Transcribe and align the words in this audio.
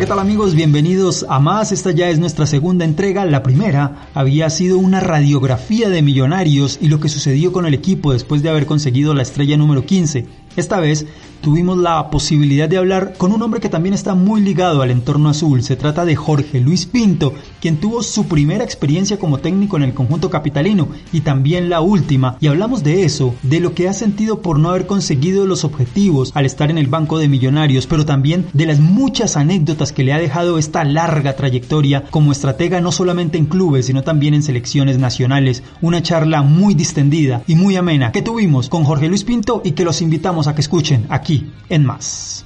¿qué 0.00 0.06
tal 0.06 0.18
amigos? 0.18 0.54
Bienvenidos 0.54 1.26
a 1.28 1.40
más. 1.40 1.72
Esta 1.72 1.90
ya 1.90 2.08
es 2.08 2.18
nuestra 2.18 2.46
segunda 2.46 2.86
entrega. 2.86 3.26
La 3.26 3.42
primera 3.42 4.08
había 4.14 4.48
sido 4.48 4.78
una 4.78 4.98
radiografía 4.98 5.90
de 5.90 6.00
Millonarios 6.00 6.78
y 6.80 6.88
lo 6.88 7.00
que 7.00 7.10
sucedió 7.10 7.52
con 7.52 7.66
el 7.66 7.74
equipo 7.74 8.14
después 8.14 8.42
de 8.42 8.48
haber 8.48 8.64
conseguido 8.64 9.12
la 9.12 9.20
estrella 9.20 9.58
número 9.58 9.84
15. 9.84 10.26
Esta 10.56 10.80
vez 10.80 11.06
tuvimos 11.40 11.78
la 11.78 12.10
posibilidad 12.10 12.68
de 12.68 12.76
hablar 12.76 13.14
con 13.16 13.32
un 13.32 13.42
hombre 13.42 13.60
que 13.60 13.68
también 13.68 13.94
está 13.94 14.14
muy 14.14 14.40
ligado 14.40 14.82
al 14.82 14.90
entorno 14.90 15.28
azul. 15.28 15.62
Se 15.62 15.76
trata 15.76 16.04
de 16.04 16.16
Jorge 16.16 16.60
Luis 16.60 16.86
Pinto, 16.86 17.34
quien 17.60 17.78
tuvo 17.78 18.02
su 18.02 18.26
primera 18.26 18.64
experiencia 18.64 19.18
como 19.18 19.38
técnico 19.38 19.76
en 19.76 19.84
el 19.84 19.94
conjunto 19.94 20.30
capitalino 20.30 20.88
y 21.12 21.20
también 21.20 21.70
la 21.70 21.80
última. 21.80 22.36
Y 22.40 22.48
hablamos 22.48 22.82
de 22.82 23.04
eso, 23.04 23.34
de 23.42 23.60
lo 23.60 23.74
que 23.74 23.88
ha 23.88 23.92
sentido 23.92 24.42
por 24.42 24.58
no 24.58 24.70
haber 24.70 24.86
conseguido 24.86 25.46
los 25.46 25.64
objetivos 25.64 26.32
al 26.34 26.46
estar 26.46 26.70
en 26.70 26.78
el 26.78 26.86
banco 26.86 27.18
de 27.18 27.28
millonarios, 27.28 27.86
pero 27.86 28.04
también 28.04 28.46
de 28.52 28.66
las 28.66 28.80
muchas 28.80 29.36
anécdotas 29.36 29.92
que 29.92 30.04
le 30.04 30.12
ha 30.12 30.18
dejado 30.18 30.58
esta 30.58 30.84
larga 30.84 31.36
trayectoria 31.36 32.04
como 32.10 32.32
estratega 32.32 32.80
no 32.80 32.92
solamente 32.92 33.38
en 33.38 33.46
clubes, 33.46 33.86
sino 33.86 34.02
también 34.02 34.34
en 34.34 34.42
selecciones 34.42 34.98
nacionales. 34.98 35.62
Una 35.80 36.02
charla 36.02 36.42
muy 36.42 36.74
distendida 36.74 37.42
y 37.46 37.54
muy 37.54 37.76
amena 37.76 38.12
que 38.12 38.22
tuvimos 38.22 38.68
con 38.68 38.84
Jorge 38.84 39.08
Luis 39.08 39.24
Pinto 39.24 39.62
y 39.64 39.72
que 39.72 39.84
los 39.84 40.02
invitamos 40.02 40.46
a 40.46 40.54
que 40.54 40.60
escuchen 40.60 41.06
aquí 41.08 41.29
en 41.68 41.86
Más. 41.86 42.44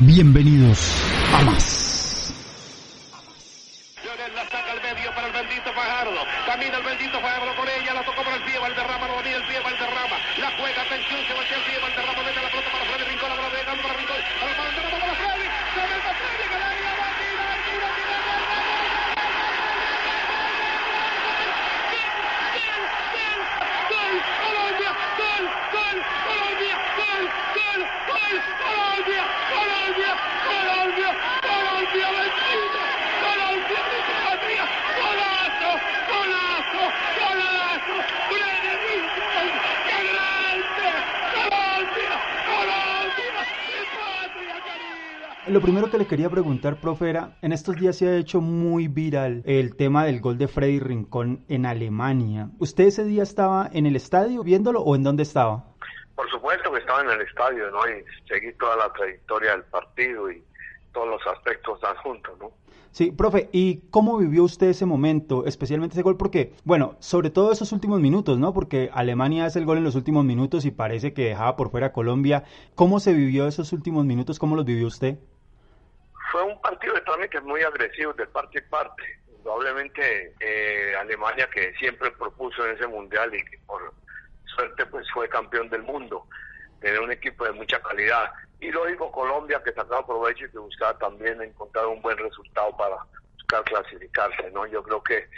Bienvenidos 0.00 0.80
a 1.34 1.42
Más. 1.42 2.32
La 4.34 4.42
saca 4.50 4.72
al 4.72 4.80
medio 4.82 5.14
para 5.14 5.26
el 5.28 5.32
bendito 5.32 5.72
Fajardo. 5.72 6.20
Camina 6.46 6.78
el 6.78 6.82
bendito 6.82 7.20
Fajardo 7.20 7.54
por 7.54 7.68
ella. 7.68 7.94
La 7.94 8.02
tocó 8.02 8.22
por 8.24 8.32
el 8.32 8.42
pie. 8.42 8.58
Valderrama. 8.58 9.06
Venía 9.22 9.36
el 9.36 9.46
pie. 9.46 9.60
Valderrama. 9.60 10.16
La 10.40 10.50
juega. 10.58 10.82
Atención. 10.82 11.20
Se 11.26 11.34
voltea 11.34 11.56
el 11.58 11.64
pie. 11.64 11.78
Valderrama. 11.78 12.22
Mete 12.24 12.42
la 12.42 12.48
pelota 12.50 12.70
para 12.72 12.84
Freddy 12.86 13.04
Rincón. 13.04 13.28
La 13.28 13.36
bola 13.36 13.50
de 13.50 13.64
para 13.64 13.94
Rincón. 13.94 14.20
Para 14.40 14.54
Valderrama. 14.56 14.98
Para 14.98 15.14
Freddy. 15.14 15.46
Se 15.46 15.82
mete 15.86 16.10
Freddy. 16.16 16.48
Que 16.48 16.58
la 16.58 16.68
liga 16.74 16.92
va 16.96 17.06
a 17.06 17.14
tirar. 17.16 17.56
Tira. 17.66 17.88
Tira. 17.96 18.46
Gol. 23.86 24.14
Colombia. 24.42 24.90
Gol. 25.16 25.44
Gol. 25.72 25.96
Colombia. 26.26 26.74
Gol. 26.98 27.22
Gol. 27.56 27.80
Gol. 28.10 28.34
Colombia. 28.66 29.24
Colombia. 29.54 30.12
Colombia. 30.46 31.10
Colombia. 31.46 32.06
Bendito. 32.10 32.82
Colombia. 33.22 33.80
Mi 33.86 34.00
patria. 34.10 34.64
Golazo. 34.96 35.70
Golazo. 36.10 36.84
Golazo. 37.18 37.96
Freddy 38.28 38.72
Rincón. 38.84 39.48
¡Qué 39.86 39.98
grande! 40.10 40.88
Colombia. 41.36 42.14
Colombia. 42.50 43.40
Mi 43.66 43.80
patria 43.96 44.56
querida. 44.66 45.28
Lo 45.56 45.62
primero 45.62 45.90
que 45.90 45.96
le 45.96 46.06
quería 46.06 46.28
preguntar, 46.28 46.82
profe, 46.82 47.08
era, 47.08 47.38
en 47.40 47.50
estos 47.50 47.76
días 47.76 47.96
se 47.96 48.06
ha 48.06 48.14
hecho 48.14 48.42
muy 48.42 48.88
viral 48.88 49.42
el 49.46 49.74
tema 49.74 50.04
del 50.04 50.20
gol 50.20 50.36
de 50.36 50.48
Freddy 50.48 50.80
Rincón 50.80 51.46
en 51.48 51.64
Alemania. 51.64 52.50
¿Usted 52.58 52.84
ese 52.84 53.04
día 53.06 53.22
estaba 53.22 53.70
en 53.72 53.86
el 53.86 53.96
estadio 53.96 54.42
viéndolo 54.42 54.82
o 54.82 54.94
en 54.94 55.02
dónde 55.02 55.22
estaba? 55.22 55.64
Por 56.14 56.30
supuesto 56.30 56.70
que 56.70 56.80
estaba 56.80 57.00
en 57.00 57.08
el 57.08 57.22
estadio, 57.22 57.70
¿no? 57.70 57.78
Y 57.88 58.04
seguí 58.28 58.52
toda 58.58 58.76
la 58.76 58.92
trayectoria 58.92 59.52
del 59.52 59.62
partido 59.62 60.30
y 60.30 60.44
todos 60.92 61.08
los 61.08 61.26
aspectos 61.26 61.82
adjuntos, 61.82 62.38
¿no? 62.38 62.50
Sí, 62.90 63.10
profe, 63.10 63.48
¿y 63.50 63.88
cómo 63.88 64.18
vivió 64.18 64.44
usted 64.44 64.66
ese 64.66 64.84
momento, 64.84 65.46
especialmente 65.46 65.94
ese 65.94 66.02
gol? 66.02 66.18
Porque, 66.18 66.52
bueno, 66.64 66.96
sobre 66.98 67.30
todo 67.30 67.50
esos 67.50 67.72
últimos 67.72 67.98
minutos, 67.98 68.38
¿no? 68.38 68.52
Porque 68.52 68.90
Alemania 68.92 69.46
hace 69.46 69.58
el 69.58 69.64
gol 69.64 69.78
en 69.78 69.84
los 69.84 69.94
últimos 69.94 70.22
minutos 70.26 70.66
y 70.66 70.70
parece 70.70 71.14
que 71.14 71.24
dejaba 71.24 71.56
por 71.56 71.70
fuera 71.70 71.86
a 71.86 71.92
Colombia. 71.94 72.44
¿Cómo 72.74 73.00
se 73.00 73.14
vivió 73.14 73.46
esos 73.46 73.72
últimos 73.72 74.04
minutos? 74.04 74.38
¿Cómo 74.38 74.54
los 74.54 74.66
vivió 74.66 74.86
usted? 74.86 75.18
Fue 76.32 76.42
un 76.42 76.60
partido 76.60 76.94
de 76.94 77.00
trámites 77.02 77.42
muy 77.42 77.62
agresivo 77.62 78.12
de 78.12 78.26
parte 78.26 78.58
y 78.58 78.62
parte. 78.62 79.02
Indudablemente 79.36 80.34
eh, 80.40 80.94
Alemania 80.98 81.48
que 81.50 81.72
siempre 81.74 82.10
propuso 82.12 82.66
en 82.66 82.76
ese 82.76 82.86
mundial 82.86 83.34
y 83.34 83.44
que 83.44 83.58
por 83.66 83.92
suerte 84.44 84.86
pues 84.86 85.06
fue 85.12 85.28
campeón 85.28 85.68
del 85.70 85.82
mundo. 85.82 86.26
Tenía 86.80 87.00
un 87.00 87.12
equipo 87.12 87.44
de 87.44 87.52
mucha 87.52 87.80
calidad. 87.80 88.32
Y 88.60 88.70
lógico 88.70 89.12
Colombia 89.12 89.62
que 89.62 89.72
sacaba 89.72 90.06
provecho 90.06 90.46
y 90.46 90.50
que 90.50 90.58
buscaba 90.58 90.98
también 90.98 91.40
encontrar 91.42 91.86
un 91.86 92.00
buen 92.02 92.16
resultado 92.16 92.76
para 92.76 92.96
buscar 93.34 93.62
clasificarse, 93.64 94.50
¿no? 94.50 94.66
Yo 94.66 94.82
creo 94.82 95.02
que 95.02 95.28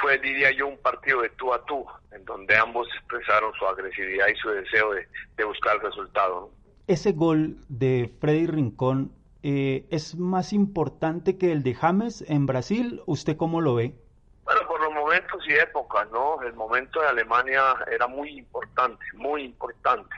fue, 0.00 0.18
diría 0.18 0.50
yo, 0.50 0.66
un 0.66 0.78
partido 0.78 1.22
de 1.22 1.30
tú 1.30 1.52
a 1.52 1.64
tú, 1.64 1.86
en 2.12 2.24
donde 2.24 2.56
ambos 2.56 2.88
expresaron 2.94 3.52
su 3.54 3.66
agresividad 3.66 4.28
y 4.28 4.36
su 4.36 4.50
deseo 4.50 4.92
de, 4.92 5.08
de 5.36 5.44
buscar 5.44 5.76
el 5.76 5.82
resultado. 5.82 6.40
¿no? 6.40 6.50
Ese 6.86 7.12
gol 7.12 7.56
de 7.68 8.10
Freddy 8.20 8.46
Rincón 8.46 9.12
eh, 9.48 9.86
es 9.90 10.16
más 10.16 10.52
importante 10.52 11.38
que 11.38 11.52
el 11.52 11.62
de 11.62 11.72
James 11.72 12.24
en 12.26 12.46
Brasil. 12.46 13.00
¿Usted 13.06 13.36
cómo 13.36 13.60
lo 13.60 13.76
ve? 13.76 13.94
Bueno, 14.42 14.60
por 14.66 14.80
los 14.80 14.92
momentos 14.92 15.40
y 15.46 15.52
épocas, 15.54 16.10
¿no? 16.10 16.42
El 16.42 16.52
momento 16.54 17.00
de 17.00 17.06
Alemania 17.06 17.76
era 17.88 18.08
muy 18.08 18.38
importante, 18.38 19.04
muy 19.14 19.44
importante. 19.44 20.16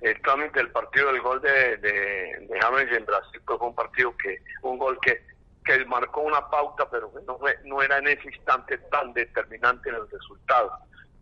El 0.00 0.20
trámite 0.22 0.58
del 0.58 0.72
partido 0.72 1.12
del 1.12 1.22
gol 1.22 1.40
de, 1.40 2.48
James 2.60 2.88
en 2.90 3.06
Brasil 3.06 3.40
pues, 3.46 3.58
fue 3.60 3.68
un 3.68 3.76
partido 3.76 4.16
que, 4.16 4.42
un 4.62 4.76
gol 4.76 4.98
que, 5.02 5.24
que 5.64 5.84
marcó 5.84 6.22
una 6.22 6.50
pauta, 6.50 6.90
pero 6.90 7.12
no, 7.28 7.38
fue, 7.38 7.56
no 7.62 7.80
era 7.80 7.98
en 7.98 8.08
ese 8.08 8.26
instante 8.26 8.76
tan 8.90 9.12
determinante 9.12 9.88
en 9.88 9.94
el 9.94 10.10
resultado. 10.10 10.72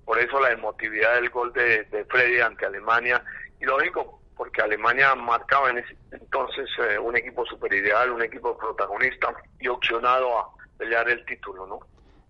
Por 0.06 0.18
eso 0.18 0.40
la 0.40 0.52
emotividad 0.52 1.16
del 1.16 1.28
gol 1.28 1.52
de, 1.52 1.84
de 1.84 2.02
Freddy 2.06 2.40
ante 2.40 2.64
Alemania. 2.64 3.22
Y 3.60 3.66
lógico, 3.66 4.22
porque 4.36 4.62
Alemania 4.62 5.14
marcaba 5.14 5.70
en 5.70 5.78
ese 5.78 5.96
entonces 6.12 6.68
eh, 6.78 6.98
un 6.98 7.16
equipo 7.16 7.44
superideal, 7.46 8.12
un 8.12 8.22
equipo 8.22 8.56
protagonista 8.56 9.34
y 9.58 9.68
opcionado 9.68 10.38
a 10.38 10.50
pelear 10.76 11.08
el 11.08 11.24
título, 11.24 11.66
¿no? 11.66 11.80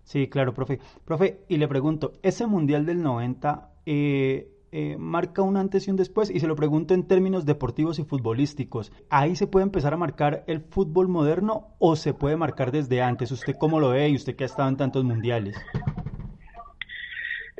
Sí, 0.03 0.29
claro, 0.29 0.53
profe. 0.53 0.79
Profe, 1.03 1.41
y 1.49 1.57
le 1.57 1.67
pregunto, 1.67 2.13
ese 2.23 2.47
Mundial 2.47 2.85
del 2.85 3.03
90 3.03 3.71
eh, 3.85 4.47
eh, 4.71 4.95
marca 4.97 5.41
un 5.41 5.57
antes 5.57 5.87
y 5.87 5.91
un 5.91 5.97
después, 5.97 6.29
y 6.29 6.39
se 6.39 6.47
lo 6.47 6.55
pregunto 6.55 6.93
en 6.93 7.07
términos 7.07 7.45
deportivos 7.45 7.99
y 7.99 8.05
futbolísticos. 8.05 8.93
¿Ahí 9.09 9.35
se 9.35 9.47
puede 9.47 9.63
empezar 9.63 9.93
a 9.93 9.97
marcar 9.97 10.45
el 10.47 10.61
fútbol 10.61 11.09
moderno 11.09 11.75
o 11.79 11.97
se 11.97 12.13
puede 12.13 12.37
marcar 12.37 12.71
desde 12.71 13.01
antes? 13.01 13.31
¿Usted 13.31 13.55
cómo 13.59 13.81
lo 13.81 13.89
ve 13.89 14.07
y 14.07 14.15
usted 14.15 14.35
que 14.35 14.43
ha 14.43 14.47
estado 14.47 14.69
en 14.69 14.77
tantos 14.77 15.03
mundiales? 15.03 15.57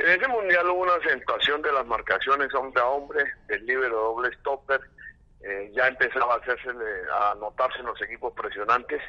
En 0.07 0.13
ese 0.13 0.27
mundial 0.29 0.69
hubo 0.69 0.83
una 0.83 0.93
acentuación 0.93 1.61
de 1.61 1.73
las 1.73 1.85
marcaciones 1.85 2.53
hombre 2.53 2.81
a 2.81 2.85
hombre, 2.85 3.25
del 3.47 3.65
libero 3.65 3.97
doble 3.97 4.31
stopper, 4.37 4.79
eh, 5.41 5.69
ya 5.75 5.89
empezaba 5.89 6.35
a 6.35 6.37
hacerse 6.37 6.69
a 7.11 7.35
notarse 7.35 7.79
en 7.79 7.87
los 7.87 8.01
equipos 8.01 8.31
presionantes, 8.31 9.01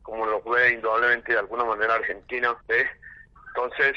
como 0.00 0.24
lo 0.24 0.40
fue 0.40 0.70
indudablemente 0.70 1.32
de 1.32 1.38
alguna 1.38 1.64
manera 1.64 1.96
Argentina. 1.96 2.56
¿eh? 2.68 2.86
Entonces, 3.48 3.94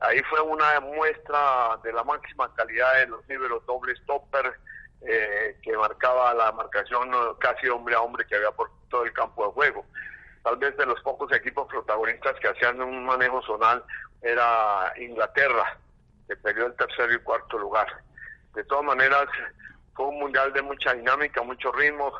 ahí 0.00 0.22
fue 0.30 0.40
una 0.40 0.80
muestra 0.80 1.78
de 1.84 1.92
la 1.92 2.04
máxima 2.04 2.50
calidad 2.54 2.94
de 2.94 3.08
los 3.08 3.28
liberos 3.28 3.66
doble 3.66 3.94
stopper, 3.96 4.50
eh, 5.06 5.58
que 5.62 5.76
marcaba 5.76 6.32
la 6.32 6.52
marcación 6.52 7.10
casi 7.38 7.68
hombre 7.68 7.96
a 7.96 8.00
hombre 8.00 8.24
que 8.26 8.36
había 8.36 8.52
por 8.52 8.70
todo 8.88 9.04
el 9.04 9.12
campo 9.12 9.44
de 9.44 9.52
juego. 9.52 9.84
Tal 10.42 10.56
vez 10.56 10.74
de 10.78 10.86
los 10.86 10.98
pocos 11.02 11.30
equipos 11.32 11.68
protagonistas 11.68 12.40
que 12.40 12.48
hacían 12.48 12.80
un 12.80 13.04
manejo 13.04 13.42
zonal 13.42 13.84
era 14.22 14.92
Inglaterra, 14.96 15.78
que 16.32 16.36
perdió 16.36 16.66
el 16.66 16.74
tercer 16.76 17.12
y 17.12 17.18
cuarto 17.18 17.58
lugar. 17.58 17.86
De 18.54 18.64
todas 18.64 18.84
maneras, 18.84 19.26
fue 19.94 20.06
un 20.06 20.18
mundial 20.18 20.52
de 20.52 20.62
mucha 20.62 20.94
dinámica, 20.94 21.42
mucho 21.42 21.70
ritmo. 21.72 22.10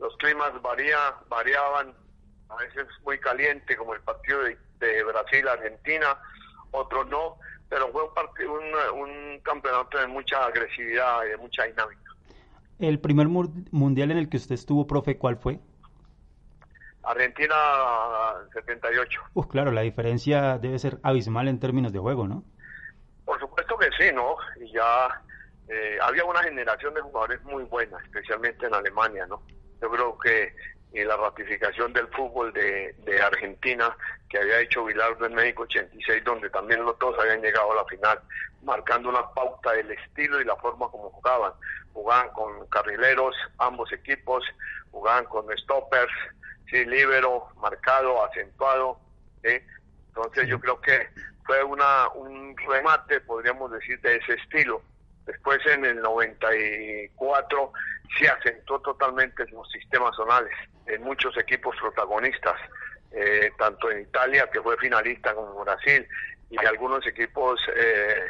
Los 0.00 0.16
climas 0.16 0.50
varía, 0.60 0.98
variaban, 1.28 1.94
a 2.48 2.56
veces 2.56 2.86
muy 3.04 3.18
caliente, 3.20 3.76
como 3.76 3.94
el 3.94 4.00
partido 4.00 4.42
de, 4.42 4.58
de 4.80 5.04
Brasil-Argentina, 5.04 6.18
otros 6.72 7.06
no, 7.08 7.36
pero 7.68 7.88
fue 7.92 8.02
un, 8.02 8.14
partido, 8.14 8.52
un, 8.52 9.00
un 9.00 9.40
campeonato 9.40 9.98
de 9.98 10.08
mucha 10.08 10.44
agresividad 10.44 11.24
y 11.24 11.28
de 11.30 11.36
mucha 11.36 11.62
dinámica. 11.64 12.10
El 12.80 12.98
primer 12.98 13.28
mundial 13.28 14.10
en 14.10 14.18
el 14.18 14.28
que 14.28 14.38
usted 14.38 14.56
estuvo, 14.56 14.88
profe, 14.88 15.18
¿cuál 15.18 15.36
fue? 15.36 15.60
Argentina 17.04 17.54
78. 18.52 19.20
Uf, 19.34 19.46
claro, 19.46 19.70
la 19.70 19.82
diferencia 19.82 20.58
debe 20.58 20.78
ser 20.80 20.98
abismal 21.04 21.46
en 21.46 21.60
términos 21.60 21.92
de 21.92 22.00
juego, 22.00 22.26
¿no? 22.26 22.42
Por 23.32 23.40
supuesto 23.40 23.78
que 23.78 23.88
sí, 23.98 24.12
¿no? 24.12 24.36
Y 24.60 24.70
ya 24.72 25.08
eh, 25.66 25.96
había 26.02 26.22
una 26.22 26.42
generación 26.42 26.92
de 26.92 27.00
jugadores 27.00 27.42
muy 27.44 27.64
buena, 27.64 27.96
especialmente 28.04 28.66
en 28.66 28.74
Alemania, 28.74 29.24
¿no? 29.24 29.42
Yo 29.80 29.90
creo 29.90 30.18
que 30.18 30.54
eh, 30.92 31.04
la 31.06 31.16
ratificación 31.16 31.94
del 31.94 32.08
fútbol 32.08 32.52
de, 32.52 32.94
de 33.06 33.22
Argentina 33.22 33.96
que 34.28 34.36
había 34.36 34.60
hecho 34.60 34.84
Bilardo 34.84 35.24
en 35.24 35.34
México 35.34 35.62
86, 35.62 36.22
donde 36.24 36.50
también 36.50 36.84
los 36.84 36.98
dos 36.98 37.18
habían 37.18 37.40
llegado 37.40 37.72
a 37.72 37.76
la 37.76 37.84
final, 37.86 38.20
marcando 38.64 39.08
una 39.08 39.26
pauta 39.30 39.72
del 39.72 39.90
estilo 39.92 40.38
y 40.38 40.44
la 40.44 40.56
forma 40.56 40.90
como 40.90 41.08
jugaban. 41.08 41.54
Jugaban 41.94 42.28
con 42.34 42.66
carrileros, 42.66 43.34
ambos 43.56 43.90
equipos, 43.92 44.44
jugaban 44.90 45.24
con 45.24 45.46
stoppers, 45.56 46.12
sí, 46.70 46.84
libero, 46.84 47.48
marcado, 47.56 48.26
acentuado. 48.26 49.00
¿sí? 49.42 49.58
Entonces 50.08 50.48
yo 50.48 50.60
creo 50.60 50.78
que 50.82 51.08
fue 51.44 51.62
una 51.64 52.08
un 52.10 52.56
remate, 52.56 53.20
podríamos 53.20 53.70
decir, 53.72 54.00
de 54.00 54.16
ese 54.16 54.34
estilo. 54.34 54.82
Después 55.26 55.60
en 55.66 55.84
el 55.84 56.00
94 56.00 57.72
se 58.18 58.28
acentuó 58.28 58.80
totalmente 58.80 59.46
los 59.50 59.70
sistemas 59.70 60.14
zonales 60.16 60.52
en 60.86 61.02
muchos 61.02 61.36
equipos 61.38 61.76
protagonistas, 61.80 62.56
eh, 63.12 63.52
tanto 63.58 63.90
en 63.90 64.02
Italia, 64.02 64.48
que 64.52 64.60
fue 64.60 64.76
finalista, 64.78 65.34
como 65.34 65.64
Brasil, 65.64 66.06
y 66.50 66.64
algunos 66.64 67.06
equipos 67.06 67.60
eh, 67.74 68.26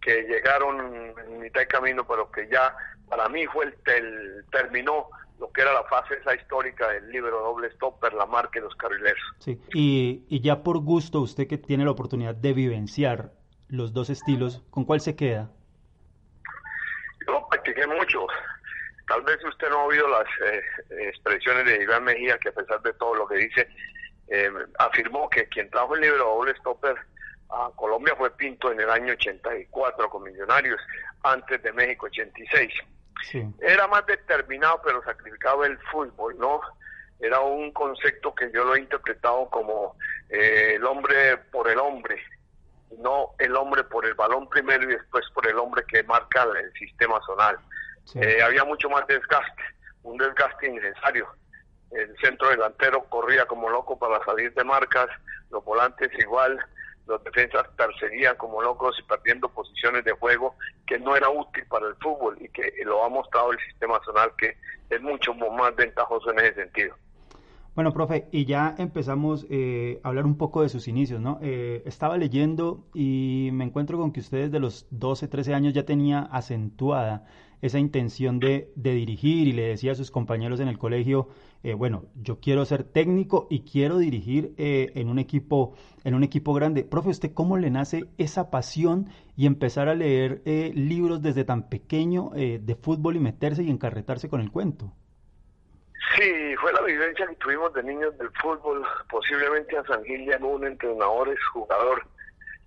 que 0.00 0.22
llegaron 0.22 1.14
en 1.18 1.40
mitad 1.40 1.60
de 1.60 1.66
camino, 1.66 2.06
pero 2.06 2.30
que 2.30 2.48
ya 2.48 2.74
para 3.08 3.28
mí 3.28 3.46
fue 3.46 3.66
el, 3.66 3.74
el 3.86 4.44
terminó 4.50 5.10
lo 5.40 5.50
que 5.50 5.62
era 5.62 5.72
la 5.72 5.84
fase 5.84 6.14
esa 6.14 6.34
histórica 6.34 6.88
del 6.88 7.10
libro 7.10 7.40
doble 7.40 7.70
stopper, 7.72 8.12
la 8.12 8.26
marca 8.26 8.60
de 8.60 8.60
los 8.60 8.74
carrileros. 8.76 9.22
Sí, 9.38 9.58
y, 9.72 10.24
y 10.28 10.40
ya 10.40 10.62
por 10.62 10.78
gusto, 10.78 11.20
usted 11.20 11.48
que 11.48 11.56
tiene 11.56 11.84
la 11.84 11.90
oportunidad 11.90 12.34
de 12.34 12.52
vivenciar 12.52 13.32
los 13.68 13.92
dos 13.94 14.10
estilos, 14.10 14.62
¿con 14.70 14.84
cuál 14.84 15.00
se 15.00 15.16
queda? 15.16 15.50
Yo 17.26 17.46
practiqué 17.48 17.86
mucho. 17.86 18.26
Tal 19.08 19.22
vez 19.22 19.42
usted 19.44 19.70
no 19.70 19.80
ha 19.80 19.84
oído 19.84 20.08
las 20.08 20.26
eh, 20.46 20.62
expresiones 21.08 21.64
de 21.64 21.82
Iván 21.82 22.04
Mejía, 22.04 22.38
que 22.38 22.50
a 22.50 22.52
pesar 22.52 22.80
de 22.82 22.92
todo 22.94 23.14
lo 23.14 23.26
que 23.26 23.36
dice, 23.36 23.68
eh, 24.28 24.50
afirmó 24.78 25.28
que 25.30 25.46
quien 25.46 25.70
trajo 25.70 25.94
el 25.94 26.02
libro 26.02 26.18
doble 26.18 26.54
stopper 26.58 26.96
a 27.48 27.70
Colombia 27.74 28.14
fue 28.16 28.30
Pinto 28.36 28.70
en 28.70 28.80
el 28.80 28.90
año 28.90 29.14
84 29.14 30.10
con 30.10 30.22
Millonarios, 30.22 30.80
antes 31.22 31.62
de 31.62 31.72
México 31.72 32.06
86. 32.06 32.72
Era 33.60 33.86
más 33.86 34.06
determinado, 34.06 34.80
pero 34.84 35.02
sacrificaba 35.04 35.66
el 35.66 35.78
fútbol, 35.90 36.36
¿no? 36.38 36.60
Era 37.20 37.40
un 37.40 37.70
concepto 37.72 38.34
que 38.34 38.50
yo 38.50 38.64
lo 38.64 38.74
he 38.74 38.80
interpretado 38.80 39.48
como 39.50 39.96
eh, 40.30 40.74
el 40.76 40.84
hombre 40.84 41.36
por 41.50 41.68
el 41.68 41.78
hombre, 41.78 42.22
no 42.98 43.34
el 43.38 43.54
hombre 43.56 43.84
por 43.84 44.06
el 44.06 44.14
balón 44.14 44.48
primero 44.48 44.84
y 44.84 44.94
después 44.94 45.24
por 45.34 45.46
el 45.46 45.58
hombre 45.58 45.84
que 45.86 46.02
marca 46.04 46.42
el 46.42 46.72
sistema 46.72 47.20
zonal. 47.26 47.58
Eh, 48.14 48.42
había 48.42 48.64
mucho 48.64 48.88
más 48.88 49.06
desgaste, 49.06 49.62
un 50.02 50.16
desgaste 50.16 50.68
innecesario. 50.68 51.28
El 51.90 52.16
centro 52.18 52.48
delantero 52.48 53.04
corría 53.04 53.46
como 53.46 53.68
loco 53.68 53.98
para 53.98 54.24
salir 54.24 54.52
de 54.54 54.64
marcas, 54.64 55.08
los 55.50 55.64
volantes 55.64 56.10
igual, 56.18 56.58
los 57.10 57.22
defensas 57.24 57.66
perseguían 57.76 58.36
como 58.36 58.62
locos 58.62 58.96
y 58.98 59.02
perdiendo 59.02 59.48
posiciones 59.48 60.04
de 60.04 60.12
juego 60.12 60.54
que 60.86 60.98
no 60.98 61.16
era 61.16 61.28
útil 61.28 61.64
para 61.68 61.88
el 61.88 61.94
fútbol 61.96 62.38
y 62.40 62.48
que 62.48 62.72
lo 62.84 63.04
ha 63.04 63.08
mostrado 63.08 63.52
el 63.52 63.58
sistema 63.58 64.00
zonal 64.04 64.32
que 64.38 64.56
es 64.88 65.02
mucho 65.02 65.34
más 65.34 65.74
ventajoso 65.74 66.30
en 66.30 66.38
ese 66.38 66.54
sentido. 66.54 66.94
Bueno, 67.74 67.92
profe, 67.92 68.28
y 68.32 68.44
ya 68.46 68.74
empezamos 68.78 69.46
eh, 69.48 70.00
a 70.02 70.08
hablar 70.08 70.24
un 70.24 70.36
poco 70.36 70.62
de 70.62 70.68
sus 70.68 70.88
inicios, 70.88 71.20
¿no? 71.20 71.38
Eh, 71.40 71.82
estaba 71.86 72.16
leyendo 72.16 72.84
y 72.94 73.50
me 73.52 73.64
encuentro 73.64 73.98
con 73.98 74.12
que 74.12 74.20
ustedes 74.20 74.50
de 74.50 74.60
los 74.60 74.86
12, 74.90 75.28
13 75.28 75.54
años 75.54 75.72
ya 75.72 75.84
tenía 75.84 76.20
acentuada 76.20 77.26
esa 77.62 77.78
intención 77.78 78.38
de, 78.40 78.70
de 78.74 78.92
dirigir 78.92 79.48
y 79.48 79.52
le 79.52 79.68
decía 79.68 79.92
a 79.92 79.94
sus 79.94 80.10
compañeros 80.10 80.60
en 80.60 80.68
el 80.68 80.78
colegio, 80.78 81.28
eh, 81.62 81.74
bueno, 81.74 82.06
yo 82.14 82.40
quiero 82.40 82.64
ser 82.64 82.84
técnico 82.84 83.46
y 83.50 83.62
quiero 83.62 83.98
dirigir 83.98 84.54
en 84.56 85.08
un 85.08 85.18
equipo 85.18 85.74
en 86.04 86.14
un 86.14 86.24
equipo 86.24 86.54
grande. 86.54 86.84
Profe, 86.84 87.10
¿usted 87.10 87.32
cómo 87.34 87.58
le 87.58 87.70
nace 87.70 88.04
esa 88.16 88.50
pasión 88.50 89.08
y 89.36 89.46
empezar 89.46 89.88
a 89.88 89.94
leer 89.94 90.42
libros 90.74 91.20
desde 91.20 91.44
tan 91.44 91.68
pequeño 91.68 92.30
de 92.34 92.78
fútbol 92.80 93.16
y 93.16 93.20
meterse 93.20 93.62
y 93.62 93.70
encarretarse 93.70 94.30
con 94.30 94.40
el 94.40 94.50
cuento? 94.50 94.92
Sí, 96.16 96.56
fue 96.60 96.72
la 96.72 96.82
vivencia 96.82 97.26
que 97.26 97.36
tuvimos 97.36 97.72
de 97.72 97.82
niños 97.82 98.16
del 98.18 98.30
fútbol. 98.42 98.84
Posiblemente 99.10 99.76
a 99.78 99.84
San 99.84 100.02
Gil 100.04 100.26
llamó 100.26 100.50
un 100.50 100.66
entrenador, 100.66 101.34
jugador, 101.52 102.02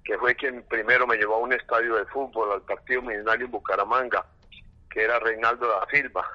que 0.06 0.18
fue 0.18 0.36
quien 0.36 0.63
primero 0.69 1.06
me 1.06 1.18
llevó 1.18 1.36
a 1.36 1.39
un 1.39 1.51
estadio 1.51 1.96
de 1.96 2.06
fútbol, 2.06 2.51
al 2.51 2.62
partido 2.62 3.01
millonario 3.01 3.46
en 3.46 3.51
Bucaramanga, 3.51 4.25
que 4.94 5.04
era 5.04 5.19
Reinaldo 5.19 5.68
da 5.68 5.88
Silva. 5.92 6.25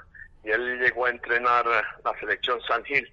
Y 0.43 0.51
él 0.51 0.79
llegó 0.81 1.07
a 1.07 1.11
entrenar 1.11 1.65
la 1.67 2.19
selección 2.19 2.61
San 2.63 2.85
Gil. 2.85 3.11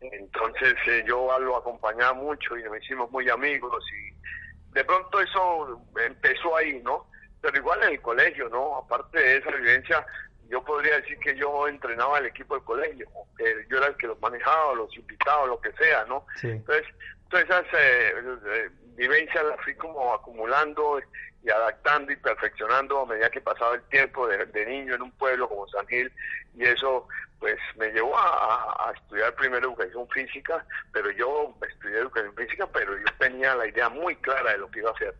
Entonces 0.00 0.74
eh, 0.86 1.04
yo 1.06 1.38
lo 1.40 1.56
acompañaba 1.56 2.14
mucho 2.14 2.56
y 2.56 2.62
nos 2.62 2.82
hicimos 2.82 3.10
muy 3.10 3.28
amigos 3.28 3.84
y 3.92 4.72
de 4.72 4.84
pronto 4.84 5.20
eso 5.20 5.82
empezó 6.06 6.56
ahí, 6.56 6.80
¿no? 6.82 7.06
Pero 7.40 7.56
igual 7.56 7.82
en 7.82 7.90
el 7.90 8.00
colegio, 8.00 8.48
¿no? 8.48 8.76
Aparte 8.76 9.18
de 9.18 9.36
esa 9.38 9.50
vivencia, 9.50 10.06
yo 10.48 10.62
podría 10.62 11.00
decir 11.00 11.18
que 11.18 11.36
yo 11.36 11.68
entrenaba 11.68 12.18
al 12.18 12.26
equipo 12.26 12.54
del 12.54 12.64
colegio, 12.64 13.08
que 13.36 13.66
yo 13.68 13.78
era 13.78 13.88
el 13.88 13.96
que 13.96 14.06
los 14.06 14.20
manejaba, 14.20 14.74
los 14.74 14.94
invitaba, 14.96 15.46
lo 15.46 15.60
que 15.60 15.72
sea, 15.72 16.04
¿no? 16.06 16.24
Entonces, 16.42 16.86
todas 17.28 17.44
esas 17.44 17.64
eh, 17.74 18.12
eh, 18.46 18.70
vivencias 18.96 19.44
las 19.44 19.60
fui 19.62 19.74
como 19.74 20.14
acumulando 20.14 21.00
y 21.42 21.50
adaptando 21.50 22.12
y 22.12 22.16
perfeccionando 22.16 23.00
a 23.00 23.06
medida 23.06 23.30
que 23.30 23.40
pasaba 23.40 23.74
el 23.74 23.82
tiempo 23.84 24.28
de, 24.28 24.66
niño 24.66 24.94
en 24.94 25.02
un 25.02 25.10
pueblo 25.12 25.48
como 25.48 25.66
San 25.68 25.86
Gil 25.86 26.12
y 26.56 26.64
eso 26.64 27.06
pues 27.38 27.56
me 27.78 27.90
llevó 27.90 28.16
a, 28.18 28.92
estudiar 28.94 29.34
primero 29.34 29.68
educación 29.68 30.06
física, 30.08 30.64
pero 30.92 31.10
yo 31.12 31.54
estudié 31.66 31.98
educación 31.98 32.34
física, 32.34 32.68
pero 32.70 32.98
yo 32.98 33.04
tenía 33.18 33.54
la 33.54 33.66
idea 33.66 33.88
muy 33.88 34.14
clara 34.16 34.52
de 34.52 34.58
lo 34.58 34.70
que 34.70 34.80
iba 34.80 34.90
a 34.90 34.92
hacer. 34.92 35.14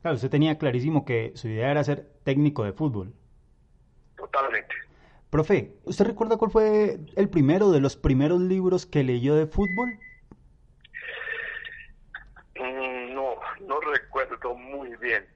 Claro, 0.00 0.14
usted 0.14 0.30
tenía 0.30 0.56
clarísimo 0.56 1.04
que 1.04 1.32
su 1.34 1.48
idea 1.48 1.70
era 1.70 1.84
ser 1.84 2.06
técnico 2.24 2.64
de 2.64 2.72
fútbol. 2.72 3.12
Totalmente. 4.16 4.74
Profe, 5.28 5.74
¿usted 5.84 6.06
recuerda 6.06 6.38
cuál 6.38 6.50
fue 6.50 6.98
el 7.14 7.28
primero 7.28 7.70
de 7.70 7.80
los 7.80 7.96
primeros 7.96 8.40
libros 8.40 8.86
que 8.86 9.04
leyó 9.04 9.34
de 9.34 9.46
fútbol? 9.46 9.98
Mm, 12.54 13.14
no, 13.14 13.34
no 13.60 13.80
recuerdo 13.80 14.54
muy 14.54 14.96
bien. 14.96 15.26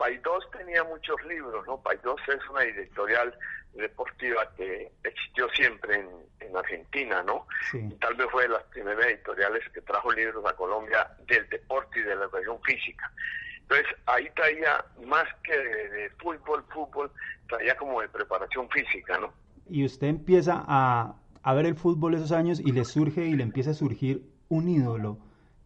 Paidós 0.00 0.50
tenía 0.50 0.82
muchos 0.82 1.22
libros, 1.28 1.66
¿no? 1.66 1.76
Paidós 1.82 2.18
es 2.26 2.40
una 2.48 2.62
editorial 2.62 3.38
deportiva 3.74 4.50
que 4.56 4.90
existió 5.04 5.46
siempre 5.50 5.96
en, 6.40 6.56
Argentina, 6.56 7.22
¿no? 7.22 7.46
Y 7.72 7.94
tal 7.96 8.14
vez 8.14 8.26
fue 8.32 8.42
de 8.44 8.48
las 8.48 8.62
primeras 8.64 9.06
editoriales 9.06 9.62
que 9.72 9.80
trajo 9.82 10.10
libros 10.10 10.44
a 10.44 10.56
Colombia 10.56 11.06
del 11.28 11.48
deporte 11.48 12.00
y 12.00 12.02
de 12.02 12.16
la 12.16 12.24
educación 12.24 12.60
física. 12.62 13.12
Entonces 13.60 13.86
ahí 14.06 14.28
traía 14.34 14.84
más 15.06 15.26
que 15.44 15.56
de, 15.56 16.10
fútbol, 16.18 16.64
fútbol, 16.72 17.12
traía 17.48 17.76
como 17.76 18.00
de 18.00 18.08
preparación 18.08 18.68
física, 18.70 19.18
¿no? 19.18 19.32
Y 19.68 19.84
usted 19.84 20.08
empieza 20.08 20.64
a, 20.66 21.14
ver 21.54 21.66
el 21.66 21.76
fútbol 21.76 22.14
esos 22.14 22.32
años 22.32 22.58
y 22.58 22.72
le 22.72 22.84
surge 22.84 23.26
y 23.26 23.36
le 23.36 23.42
empieza 23.42 23.70
a 23.70 23.74
surgir 23.74 24.22
un 24.48 24.68
ídolo. 24.68 25.18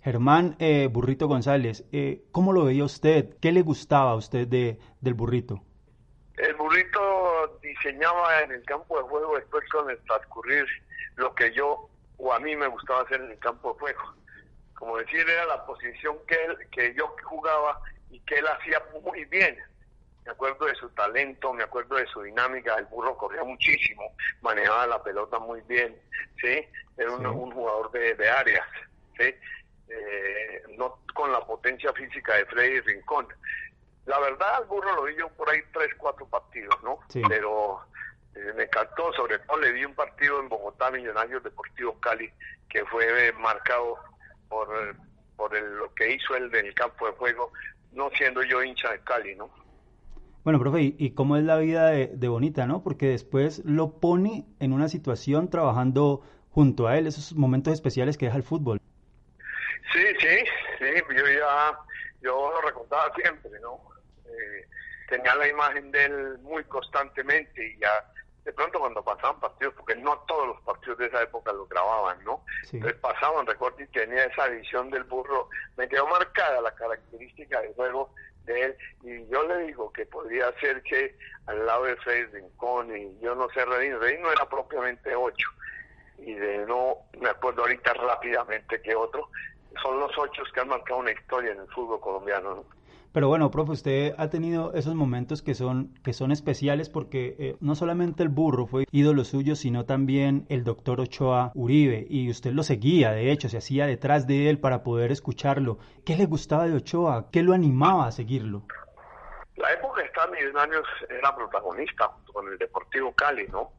Germán 0.04 0.54
eh, 0.58 0.88
Burrito 0.92 1.26
González, 1.28 1.82
eh, 1.90 2.24
¿cómo 2.30 2.52
lo 2.52 2.66
veía 2.66 2.84
usted? 2.84 3.38
¿Qué 3.40 3.52
le 3.52 3.62
gustaba 3.62 4.10
a 4.10 4.16
usted 4.16 4.46
de, 4.46 4.78
del 5.00 5.14
burrito? 5.14 5.62
El 6.36 6.54
burrito 6.56 7.58
diseñaba 7.62 8.42
en 8.42 8.52
el 8.52 8.62
campo 8.64 8.98
de 8.98 9.04
juego 9.04 9.34
después 9.36 9.66
con 9.70 9.88
el 9.88 9.98
transcurrir 10.00 10.66
lo 11.16 11.34
que 11.34 11.50
yo 11.54 11.88
o 12.18 12.32
a 12.34 12.38
mí 12.38 12.54
me 12.54 12.66
gustaba 12.66 13.00
hacer 13.00 13.18
en 13.22 13.30
el 13.30 13.38
campo 13.38 13.72
de 13.72 13.80
juego. 13.80 14.14
Como 14.74 14.98
decir, 14.98 15.26
era 15.26 15.46
la 15.46 15.64
posición 15.64 16.18
que, 16.28 16.34
él, 16.34 16.58
que 16.70 16.94
yo 16.94 17.16
jugaba 17.22 17.80
y 18.10 18.20
que 18.20 18.34
él 18.34 18.46
hacía 18.46 18.82
muy 19.02 19.24
bien. 19.24 19.56
Me 20.26 20.32
acuerdo 20.32 20.66
de 20.66 20.74
su 20.74 20.90
talento, 20.90 21.54
me 21.54 21.62
acuerdo 21.62 21.96
de 21.96 22.06
su 22.08 22.20
dinámica, 22.20 22.76
el 22.76 22.84
burro 22.86 23.16
corría 23.16 23.42
muchísimo, 23.42 24.02
manejaba 24.42 24.86
la 24.86 25.02
pelota 25.02 25.38
muy 25.38 25.62
bien, 25.62 25.98
¿sí? 26.42 26.62
Era 26.98 27.10
un, 27.10 27.50
jugador 27.52 27.90
de, 27.90 28.14
de, 28.14 28.28
áreas, 28.28 28.66
¿sí? 29.18 29.34
Eh, 29.94 30.62
no 30.76 30.98
con 31.14 31.30
la 31.30 31.40
potencia 31.40 31.92
física 31.92 32.34
de 32.34 32.46
Freddy 32.46 32.80
Rincón. 32.80 33.28
La 34.06 34.18
verdad, 34.18 34.56
al 34.56 34.64
burro 34.64 34.94
lo 34.96 35.04
vi 35.04 35.14
yo 35.16 35.28
por 35.30 35.48
ahí 35.48 35.60
tres, 35.72 35.90
cuatro 35.96 36.26
partidos, 36.26 36.74
¿no? 36.82 36.98
Pero 37.28 37.80
eh, 38.34 38.52
me 38.56 38.64
encantó, 38.64 39.12
sobre 39.12 39.38
todo 39.40 39.58
le 39.58 39.72
vi 39.72 39.84
un 39.84 39.94
partido 39.94 40.40
en 40.40 40.48
Bogotá, 40.48 40.90
Millonarios 40.90 41.42
Deportivos 41.42 41.96
Cali, 42.00 42.30
que 42.68 42.84
fue 42.86 43.32
marcado 43.34 43.98
por, 44.48 44.68
por 45.36 45.58
lo 45.58 45.94
que 45.94 46.14
hizo 46.14 46.36
él 46.36 46.54
en 46.54 46.66
el 46.66 46.74
campo 46.74 47.06
de 47.06 47.12
juego, 47.12 47.52
no 47.92 48.10
siendo 48.10 48.42
yo 48.42 48.62
hincha 48.62 48.90
de 48.90 49.00
Cali, 49.00 49.36
¿no? 49.36 49.48
Bueno, 50.44 50.58
profe, 50.58 50.94
¿y 50.98 51.10
cómo 51.12 51.38
es 51.38 51.44
la 51.44 51.56
vida 51.56 51.88
de, 51.88 52.28
Bonita, 52.28 52.66
no? 52.66 52.82
Porque 52.82 53.06
después 53.06 53.64
lo 53.64 53.98
pone 53.98 54.44
en 54.60 54.74
una 54.74 54.90
situación 54.90 55.48
trabajando 55.48 56.20
junto 56.50 56.86
a 56.86 56.98
él, 56.98 57.06
esos 57.06 57.34
momentos 57.34 57.72
especiales 57.72 58.18
que 58.18 58.26
deja 58.26 58.36
el 58.36 58.42
fútbol. 58.42 58.78
Sí, 59.92 60.04
sí, 60.18 60.44
sí, 60.78 61.02
yo 61.16 61.26
ya, 61.26 61.78
yo 62.20 62.50
lo 62.50 62.60
recontaba 62.62 63.12
siempre, 63.14 63.50
¿no? 63.60 63.80
Eh, 64.26 64.66
tenía 65.08 65.34
la 65.36 65.48
imagen 65.48 65.90
de 65.90 66.04
él 66.04 66.38
muy 66.40 66.64
constantemente 66.64 67.66
y 67.66 67.78
ya 67.78 68.04
de 68.44 68.52
pronto 68.52 68.78
cuando 68.78 69.02
pasaban 69.02 69.40
partidos, 69.40 69.74
porque 69.74 69.96
no 69.96 70.18
todos 70.28 70.48
los 70.48 70.60
partidos 70.62 70.98
de 70.98 71.06
esa 71.06 71.22
época 71.22 71.52
lo 71.52 71.66
grababan, 71.66 72.22
¿no? 72.24 72.44
Entonces 72.70 72.98
pasaban, 73.00 73.46
recuerdo, 73.46 73.82
y 73.82 73.86
tenía 73.86 74.24
esa 74.24 74.48
visión 74.48 74.90
del 74.90 75.04
burro, 75.04 75.48
me 75.76 75.88
quedó 75.88 76.06
marcada 76.06 76.60
la 76.60 76.74
característica 76.74 77.60
del 77.62 77.72
juego 77.74 78.12
de 78.44 78.64
él, 78.64 78.76
y 79.02 79.26
yo 79.28 79.46
le 79.48 79.58
digo 79.66 79.90
que 79.92 80.04
podría 80.04 80.52
ser 80.60 80.82
que 80.82 81.16
al 81.46 81.64
lado 81.64 81.84
de 81.84 81.96
Freddy 81.96 82.26
Rincón, 82.32 82.94
y 82.94 83.18
yo 83.20 83.34
no 83.34 83.48
sé, 83.50 83.64
Rey, 83.64 83.92
Rey 83.94 84.18
no 84.18 84.30
era 84.30 84.46
propiamente 84.46 85.14
ocho, 85.16 85.48
y 86.18 86.34
de 86.34 86.66
no, 86.66 86.98
me 87.18 87.30
acuerdo 87.30 87.62
ahorita 87.62 87.94
rápidamente 87.94 88.82
que 88.82 88.94
otro, 88.94 89.30
son 89.82 90.00
los 90.00 90.10
ocho 90.18 90.42
que 90.52 90.60
han 90.60 90.68
marcado 90.68 91.00
una 91.00 91.12
historia 91.12 91.52
en 91.52 91.60
el 91.60 91.68
fútbol 91.68 92.00
colombiano. 92.00 92.64
Pero 93.14 93.28
bueno, 93.28 93.48
profe, 93.52 93.70
usted 93.70 94.14
ha 94.18 94.28
tenido 94.28 94.74
esos 94.74 94.96
momentos 94.96 95.40
que 95.40 95.54
son, 95.54 95.94
que 96.02 96.12
son 96.12 96.32
especiales 96.32 96.88
porque 96.88 97.36
eh, 97.38 97.56
no 97.60 97.76
solamente 97.76 98.24
el 98.24 98.28
burro 98.28 98.66
fue 98.66 98.86
ídolo 98.90 99.22
suyo, 99.22 99.54
sino 99.54 99.86
también 99.86 100.46
el 100.48 100.64
doctor 100.64 101.00
Ochoa 101.00 101.52
Uribe. 101.54 102.04
Y 102.10 102.28
usted 102.28 102.50
lo 102.50 102.64
seguía, 102.64 103.12
de 103.12 103.30
hecho, 103.30 103.48
se 103.48 103.58
hacía 103.58 103.86
detrás 103.86 104.26
de 104.26 104.50
él 104.50 104.58
para 104.58 104.82
poder 104.82 105.12
escucharlo. 105.12 105.78
¿Qué 106.04 106.16
le 106.16 106.26
gustaba 106.26 106.66
de 106.66 106.74
Ochoa? 106.74 107.30
¿Qué 107.30 107.44
lo 107.44 107.52
animaba 107.52 108.08
a 108.08 108.10
seguirlo? 108.10 108.64
La 109.54 109.72
época 109.72 110.00
de 110.00 110.08
estar 110.08 110.28
Millonarios 110.32 110.88
era 111.08 111.36
protagonista 111.36 112.08
junto 112.08 112.32
con 112.32 112.48
el 112.48 112.58
Deportivo 112.58 113.12
Cali, 113.12 113.46
¿no? 113.46 113.70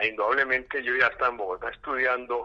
E 0.00 0.06
indudablemente 0.06 0.84
yo 0.84 0.94
ya 0.96 1.08
estaba 1.08 1.30
en 1.30 1.36
Bogotá 1.36 1.68
estudiando 1.68 2.44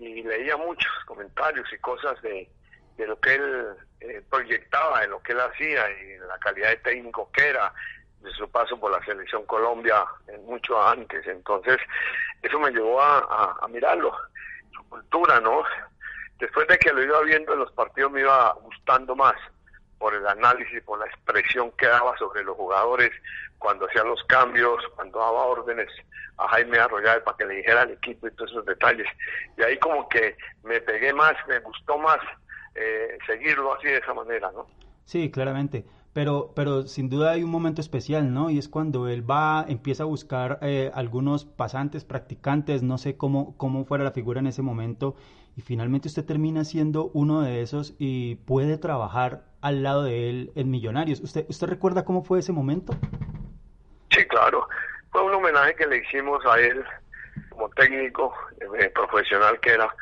y 0.00 0.22
leía 0.22 0.56
muchos 0.56 0.92
comentarios 1.06 1.70
y 1.72 1.78
cosas 1.78 2.20
de, 2.22 2.48
de 2.96 3.06
lo 3.06 3.20
que 3.20 3.34
él 3.34 3.66
eh, 4.00 4.22
proyectaba, 4.28 5.00
de 5.00 5.08
lo 5.08 5.22
que 5.22 5.32
él 5.32 5.40
hacía 5.40 5.90
y 5.90 6.18
la 6.18 6.38
calidad 6.38 6.70
de 6.70 6.76
técnico 6.76 7.30
que 7.32 7.48
era, 7.48 7.72
de 8.20 8.30
su 8.32 8.50
paso 8.50 8.78
por 8.78 8.90
la 8.90 9.04
selección 9.04 9.46
Colombia 9.46 10.04
mucho 10.44 10.82
antes. 10.82 11.26
Entonces, 11.26 11.78
eso 12.42 12.58
me 12.58 12.70
llevó 12.70 13.00
a, 13.00 13.56
a, 13.62 13.68
mirarlo, 13.68 14.14
su 14.72 14.86
cultura, 14.88 15.40
¿no? 15.40 15.62
Después 16.38 16.66
de 16.68 16.78
que 16.78 16.92
lo 16.92 17.02
iba 17.02 17.20
viendo 17.22 17.52
en 17.52 17.60
los 17.60 17.72
partidos 17.72 18.12
me 18.12 18.20
iba 18.20 18.52
gustando 18.62 19.14
más 19.14 19.36
por 20.00 20.14
el 20.14 20.26
análisis, 20.26 20.82
por 20.82 20.98
la 20.98 21.04
expresión 21.04 21.70
que 21.72 21.86
daba 21.86 22.16
sobre 22.16 22.42
los 22.42 22.56
jugadores, 22.56 23.10
cuando 23.58 23.86
hacía 23.86 24.02
los 24.02 24.24
cambios, 24.24 24.82
cuando 24.96 25.18
daba 25.18 25.44
órdenes 25.44 25.88
a 26.38 26.48
Jaime 26.48 26.78
Arroyave 26.78 27.20
para 27.20 27.36
que 27.36 27.44
le 27.44 27.56
dijera 27.56 27.82
al 27.82 27.90
equipo 27.90 28.26
y 28.26 28.30
todos 28.32 28.50
esos 28.50 28.64
detalles. 28.64 29.06
Y 29.58 29.62
ahí 29.62 29.78
como 29.78 30.08
que 30.08 30.38
me 30.64 30.80
pegué 30.80 31.12
más, 31.12 31.34
me 31.46 31.58
gustó 31.58 31.98
más 31.98 32.18
eh, 32.74 33.18
seguirlo 33.26 33.74
así 33.74 33.88
de 33.88 33.98
esa 33.98 34.14
manera, 34.14 34.50
¿no? 34.52 34.66
Sí, 35.04 35.30
claramente. 35.30 35.84
Pero, 36.14 36.52
pero 36.56 36.84
sin 36.84 37.10
duda 37.10 37.32
hay 37.32 37.44
un 37.44 37.50
momento 37.50 37.82
especial, 37.82 38.32
¿no? 38.32 38.48
Y 38.48 38.58
es 38.58 38.68
cuando 38.68 39.06
él 39.06 39.28
va, 39.28 39.66
empieza 39.68 40.04
a 40.04 40.06
buscar 40.06 40.58
eh, 40.62 40.90
algunos 40.94 41.44
pasantes, 41.44 42.04
practicantes, 42.04 42.82
no 42.82 42.96
sé 42.96 43.18
cómo, 43.18 43.54
cómo 43.58 43.84
fuera 43.84 44.02
la 44.02 44.10
figura 44.12 44.40
en 44.40 44.46
ese 44.46 44.62
momento, 44.62 45.14
y 45.56 45.62
finalmente 45.62 46.08
usted 46.08 46.24
termina 46.24 46.64
siendo 46.64 47.10
uno 47.14 47.42
de 47.42 47.62
esos 47.62 47.94
y 47.98 48.36
puede 48.36 48.78
trabajar 48.78 49.44
al 49.60 49.82
lado 49.82 50.04
de 50.04 50.30
él 50.30 50.52
en 50.54 50.70
Millonarios. 50.70 51.20
¿Usted, 51.20 51.46
usted 51.48 51.66
recuerda 51.66 52.04
cómo 52.04 52.22
fue 52.22 52.38
ese 52.38 52.52
momento? 52.52 52.94
Sí, 54.10 54.24
claro. 54.26 54.68
Fue 55.10 55.22
un 55.22 55.34
homenaje 55.34 55.74
que 55.74 55.86
le 55.86 55.98
hicimos 55.98 56.44
a 56.46 56.58
él 56.58 56.84
como 57.50 57.68
técnico 57.70 58.32
eh, 58.78 58.90
profesional 58.90 59.58
que 59.60 59.70
era 59.70 59.94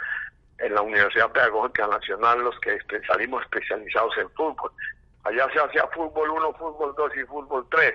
en 0.58 0.74
la 0.74 0.82
Universidad 0.82 1.32
Pedagógica 1.32 1.86
Nacional 1.86 2.42
los 2.42 2.58
que 2.60 2.78
salimos 3.06 3.42
especializados 3.42 4.16
en 4.18 4.30
fútbol. 4.30 4.70
Allá 5.24 5.48
se 5.52 5.60
hacía 5.60 5.86
fútbol 5.88 6.30
1, 6.30 6.52
fútbol 6.54 6.94
2 6.96 7.12
y 7.16 7.24
fútbol 7.24 7.66
3. 7.70 7.92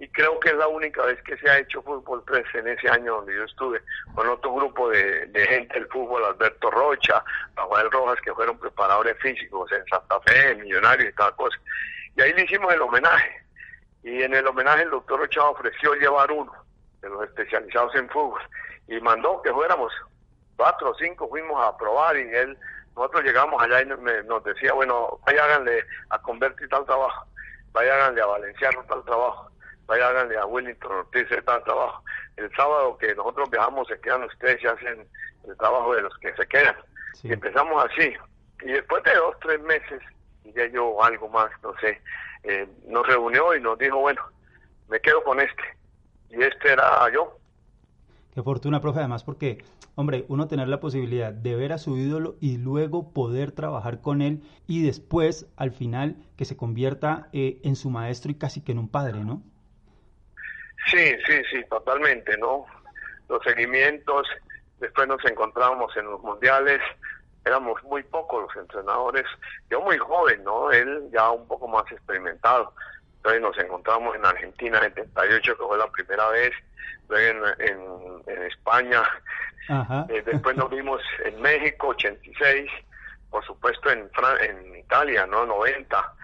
Y 0.00 0.08
creo 0.08 0.38
que 0.38 0.50
es 0.50 0.54
la 0.54 0.68
única 0.68 1.04
vez 1.04 1.20
que 1.22 1.36
se 1.38 1.50
ha 1.50 1.58
hecho 1.58 1.82
fútbol 1.82 2.22
3 2.26 2.44
en 2.54 2.68
ese 2.68 2.88
año 2.88 3.16
donde 3.16 3.34
yo 3.34 3.44
estuve 3.44 3.82
con 4.14 4.28
otro 4.28 4.54
grupo 4.54 4.88
de, 4.90 5.28
gente 5.48 5.74
del 5.74 5.88
fútbol, 5.88 6.24
Alberto 6.24 6.70
Rocha, 6.70 7.22
Rafael 7.56 7.90
Rojas, 7.90 8.20
que 8.20 8.32
fueron 8.32 8.58
preparadores 8.58 9.16
físicos 9.18 9.70
en 9.72 9.84
Santa 9.86 10.20
Fe, 10.20 10.54
Millonarios 10.54 11.10
y 11.10 11.16
tal 11.16 11.34
cosa. 11.34 11.58
Y 12.16 12.22
ahí 12.22 12.32
le 12.32 12.44
hicimos 12.44 12.72
el 12.72 12.80
homenaje. 12.80 13.42
Y 14.04 14.22
en 14.22 14.34
el 14.34 14.46
homenaje 14.46 14.82
el 14.82 14.90
doctor 14.90 15.18
Rocha 15.18 15.44
ofreció 15.44 15.94
llevar 15.94 16.30
uno 16.30 16.52
de 17.00 17.08
los 17.08 17.24
especializados 17.24 17.94
en 17.96 18.08
fútbol 18.08 18.40
y 18.88 19.00
mandó 19.00 19.40
que 19.42 19.52
fuéramos 19.52 19.92
cuatro 20.56 20.90
o 20.90 20.94
cinco 20.94 21.28
fuimos 21.28 21.64
a 21.64 21.76
probar 21.76 22.16
y 22.16 22.22
él, 22.34 22.58
nosotros 22.96 23.22
llegamos 23.22 23.62
allá 23.62 23.82
y 23.82 23.86
nos 23.86 24.42
decía, 24.42 24.72
bueno, 24.72 25.20
vaya 25.24 25.44
a 26.10 26.18
convertir 26.22 26.68
tal 26.68 26.84
trabajo, 26.84 27.26
vaya 27.72 28.06
a 28.06 28.26
Valenciano 28.26 28.82
tal 28.88 29.04
trabajo, 29.04 29.50
vaya 29.88 30.08
háganle 30.08 30.38
a 30.38 30.46
Wellington 30.46 30.92
Ortiz 30.92 31.26
tal 31.44 31.64
trabajo. 31.64 32.04
El 32.36 32.54
sábado 32.54 32.96
que 32.98 33.14
nosotros 33.14 33.50
viajamos 33.50 33.88
se 33.88 33.98
quedan 34.00 34.22
ustedes 34.22 34.62
y 34.62 34.66
hacen 34.66 35.08
el 35.48 35.56
trabajo 35.56 35.94
de 35.94 36.02
los 36.02 36.16
que 36.18 36.32
se 36.34 36.46
quedan. 36.46 36.76
Y 37.22 37.32
empezamos 37.32 37.84
así. 37.84 38.12
Y 38.62 38.72
después 38.72 39.02
de 39.02 39.14
dos, 39.14 39.34
tres 39.40 39.60
meses, 39.62 40.00
y 40.44 40.52
ya 40.52 40.66
yo 40.66 41.02
algo 41.02 41.28
más, 41.28 41.50
no 41.62 41.74
sé, 41.80 42.00
eh, 42.44 42.68
nos 42.86 43.06
reunió 43.06 43.56
y 43.56 43.60
nos 43.60 43.78
dijo, 43.78 43.98
bueno, 43.98 44.22
me 44.88 45.00
quedo 45.00 45.24
con 45.24 45.40
este. 45.40 45.62
Y 46.30 46.42
este 46.42 46.72
era 46.72 47.10
yo. 47.12 47.38
Qué 48.34 48.42
fortuna, 48.42 48.80
profe, 48.80 49.00
además 49.00 49.24
porque 49.24 49.64
hombre, 49.94 50.26
uno 50.28 50.46
tener 50.46 50.68
la 50.68 50.78
posibilidad 50.78 51.32
de 51.32 51.56
ver 51.56 51.72
a 51.72 51.78
su 51.78 51.96
ídolo 51.96 52.36
y 52.40 52.58
luego 52.58 53.12
poder 53.12 53.50
trabajar 53.50 54.00
con 54.00 54.22
él 54.22 54.42
y 54.68 54.84
después, 54.84 55.48
al 55.56 55.72
final, 55.72 56.14
que 56.36 56.44
se 56.44 56.56
convierta 56.56 57.28
eh, 57.32 57.58
en 57.64 57.74
su 57.74 57.90
maestro 57.90 58.30
y 58.30 58.36
casi 58.36 58.60
que 58.60 58.70
en 58.70 58.78
un 58.78 58.88
padre, 58.88 59.24
¿no? 59.24 59.42
Sí, 60.86 61.16
sí, 61.26 61.42
sí, 61.50 61.64
totalmente, 61.68 62.36
¿no? 62.38 62.66
Los 63.28 63.42
seguimientos, 63.42 64.26
después 64.80 65.06
nos 65.06 65.24
encontrábamos 65.24 65.94
en 65.96 66.06
los 66.06 66.20
mundiales, 66.22 66.80
éramos 67.44 67.82
muy 67.84 68.02
pocos 68.04 68.44
los 68.44 68.64
entrenadores, 68.64 69.26
yo 69.70 69.80
muy 69.82 69.98
joven, 69.98 70.42
¿no? 70.44 70.70
Él 70.70 71.08
ya 71.12 71.30
un 71.30 71.46
poco 71.46 71.68
más 71.68 71.90
experimentado. 71.90 72.72
Entonces 73.16 73.42
nos 73.42 73.58
encontramos 73.58 74.16
en 74.16 74.24
Argentina 74.24 74.78
en 74.78 74.94
78, 74.94 75.58
que 75.58 75.64
fue 75.64 75.76
la 75.78 75.90
primera 75.90 76.28
vez, 76.28 76.52
luego 77.08 77.46
en, 77.58 78.22
en 78.26 78.42
España 78.44 79.02
eh, 80.08 80.22
después 80.24 80.56
nos 80.56 80.70
vimos 80.70 81.02
en 81.24 81.40
México, 81.42 81.88
86, 81.88 82.70
por 83.30 83.44
supuesto 83.44 83.90
en, 83.90 84.10
en 84.40 84.76
Italia, 84.76 85.26
¿no? 85.26 85.44
90. 85.44 86.14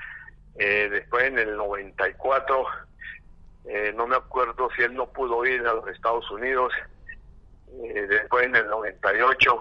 Eh, 0.57 0.89
después 0.91 1.25
en 1.25 1.39
el 1.39 1.57
94, 1.57 2.67
eh, 3.67 3.93
no 3.95 4.07
me 4.07 4.17
acuerdo 4.17 4.69
si 4.77 4.83
él 4.83 4.95
no 4.95 5.11
pudo 5.13 5.45
ir 5.47 5.67
a 5.67 5.75
los 5.75 5.89
Estados 5.89 6.31
Unidos. 6.31 6.73
después 8.09 8.47
en 8.47 8.57
el 8.57 8.67
98. 8.69 9.61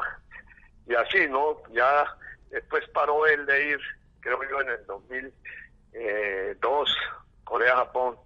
Y 0.88 0.95
así, 0.95 1.27
¿no? 1.27 1.62
Ya 1.72 2.05
después 2.50 2.88
paró 2.89 3.25
él 3.25 3.45
de 3.45 3.69
ir, 3.69 3.79
creo 4.19 4.43
yo, 4.50 4.62
en 4.62 4.69
el 4.69 4.86
2002, 4.86 6.98
Corea-Japón. 7.43 8.17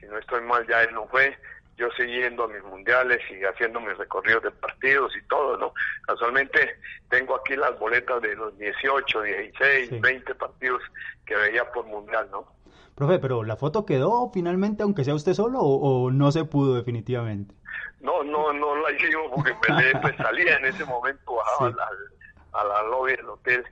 Si 0.00 0.06
no 0.06 0.18
estoy 0.18 0.40
mal, 0.42 0.66
ya 0.66 0.82
él 0.82 0.94
no 0.94 1.06
fue 1.08 1.36
yo 1.76 1.90
siguiendo 1.90 2.44
a 2.44 2.48
mis 2.48 2.62
mundiales 2.62 3.20
y 3.30 3.44
haciendo 3.44 3.80
mis 3.80 3.96
recorridos 3.98 4.44
de 4.44 4.50
partidos 4.50 5.14
y 5.16 5.22
todo, 5.28 5.58
¿no? 5.58 5.74
Casualmente 6.06 6.78
tengo 7.10 7.36
aquí 7.36 7.54
las 7.54 7.78
boletas 7.78 8.22
de 8.22 8.34
los 8.34 8.56
18, 8.58 9.22
16, 9.22 10.00
20 10.00 10.34
partidos 10.36 10.82
que 11.26 11.36
veía 11.36 11.70
por 11.72 11.84
mundial, 11.84 12.28
¿no? 12.30 12.55
Profe, 12.96 13.18
pero 13.18 13.44
¿la 13.44 13.56
foto 13.56 13.84
quedó 13.84 14.30
finalmente, 14.32 14.82
aunque 14.82 15.04
sea 15.04 15.14
usted 15.14 15.34
solo, 15.34 15.60
o, 15.60 16.10
no 16.10 16.32
se 16.32 16.46
pudo 16.46 16.74
definitivamente? 16.74 17.54
No, 18.00 18.24
no, 18.24 18.54
no 18.54 18.74
la 18.76 18.90
hicimos 18.90 19.30
porque 19.34 19.54
Pelé 19.62 19.92
pues, 20.00 20.16
salía 20.16 20.56
en 20.56 20.64
ese 20.64 20.84
momento, 20.86 21.34
bajaba 21.34 21.88
a 22.52 22.64
la 22.64 22.82
lobby 22.84 23.14
del 23.14 23.28
hotel 23.28 23.64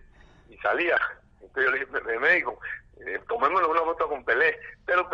y 0.50 0.58
salía. 0.58 0.98
Entonces 1.40 1.64
yo 1.64 1.70
le 1.70 1.78
dije, 1.80 2.18
me 2.20 2.34
dijo, 2.34 2.60
eh, 2.98 3.18
tomémonos 3.26 3.70
una 3.70 3.80
foto 3.80 4.08
con 4.08 4.22
Pelé, 4.24 4.58
pero 4.84 5.08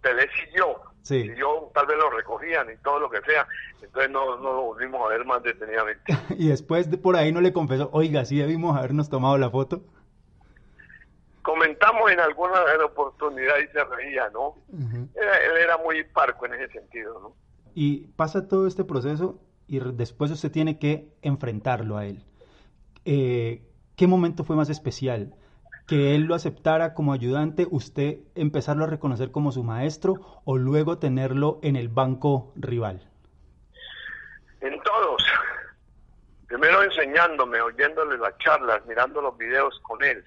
Pelé 0.00 0.28
siguió 0.32 0.80
Sí. 1.06 1.30
yo 1.38 1.70
tal 1.72 1.86
vez 1.86 1.96
lo 1.98 2.10
recogían 2.10 2.68
y 2.68 2.76
todo 2.78 2.98
lo 2.98 3.08
que 3.08 3.20
sea. 3.22 3.46
Entonces 3.80 4.10
no, 4.10 4.38
no 4.38 4.52
lo 4.52 4.62
volvimos 4.62 5.06
a 5.06 5.10
ver 5.10 5.24
más 5.24 5.40
detenidamente. 5.40 6.02
y 6.36 6.48
después 6.48 6.90
de 6.90 6.98
por 6.98 7.14
ahí 7.14 7.30
no 7.30 7.40
le 7.40 7.52
confesó, 7.52 7.90
oiga, 7.92 8.24
sí 8.24 8.38
debimos 8.38 8.76
habernos 8.76 9.08
tomado 9.08 9.38
la 9.38 9.48
foto. 9.48 9.82
Comentamos 11.46 12.10
en 12.10 12.18
alguna 12.18 12.60
oportunidad 12.84 13.54
y 13.58 13.68
se 13.68 13.84
reía, 13.84 14.28
¿no? 14.30 14.56
él 15.14 15.56
era 15.56 15.78
muy 15.78 16.02
parco 16.02 16.44
en 16.46 16.54
ese 16.54 16.72
sentido, 16.72 17.20
¿no? 17.20 17.36
Y 17.72 18.08
pasa 18.16 18.48
todo 18.48 18.66
este 18.66 18.82
proceso 18.82 19.38
y 19.68 19.78
después 19.78 20.32
usted 20.32 20.50
tiene 20.50 20.80
que 20.80 21.08
enfrentarlo 21.22 21.98
a 21.98 22.06
él. 22.06 22.24
Eh, 23.04 23.62
¿Qué 23.96 24.08
momento 24.08 24.42
fue 24.42 24.56
más 24.56 24.70
especial? 24.70 25.36
que 25.86 26.16
él 26.16 26.22
lo 26.22 26.34
aceptara 26.34 26.94
como 26.94 27.12
ayudante, 27.12 27.64
usted 27.70 28.16
empezarlo 28.34 28.82
a 28.82 28.88
reconocer 28.88 29.30
como 29.30 29.52
su 29.52 29.62
maestro 29.62 30.14
o 30.44 30.56
luego 30.56 30.98
tenerlo 30.98 31.60
en 31.62 31.76
el 31.76 31.86
banco 31.86 32.52
rival? 32.56 33.08
En 34.62 34.82
todos. 34.82 35.24
Primero 36.48 36.82
enseñándome, 36.82 37.60
oyéndole 37.60 38.18
las 38.18 38.36
charlas, 38.38 38.84
mirando 38.86 39.22
los 39.22 39.38
videos 39.38 39.78
con 39.82 40.02
él. 40.02 40.24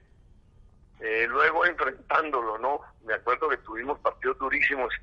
Eh, 1.01 1.27
luego 1.29 1.65
enfrentándolo, 1.65 2.57
¿no? 2.57 2.81
Me 3.05 3.13
acuerdo 3.13 3.49
que 3.49 3.57
tuvimos 3.57 3.99
partidos 3.99 4.37
durísimos, 4.37 4.93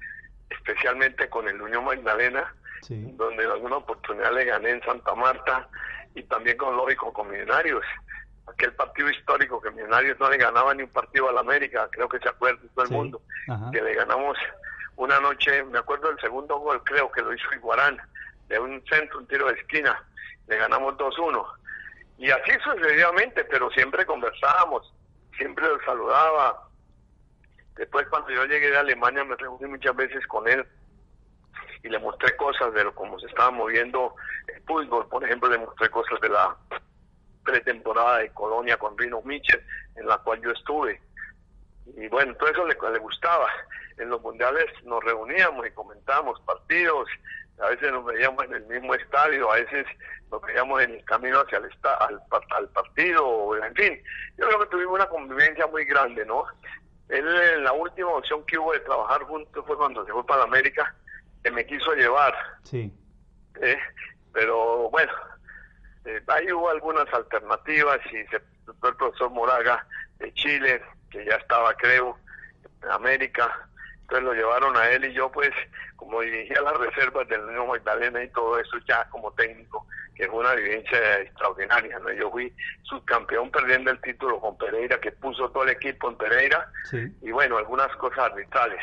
especialmente 0.51 1.29
con 1.29 1.49
el 1.49 1.61
Unión 1.61 1.85
Magdalena, 1.85 2.55
donde 2.89 3.45
en 3.45 3.51
alguna 3.51 3.79
oportunidad 3.79 4.33
le 4.33 4.45
gané 4.45 4.71
en 4.71 4.83
Santa 4.83 5.15
Marta 5.15 5.69
y 6.15 6.23
también 6.25 6.57
con 6.57 6.77
Lógico 6.77 7.13
con 7.13 7.31
Millonarios. 7.31 7.85
Aquel 8.47 8.73
partido 8.75 9.11
histórico 9.11 9.61
que 9.61 9.71
Millonarios 9.71 10.21
no 10.21 10.31
le 10.31 10.37
ganaba 10.37 10.75
ni 10.75 10.83
un 10.83 10.91
partido 10.91 11.29
al 11.29 11.39
América, 11.39 11.89
creo 11.91 12.09
que 12.09 12.19
se 12.19 12.29
acuerda 12.29 12.61
todo 12.75 12.85
el 12.85 12.91
mundo, 12.91 13.23
que 13.73 13.83
le 13.83 13.95
ganamos 13.95 14.37
una 14.97 15.19
noche, 15.21 15.65
me 15.65 15.79
acuerdo 15.79 16.09
del 16.09 16.21
segundo 16.21 16.59
gol, 16.59 16.83
creo 16.85 17.11
que 17.11 17.23
lo 17.23 17.35
hizo 17.35 17.53
Iguarán, 17.55 17.99
de 18.49 18.59
un 18.59 18.83
centro, 18.87 19.19
un 19.19 19.27
tiro 19.27 19.47
de 19.47 19.55
esquina, 19.55 20.03
le 20.47 20.57
ganamos 20.57 20.95
2-1. 20.97 21.45
Y 22.19 22.31
así 22.31 22.53
sucesivamente, 22.63 23.45
pero 23.45 23.71
siempre 23.71 24.07
conversábamos, 24.07 24.93
siempre 25.37 25.67
lo 25.67 25.81
saludaba. 25.85 26.69
Después 27.77 28.07
cuando 28.09 28.31
yo 28.31 28.45
llegué 28.47 28.71
de 28.71 28.79
Alemania 28.79 29.25
me 29.25 29.37
reuní 29.37 29.67
muchas 29.67 29.95
veces 29.95 30.27
con 30.27 30.49
él 30.49 30.67
y 31.83 31.89
le 31.89 31.99
mostré 31.99 32.35
cosas 32.37 32.73
de 32.75 32.85
lo, 32.85 32.95
cómo 32.95 33.19
se 33.19 33.27
estaba 33.27 33.51
moviendo 33.51 34.15
el 34.49 34.63
fútbol. 34.63 35.07
Por 35.09 35.25
ejemplo, 35.25 35.49
le 35.49 35.59
mostré 35.59 35.89
cosas 35.91 36.21
de 36.21 36.29
la 36.29 36.57
pretemporada 37.45 38.19
de 38.19 38.31
Colonia 38.31 38.77
con 38.77 38.99
Rino 38.99 39.23
Mitchell, 39.23 39.63
en 39.95 40.07
la 40.07 40.19
cual 40.19 40.41
yo 40.43 40.51
estuve. 40.51 41.01
Y 41.97 42.09
bueno, 42.09 42.35
todo 42.35 42.51
eso 42.51 42.67
le, 42.67 42.77
le 42.93 42.99
gustaba. 42.99 43.49
En 43.99 44.11
los 44.11 44.21
mundiales 44.21 44.67
nos 44.85 45.03
reuníamos 45.05 45.67
y 45.67 45.71
comentábamos 45.71 46.41
partidos, 46.41 47.09
a 47.59 47.69
veces 47.69 47.91
nos 47.91 48.05
veíamos 48.05 48.45
en 48.45 48.55
el 48.55 48.67
mismo 48.67 48.95
estadio, 48.95 49.51
a 49.51 49.57
veces 49.57 49.87
nos 50.31 50.43
veíamos 50.43 50.83
en 50.83 50.93
el 50.93 51.05
camino 51.05 51.41
hacia 51.41 51.59
el 51.59 51.71
al, 52.01 52.23
al 52.51 52.69
partido, 52.69 53.57
en 53.65 53.75
fin, 53.75 54.03
yo 54.37 54.47
creo 54.47 54.61
que 54.61 54.67
tuvimos 54.67 54.95
una 54.95 55.09
convivencia 55.09 55.67
muy 55.67 55.85
grande, 55.85 56.25
¿no? 56.27 56.45
Él, 57.09 57.63
la 57.63 57.73
última 57.73 58.09
opción 58.09 58.45
que 58.47 58.59
hubo 58.59 58.73
de 58.73 58.81
trabajar 58.81 59.23
juntos 59.23 59.65
fue 59.67 59.77
cuando 59.77 60.05
se 60.05 60.13
fue 60.13 60.27
para 60.27 60.43
América, 60.43 60.95
que 61.43 61.51
me 61.51 61.65
quiso 61.65 61.95
llevar. 61.95 62.35
Sí. 62.65 62.93
¿eh? 63.61 63.79
Pero 64.33 64.91
bueno, 64.91 65.13
eh, 66.05 66.21
ahí 66.27 66.51
hubo 66.53 66.69
algunas 66.69 67.13
alternativas 67.15 68.01
y 68.07 68.27
se 68.27 68.37
el 68.37 68.97
profesor 68.97 69.31
Moraga 69.31 69.87
de 70.19 70.33
Chile, 70.35 70.83
que 71.11 71.25
ya 71.25 71.37
estaba, 71.37 71.73
creo, 71.75 72.19
en 72.83 72.91
América. 72.91 73.69
Entonces 74.07 74.25
lo 74.25 74.35
llevaron 74.35 74.77
a 74.77 74.89
él 74.91 75.05
y 75.05 75.13
yo, 75.15 75.33
pues, 75.33 75.51
como 75.97 76.21
dirigía 76.21 76.63
las 76.63 76.77
reservas 76.77 77.27
del 77.27 77.41
Unión 77.41 77.67
Magdalena 77.67 78.23
y 78.23 78.29
todo 78.29 78.57
eso 78.57 78.79
ya 78.89 79.05
como 79.09 79.33
técnico, 79.33 79.85
que 80.15 80.29
fue 80.29 80.39
una 80.39 80.55
vivencia 80.55 81.23
extraordinaria, 81.23 81.99
¿no? 81.99 82.13
Yo 82.13 82.31
fui 82.31 82.55
subcampeón 82.85 83.51
perdiendo 83.51 83.91
el 83.91 84.01
título 84.01 84.41
con 84.41 84.57
Pereira, 84.57 85.01
que 85.01 85.11
puso 85.11 85.51
todo 85.51 85.65
el 85.65 85.71
equipo 85.71 86.09
en 86.09 86.17
Pereira, 86.17 86.71
y 87.21 87.33
bueno, 87.33 87.59
algunas 87.59 87.89
cosas 87.97 88.31
arbitrales. 88.31 88.81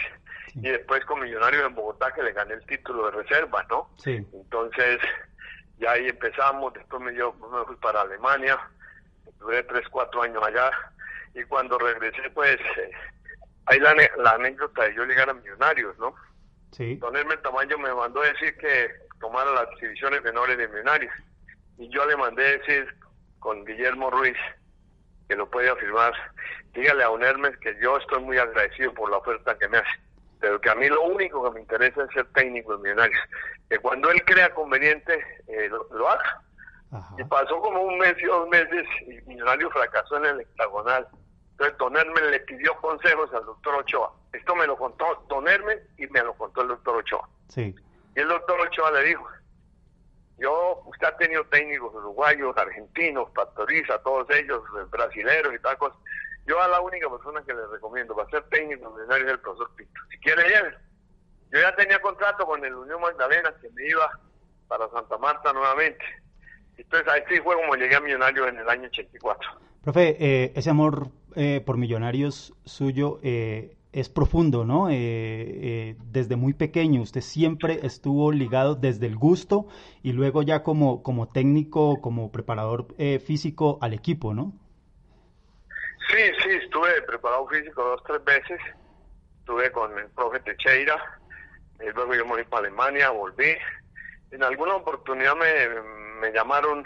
Y 0.55 0.69
después 0.69 1.05
con 1.05 1.21
Millonarios 1.21 1.67
en 1.67 1.73
Bogotá, 1.73 2.11
que 2.11 2.21
le 2.21 2.33
gané 2.33 2.55
el 2.55 2.65
título 2.65 3.05
de 3.05 3.23
reserva, 3.23 3.65
¿no? 3.69 3.89
Sí. 3.95 4.27
Entonces, 4.33 4.99
ya 5.77 5.91
ahí 5.91 6.09
empezamos, 6.09 6.73
después 6.73 7.01
me, 7.01 7.15
yo, 7.15 7.33
me 7.33 7.63
fui 7.63 7.77
para 7.77 8.01
Alemania, 8.01 8.59
duré 9.39 9.63
tres, 9.63 9.87
cuatro 9.89 10.21
años 10.21 10.43
allá, 10.45 10.69
y 11.33 11.43
cuando 11.45 11.79
regresé, 11.79 12.29
pues, 12.31 12.57
eh, 12.59 12.91
hay 13.65 13.79
la, 13.79 13.95
la 14.17 14.31
anécdota 14.31 14.83
de 14.83 14.95
yo 14.95 15.05
llegar 15.05 15.29
a 15.29 15.33
Millonarios, 15.33 15.97
¿no? 15.97 16.15
Sí. 16.71 16.95
Don 16.95 17.15
Hermes 17.15 17.41
Tamayo 17.41 17.77
me 17.77 17.93
mandó 17.93 18.21
a 18.21 18.27
decir 18.27 18.57
que 18.57 18.89
tomara 19.19 19.51
las 19.51 19.67
divisiones 19.79 20.23
menores 20.23 20.57
de 20.57 20.67
Millonarios. 20.67 21.13
Y 21.77 21.89
yo 21.89 22.05
le 22.05 22.17
mandé 22.17 22.57
decir 22.57 22.93
con 23.39 23.63
Guillermo 23.65 24.09
Ruiz, 24.09 24.37
que 25.27 25.35
lo 25.35 25.49
puede 25.49 25.69
afirmar, 25.69 26.13
dígale 26.73 27.03
a 27.03 27.07
Don 27.07 27.23
Hermes 27.23 27.57
que 27.57 27.77
yo 27.81 27.97
estoy 27.97 28.21
muy 28.21 28.37
agradecido 28.37 28.93
por 28.93 29.09
la 29.09 29.17
oferta 29.17 29.57
que 29.57 29.67
me 29.67 29.77
hace, 29.77 29.99
pero 30.39 30.59
que 30.59 30.69
a 30.69 30.75
mí 30.75 30.87
lo 30.87 31.01
único 31.03 31.43
que 31.43 31.51
me 31.51 31.61
interesa 31.61 32.03
es 32.03 32.11
ser 32.11 32.25
técnico 32.33 32.75
de 32.75 32.83
Millonarios. 32.83 33.21
Que 33.69 33.79
cuando 33.79 34.09
él 34.11 34.23
crea 34.25 34.53
conveniente, 34.53 35.19
eh, 35.47 35.69
lo, 35.69 36.09
haga. 36.09 36.41
Y 37.17 37.23
pasó 37.23 37.59
como 37.59 37.81
un 37.81 37.97
mes 37.97 38.15
y 38.19 38.25
dos 38.25 38.47
meses 38.49 38.85
y 39.07 39.21
Millonario 39.27 39.69
fracasó 39.71 40.17
en 40.17 40.25
el 40.25 40.41
hexagonal. 40.41 41.07
Entonces 41.53 41.77
Don 41.77 41.95
Hermes 41.95 42.23
le 42.31 42.39
pidió 42.41 42.75
consejos 42.77 43.33
al 43.33 43.45
doctor 43.45 43.75
Ochoa. 43.75 44.13
Esto 44.33 44.55
me 44.55 44.67
lo 44.67 44.77
contó 44.77 45.25
Don 45.29 45.47
Hermes 45.47 45.79
y 45.97 46.07
me 46.07 46.21
lo 46.21 46.33
contó 46.33 46.61
el 46.61 46.69
doctor 46.69 46.97
Ochoa. 46.97 47.29
Sí. 47.49 47.75
Y 48.15 48.19
el 48.19 48.27
doctor 48.27 48.59
Ochoa 48.59 48.91
le 48.91 49.03
dijo, 49.03 49.27
yo, 50.37 50.81
usted 50.85 51.07
ha 51.07 51.17
tenido 51.17 51.45
técnicos 51.45 51.93
uruguayos, 51.93 52.57
argentinos, 52.57 53.29
Pastoriza, 53.31 53.99
todos 53.99 54.27
ellos, 54.31 54.61
brasileños 54.89 55.53
y 55.53 55.59
tal 55.59 55.77
cosa. 55.77 55.95
Yo 56.45 56.61
a 56.61 56.67
la 56.67 56.81
única 56.81 57.09
persona 57.09 57.41
que 57.43 57.53
le 57.53 57.65
recomiendo 57.67 58.15
para 58.15 58.29
ser 58.29 58.43
técnico 58.49 58.93
es 58.99 59.09
el 59.09 59.39
profesor 59.39 59.71
Pinto. 59.75 60.01
Si 60.09 60.17
quiere, 60.19 60.43
lleve. 60.49 60.75
Yo 61.51 61.59
ya 61.59 61.75
tenía 61.75 62.01
contrato 62.01 62.45
con 62.45 62.65
el 62.65 62.73
Unión 62.73 62.99
Magdalena 62.99 63.53
que 63.61 63.69
me 63.69 63.87
iba 63.87 64.19
para 64.67 64.89
Santa 64.89 65.17
Marta 65.19 65.53
nuevamente. 65.53 66.03
Entonces 66.77 67.07
ahí 67.07 67.21
sí 67.29 67.39
fue 67.41 67.55
como 67.55 67.75
llegué 67.75 67.95
a 67.95 68.01
Millonarios 68.01 68.47
en 68.49 68.57
el 68.57 68.67
año 68.67 68.87
84. 68.87 69.49
Profe, 69.83 70.17
eh, 70.19 70.51
ese 70.55 70.69
amor 70.71 71.07
eh, 71.35 71.61
por 71.65 71.77
Millonarios 71.77 72.53
suyo 72.65 73.19
eh, 73.23 73.75
es 73.93 74.09
profundo, 74.09 74.65
¿no? 74.65 74.89
Eh, 74.89 74.95
eh, 74.95 75.95
desde 76.05 76.35
muy 76.35 76.53
pequeño, 76.53 77.01
usted 77.01 77.21
siempre 77.21 77.79
estuvo 77.83 78.31
ligado 78.31 78.73
desde 78.75 79.05
el 79.05 79.15
gusto 79.15 79.67
y 80.01 80.13
luego 80.13 80.41
ya 80.41 80.63
como, 80.63 81.03
como 81.03 81.27
técnico, 81.27 82.01
como 82.01 82.31
preparador 82.31 82.87
eh, 82.97 83.19
físico 83.19 83.77
al 83.81 83.93
equipo, 83.93 84.33
¿no? 84.33 84.51
Sí, 86.09 86.23
sí, 86.43 86.49
estuve 86.63 87.01
preparado 87.03 87.47
físico 87.47 87.83
dos, 87.83 88.03
tres 88.03 88.23
veces. 88.25 88.59
Estuve 89.39 89.71
con 89.71 89.97
el 89.97 90.07
profe 90.09 90.39
Techeira, 90.39 90.95
luego 91.79 92.15
yo 92.15 92.25
me 92.25 92.33
fui 92.33 92.43
para 92.45 92.67
Alemania, 92.67 93.11
volví. 93.11 93.55
En 94.31 94.41
alguna 94.41 94.75
oportunidad 94.75 95.35
me, 95.35 96.21
me 96.21 96.31
llamaron 96.33 96.83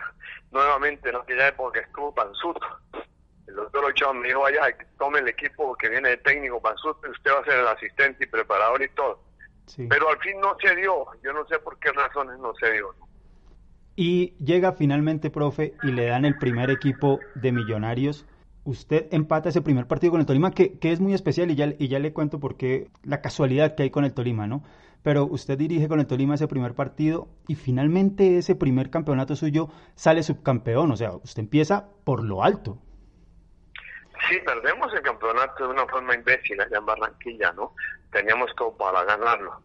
nuevamente 0.51 1.09
en 1.09 1.15
aquella 1.15 1.47
época 1.49 1.79
estuvo 1.79 2.13
Pansuto 2.13 2.59
el 3.47 3.55
doctor 3.55 3.85
Ochoa 3.85 4.13
me 4.13 4.27
dijo, 4.27 4.41
vaya, 4.41 4.61
tome 4.97 5.19
el 5.19 5.27
equipo 5.27 5.75
que 5.75 5.89
viene 5.89 6.09
de 6.09 6.17
técnico 6.17 6.61
para 6.61 6.75
usted 6.75 7.31
va 7.31 7.39
a 7.39 7.45
ser 7.45 7.59
el 7.59 7.67
asistente 7.67 8.25
y 8.25 8.27
preparador 8.27 8.81
y 8.81 8.89
todo. 8.89 9.19
Pero 9.89 10.09
al 10.09 10.17
fin 10.19 10.39
no 10.39 10.55
se 10.61 10.75
dio, 10.75 11.05
yo 11.23 11.33
no 11.33 11.45
sé 11.47 11.59
por 11.59 11.77
qué 11.79 11.91
razones 11.91 12.39
no 12.39 12.53
se 12.55 12.71
dio. 12.71 12.93
Y 13.95 14.35
llega 14.37 14.73
finalmente, 14.73 15.29
profe, 15.29 15.73
y 15.83 15.91
le 15.91 16.05
dan 16.05 16.23
el 16.25 16.37
primer 16.37 16.69
equipo 16.69 17.19
de 17.35 17.51
Millonarios. 17.51 18.25
Usted 18.63 19.07
empata 19.11 19.49
ese 19.49 19.61
primer 19.61 19.87
partido 19.87 20.11
con 20.11 20.19
el 20.19 20.25
Tolima, 20.25 20.51
que, 20.51 20.77
que 20.77 20.91
es 20.91 20.99
muy 20.99 21.13
especial, 21.13 21.49
y 21.51 21.55
ya, 21.55 21.73
y 21.77 21.87
ya 21.87 21.99
le 21.99 22.13
cuento 22.13 22.39
por 22.39 22.57
qué 22.57 22.89
la 23.03 23.21
casualidad 23.21 23.75
que 23.75 23.83
hay 23.83 23.89
con 23.89 24.05
el 24.05 24.13
Tolima, 24.13 24.45
¿no? 24.45 24.63
Pero 25.03 25.25
usted 25.25 25.57
dirige 25.57 25.87
con 25.87 25.99
el 25.99 26.07
Tolima 26.07 26.35
ese 26.35 26.47
primer 26.47 26.73
partido 26.75 27.27
y 27.47 27.55
finalmente 27.55 28.37
ese 28.37 28.55
primer 28.55 28.89
campeonato 28.89 29.35
suyo 29.35 29.69
sale 29.95 30.21
subcampeón, 30.21 30.91
o 30.91 30.97
sea, 30.97 31.11
usted 31.11 31.43
empieza 31.43 31.89
por 32.03 32.23
lo 32.23 32.43
alto. 32.43 32.77
Sí, 34.27 34.39
perdemos 34.45 34.93
el 34.93 35.01
campeonato 35.01 35.65
de 35.65 35.73
una 35.73 35.85
forma 35.87 36.15
imbécil 36.15 36.59
allá 36.59 36.77
en 36.77 36.85
Barranquilla, 36.85 37.51
¿no? 37.53 37.73
Teníamos 38.11 38.53
todo 38.55 38.75
para 38.75 39.03
ganarlo. 39.03 39.61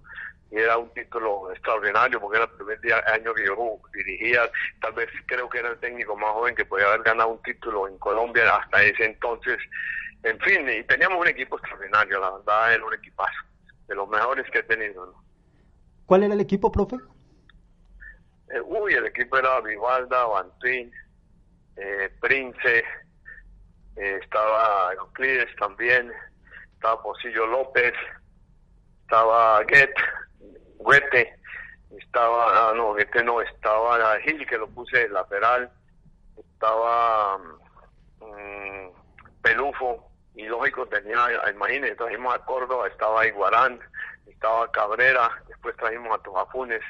Y 0.50 0.58
era 0.58 0.76
un 0.76 0.92
título 0.92 1.50
extraordinario 1.50 2.20
porque 2.20 2.36
era 2.36 2.44
el 2.44 2.56
primer 2.56 2.80
día, 2.80 3.02
año 3.06 3.32
que 3.32 3.46
yo 3.46 3.78
dirigía. 3.94 4.50
Tal 4.80 4.92
vez 4.92 5.08
creo 5.26 5.48
que 5.48 5.58
era 5.58 5.70
el 5.70 5.78
técnico 5.78 6.14
más 6.16 6.30
joven 6.32 6.54
que 6.54 6.66
podía 6.66 6.88
haber 6.88 7.02
ganado 7.02 7.30
un 7.30 7.42
título 7.42 7.88
en 7.88 7.96
Colombia 7.98 8.56
hasta 8.56 8.82
ese 8.82 9.06
entonces. 9.06 9.58
En 10.22 10.38
fin, 10.40 10.68
y 10.68 10.84
teníamos 10.84 11.20
un 11.20 11.28
equipo 11.28 11.56
extraordinario, 11.56 12.20
la 12.20 12.30
verdad, 12.32 12.74
era 12.74 12.84
un 12.84 12.94
equipazo, 12.94 13.42
de 13.88 13.94
los 13.94 14.08
mejores 14.08 14.48
que 14.50 14.58
he 14.58 14.62
tenido, 14.62 15.06
¿no? 15.06 15.24
¿Cuál 16.06 16.24
era 16.24 16.34
el 16.34 16.40
equipo, 16.40 16.70
profe? 16.70 16.96
Eh, 18.50 18.60
uy, 18.60 18.92
el 18.92 19.06
equipo 19.06 19.38
era 19.38 19.60
Vivalda, 19.60 20.26
Bantuín, 20.26 20.92
eh, 21.76 22.10
Prince, 22.20 22.84
eh, 23.96 24.18
estaba 24.22 24.92
Euclides 24.94 25.54
también, 25.56 26.12
estaba 26.74 27.02
Posillo 27.02 27.46
López, 27.46 27.92
estaba 29.02 29.62
Get, 29.68 29.94
Guete, 30.78 31.38
estaba, 31.98 32.70
ah, 32.70 32.72
no, 32.74 32.94
Guete 32.94 33.22
no, 33.22 33.40
estaba 33.40 34.18
Gil, 34.20 34.46
que 34.46 34.58
lo 34.58 34.68
puse 34.68 35.08
lateral, 35.08 35.70
estaba 36.36 37.36
um, 38.20 38.92
Pelufo, 39.42 40.10
y 40.34 40.44
lógico 40.44 40.86
tenía, 40.86 41.28
imagínense, 41.50 41.96
trajimos 41.96 42.34
a 42.34 42.38
Córdoba, 42.44 42.88
estaba 42.88 43.26
Iguarán, 43.26 43.78
estaba 44.26 44.70
Cabrera, 44.72 45.30
después 45.48 45.76
trajimos 45.76 46.18
a 46.18 46.22
Tojafunes, 46.22 46.82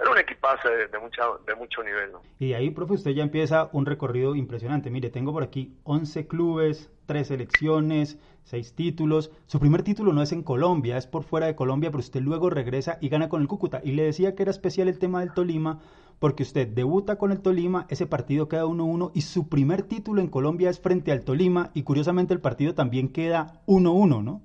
era 0.00 0.10
un 0.10 0.18
equipazo 0.18 0.68
de, 0.68 0.86
de, 0.86 0.98
de 1.46 1.54
mucho 1.56 1.82
nivel. 1.82 2.12
¿no? 2.12 2.22
Y 2.38 2.52
ahí, 2.52 2.70
profe, 2.70 2.94
usted 2.94 3.10
ya 3.10 3.22
empieza 3.22 3.68
un 3.72 3.84
recorrido 3.84 4.36
impresionante. 4.36 4.90
Mire, 4.90 5.10
tengo 5.10 5.32
por 5.32 5.42
aquí 5.42 5.76
11 5.84 6.28
clubes, 6.28 6.90
3 7.06 7.26
selecciones, 7.26 8.18
6 8.44 8.74
títulos. 8.74 9.32
Su 9.46 9.58
primer 9.58 9.82
título 9.82 10.12
no 10.12 10.22
es 10.22 10.30
en 10.32 10.42
Colombia, 10.42 10.96
es 10.96 11.06
por 11.06 11.24
fuera 11.24 11.46
de 11.46 11.56
Colombia, 11.56 11.90
pero 11.90 12.00
usted 12.00 12.20
luego 12.20 12.48
regresa 12.48 12.98
y 13.00 13.08
gana 13.08 13.28
con 13.28 13.42
el 13.42 13.48
Cúcuta. 13.48 13.80
Y 13.82 13.92
le 13.92 14.04
decía 14.04 14.36
que 14.36 14.42
era 14.42 14.52
especial 14.52 14.86
el 14.86 15.00
tema 15.00 15.20
del 15.20 15.34
Tolima, 15.34 15.80
porque 16.20 16.44
usted 16.44 16.68
debuta 16.68 17.16
con 17.16 17.32
el 17.32 17.40
Tolima, 17.40 17.86
ese 17.88 18.06
partido 18.06 18.48
queda 18.48 18.66
1-1 18.66 19.10
y 19.14 19.22
su 19.22 19.48
primer 19.48 19.82
título 19.82 20.20
en 20.20 20.28
Colombia 20.28 20.70
es 20.70 20.80
frente 20.80 21.12
al 21.12 21.24
Tolima 21.24 21.70
y 21.74 21.82
curiosamente 21.82 22.34
el 22.34 22.40
partido 22.40 22.74
también 22.74 23.12
queda 23.12 23.62
1-1, 23.66 24.22
¿no? 24.24 24.42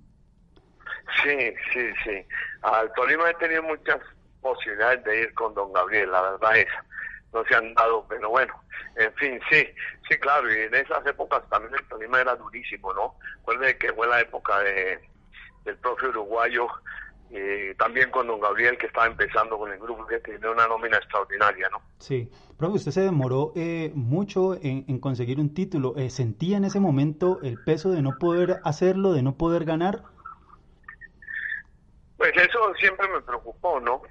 Sí, 1.23 1.53
sí, 1.71 1.79
sí. 2.03 2.25
Al 2.61 2.91
Tolima 2.93 3.29
he 3.29 3.33
tenido 3.35 3.63
muchas 3.63 3.99
posibilidades 4.43 5.03
de 5.03 5.21
ir 5.21 5.33
con 5.33 5.55
don 5.55 5.73
Gabriel, 5.73 6.11
la 6.11 6.21
verdad 6.21 6.57
es, 6.57 6.67
no 7.33 7.43
se 7.45 7.55
han 7.55 7.73
dado, 7.73 8.05
pero 8.07 8.29
bueno, 8.29 8.53
en 8.95 9.11
fin, 9.15 9.39
sí, 9.49 9.67
sí, 10.07 10.17
claro, 10.19 10.53
y 10.53 10.59
en 10.59 10.75
esas 10.75 11.03
épocas 11.07 11.41
también 11.49 11.73
el 11.73 11.87
Tolima 11.87 12.21
era 12.21 12.35
durísimo, 12.35 12.93
¿no? 12.93 13.15
Recuerde 13.37 13.77
que 13.77 13.91
fue 13.93 14.07
la 14.07 14.21
época 14.21 14.59
de 14.59 14.99
del 15.65 15.77
propio 15.77 16.09
uruguayo 16.09 16.67
eh, 17.35 17.73
también 17.79 18.11
con 18.11 18.27
don 18.27 18.39
Gabriel 18.39 18.77
que 18.77 18.85
estaba 18.85 19.07
empezando 19.07 19.57
con 19.57 19.71
el 19.71 19.79
grupo 19.79 20.05
que 20.05 20.19
tiene 20.19 20.47
una 20.47 20.67
nómina 20.67 20.97
extraordinaria, 20.97 21.67
¿no? 21.69 21.81
Sí, 21.97 22.29
profe, 22.59 22.75
usted 22.75 22.91
se 22.91 23.01
demoró 23.01 23.53
eh, 23.55 23.91
mucho 23.95 24.53
en, 24.53 24.85
en, 24.87 24.99
conseguir 24.99 25.39
un 25.39 25.51
título. 25.51 25.95
Eh, 25.97 26.11
¿Sentía 26.11 26.57
en 26.57 26.65
ese 26.65 26.79
momento 26.79 27.39
el 27.41 27.57
peso 27.57 27.89
de 27.89 28.03
no 28.03 28.19
poder 28.19 28.59
hacerlo, 28.63 29.13
de 29.13 29.23
no 29.23 29.35
poder 29.35 29.65
ganar? 29.65 30.03
Pues 32.17 32.33
eso 32.37 32.59
siempre 32.79 33.07
me 33.09 33.21
preocupó, 33.21 33.79
¿no? 33.79 34.03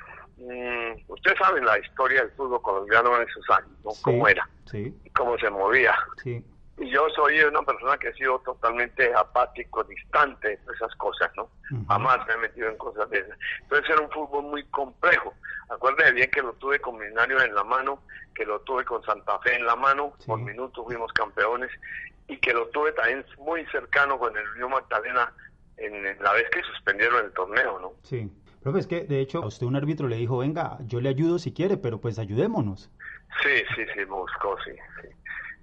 Mm, 0.44 0.94
usted 1.08 1.34
sabe 1.38 1.60
la 1.62 1.78
historia 1.78 2.22
del 2.22 2.30
fútbol 2.32 2.60
colombiano 2.62 3.16
en 3.16 3.28
esos 3.28 3.48
años, 3.50 3.70
¿no? 3.84 3.90
Sí, 3.92 4.02
cómo 4.02 4.26
era, 4.28 4.48
Sí, 4.70 4.92
cómo 5.14 5.38
se 5.38 5.48
movía. 5.50 5.94
sí, 6.22 6.44
Y 6.78 6.90
yo 6.90 7.08
soy 7.10 7.38
una 7.42 7.62
persona 7.62 7.96
que 7.98 8.08
he 8.08 8.14
sido 8.14 8.40
totalmente 8.40 9.14
apático, 9.14 9.84
distante 9.84 10.48
de 10.48 10.72
esas 10.74 10.92
cosas, 10.96 11.30
¿no? 11.36 11.48
Jamás 11.86 12.26
me 12.26 12.34
he 12.34 12.36
metido 12.38 12.68
en 12.70 12.76
cosas 12.76 13.08
de 13.10 13.18
esas. 13.20 13.38
Entonces 13.62 13.90
era 13.90 14.00
un 14.00 14.10
fútbol 14.10 14.44
muy 14.44 14.64
complejo. 14.66 15.32
Acuérdate 15.68 16.12
bien 16.12 16.30
que 16.30 16.42
lo 16.42 16.52
tuve 16.54 16.80
con 16.80 16.98
Millonarios 16.98 17.44
en 17.44 17.54
la 17.54 17.62
mano, 17.62 18.02
que 18.34 18.44
lo 18.44 18.60
tuve 18.62 18.84
con 18.84 19.02
Santa 19.04 19.38
Fe 19.40 19.54
en 19.54 19.64
la 19.66 19.76
mano, 19.76 20.14
Sí. 20.18 20.26
por 20.26 20.40
minutos 20.40 20.84
fuimos 20.84 21.12
campeones, 21.12 21.70
y 22.26 22.36
que 22.38 22.52
lo 22.52 22.66
tuve 22.68 22.90
también 22.92 23.24
muy 23.38 23.64
cercano 23.66 24.18
con 24.18 24.36
el 24.36 24.48
Unión 24.50 24.70
Magdalena 24.72 25.32
en, 25.76 25.94
en 26.06 26.22
la 26.22 26.32
vez 26.32 26.48
que 26.50 26.62
suspendieron 26.62 27.24
el 27.26 27.32
torneo, 27.32 27.78
¿no? 27.78 27.92
sí. 28.02 28.28
Profe, 28.62 28.78
es 28.78 28.86
que 28.86 29.00
de 29.04 29.20
hecho 29.20 29.42
a 29.42 29.46
usted 29.46 29.66
un 29.66 29.76
árbitro 29.76 30.08
le 30.08 30.16
dijo, 30.16 30.38
venga, 30.38 30.78
yo 30.86 31.00
le 31.00 31.08
ayudo 31.08 31.38
si 31.38 31.52
quiere, 31.52 31.76
pero 31.76 32.00
pues 32.00 32.18
ayudémonos. 32.18 32.90
Sí, 33.42 33.50
sí, 33.74 33.82
sí, 33.92 33.98
me 34.00 34.04
buscó, 34.04 34.56
sí, 34.64 34.70
sí. 35.00 35.08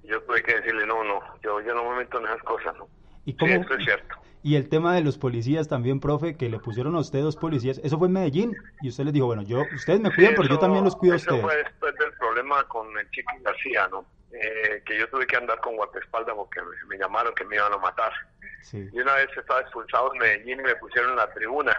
Yo 0.04 0.22
tuve 0.24 0.42
que 0.44 0.56
decirle, 0.56 0.86
no, 0.86 1.04
no, 1.04 1.20
yo, 1.44 1.62
yo 1.62 1.74
no 1.76 1.90
me 1.92 1.98
meto 2.00 2.20
en 2.20 2.26
esas 2.26 2.42
cosas, 2.44 2.76
¿no? 2.78 2.88
¿Y 3.26 3.32
Sí, 3.32 3.38
cómo? 3.38 3.54
eso 3.54 3.74
es 3.76 3.86
cierto. 3.86 4.16
Y 4.42 4.56
el 4.56 4.70
tema 4.70 4.96
de 4.96 5.02
los 5.02 5.18
policías 5.18 5.68
también, 5.68 6.00
profe, 6.00 6.36
que 6.36 6.50
le 6.50 6.60
pusieron 6.60 6.96
a 6.96 7.00
usted 7.00 7.22
dos 7.22 7.36
policías, 7.36 7.80
eso 7.84 7.98
fue 7.98 8.08
en 8.08 8.14
Medellín, 8.14 8.56
y 8.82 8.90
usted 8.90 9.04
les 9.04 9.14
dijo, 9.14 9.26
bueno, 9.28 9.44
yo, 9.44 9.64
ustedes 9.76 10.00
me 10.00 10.10
cuidan, 10.14 10.32
Sí, 10.32 10.36
pero 10.38 10.50
yo 10.50 10.60
también 10.60 10.84
los 10.86 10.96
cuido 10.96 11.14
a 11.14 11.18
Eso 11.18 11.26
ustedes. 11.36 11.42
fue 11.46 11.58
después 11.64 11.96
del 12.00 12.12
problema 12.14 12.64
con 12.70 12.88
el 12.98 13.10
Chiqui 13.12 13.38
García, 13.44 13.88
¿no? 13.90 14.06
Eh, 14.32 14.82
que 14.86 14.98
yo 14.98 15.08
tuve 15.10 15.26
que 15.28 15.36
andar 15.38 15.60
con 15.60 15.76
guardaespaldas 15.76 16.36
porque 16.36 16.62
me 16.88 16.98
llamaron 16.98 17.34
que 17.34 17.44
me 17.46 17.56
iban 17.56 17.74
a 17.74 17.78
matar. 17.78 18.12
Sí, 18.62 18.88
Y 18.94 19.00
una 19.00 19.16
vez 19.16 19.28
estaba 19.36 19.62
expulsado 19.62 20.14
en 20.14 20.20
Medellín 20.20 20.60
y 20.60 20.64
me 20.64 20.76
pusieron 20.76 21.12
en 21.12 21.18
la 21.18 21.32
tribuna. 21.34 21.76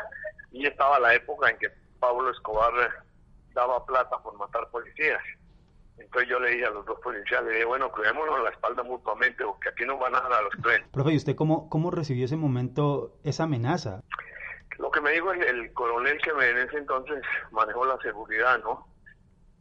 Y 0.52 0.66
estaba 0.66 0.98
la 0.98 1.14
época 1.14 1.50
en 1.50 1.58
que 1.58 1.70
Pablo 1.98 2.30
Escobar 2.30 2.72
eh, 2.80 2.88
daba 3.52 3.84
plata 3.84 4.18
por 4.18 4.36
matar 4.36 4.68
policías. 4.70 5.22
Entonces 5.98 6.30
yo 6.30 6.40
le 6.40 6.50
dije 6.50 6.64
a 6.64 6.70
los 6.70 6.86
dos 6.86 6.98
policías, 7.00 7.44
le 7.44 7.50
dije, 7.52 7.64
bueno, 7.64 7.90
cuidémonos 7.92 8.42
la 8.42 8.50
espalda 8.50 8.82
mutuamente 8.82 9.44
porque 9.44 9.68
aquí 9.68 9.84
nos 9.84 10.00
van 10.00 10.14
a 10.14 10.20
dar 10.22 10.32
a 10.32 10.42
los 10.42 10.52
tres. 10.62 10.82
Profe, 10.92 11.12
¿y 11.12 11.16
usted 11.16 11.36
cómo, 11.36 11.68
cómo 11.68 11.90
recibió 11.90 12.24
ese 12.24 12.36
momento, 12.36 13.18
esa 13.22 13.44
amenaza? 13.44 14.02
Lo 14.78 14.90
que 14.90 15.00
me 15.02 15.10
dijo 15.10 15.30
el, 15.32 15.42
el 15.42 15.72
coronel 15.74 16.18
que 16.22 16.32
me 16.32 16.48
en 16.48 16.56
ese 16.58 16.78
entonces 16.78 17.22
manejó 17.50 17.84
la 17.84 17.98
seguridad, 17.98 18.58
¿no? 18.60 18.88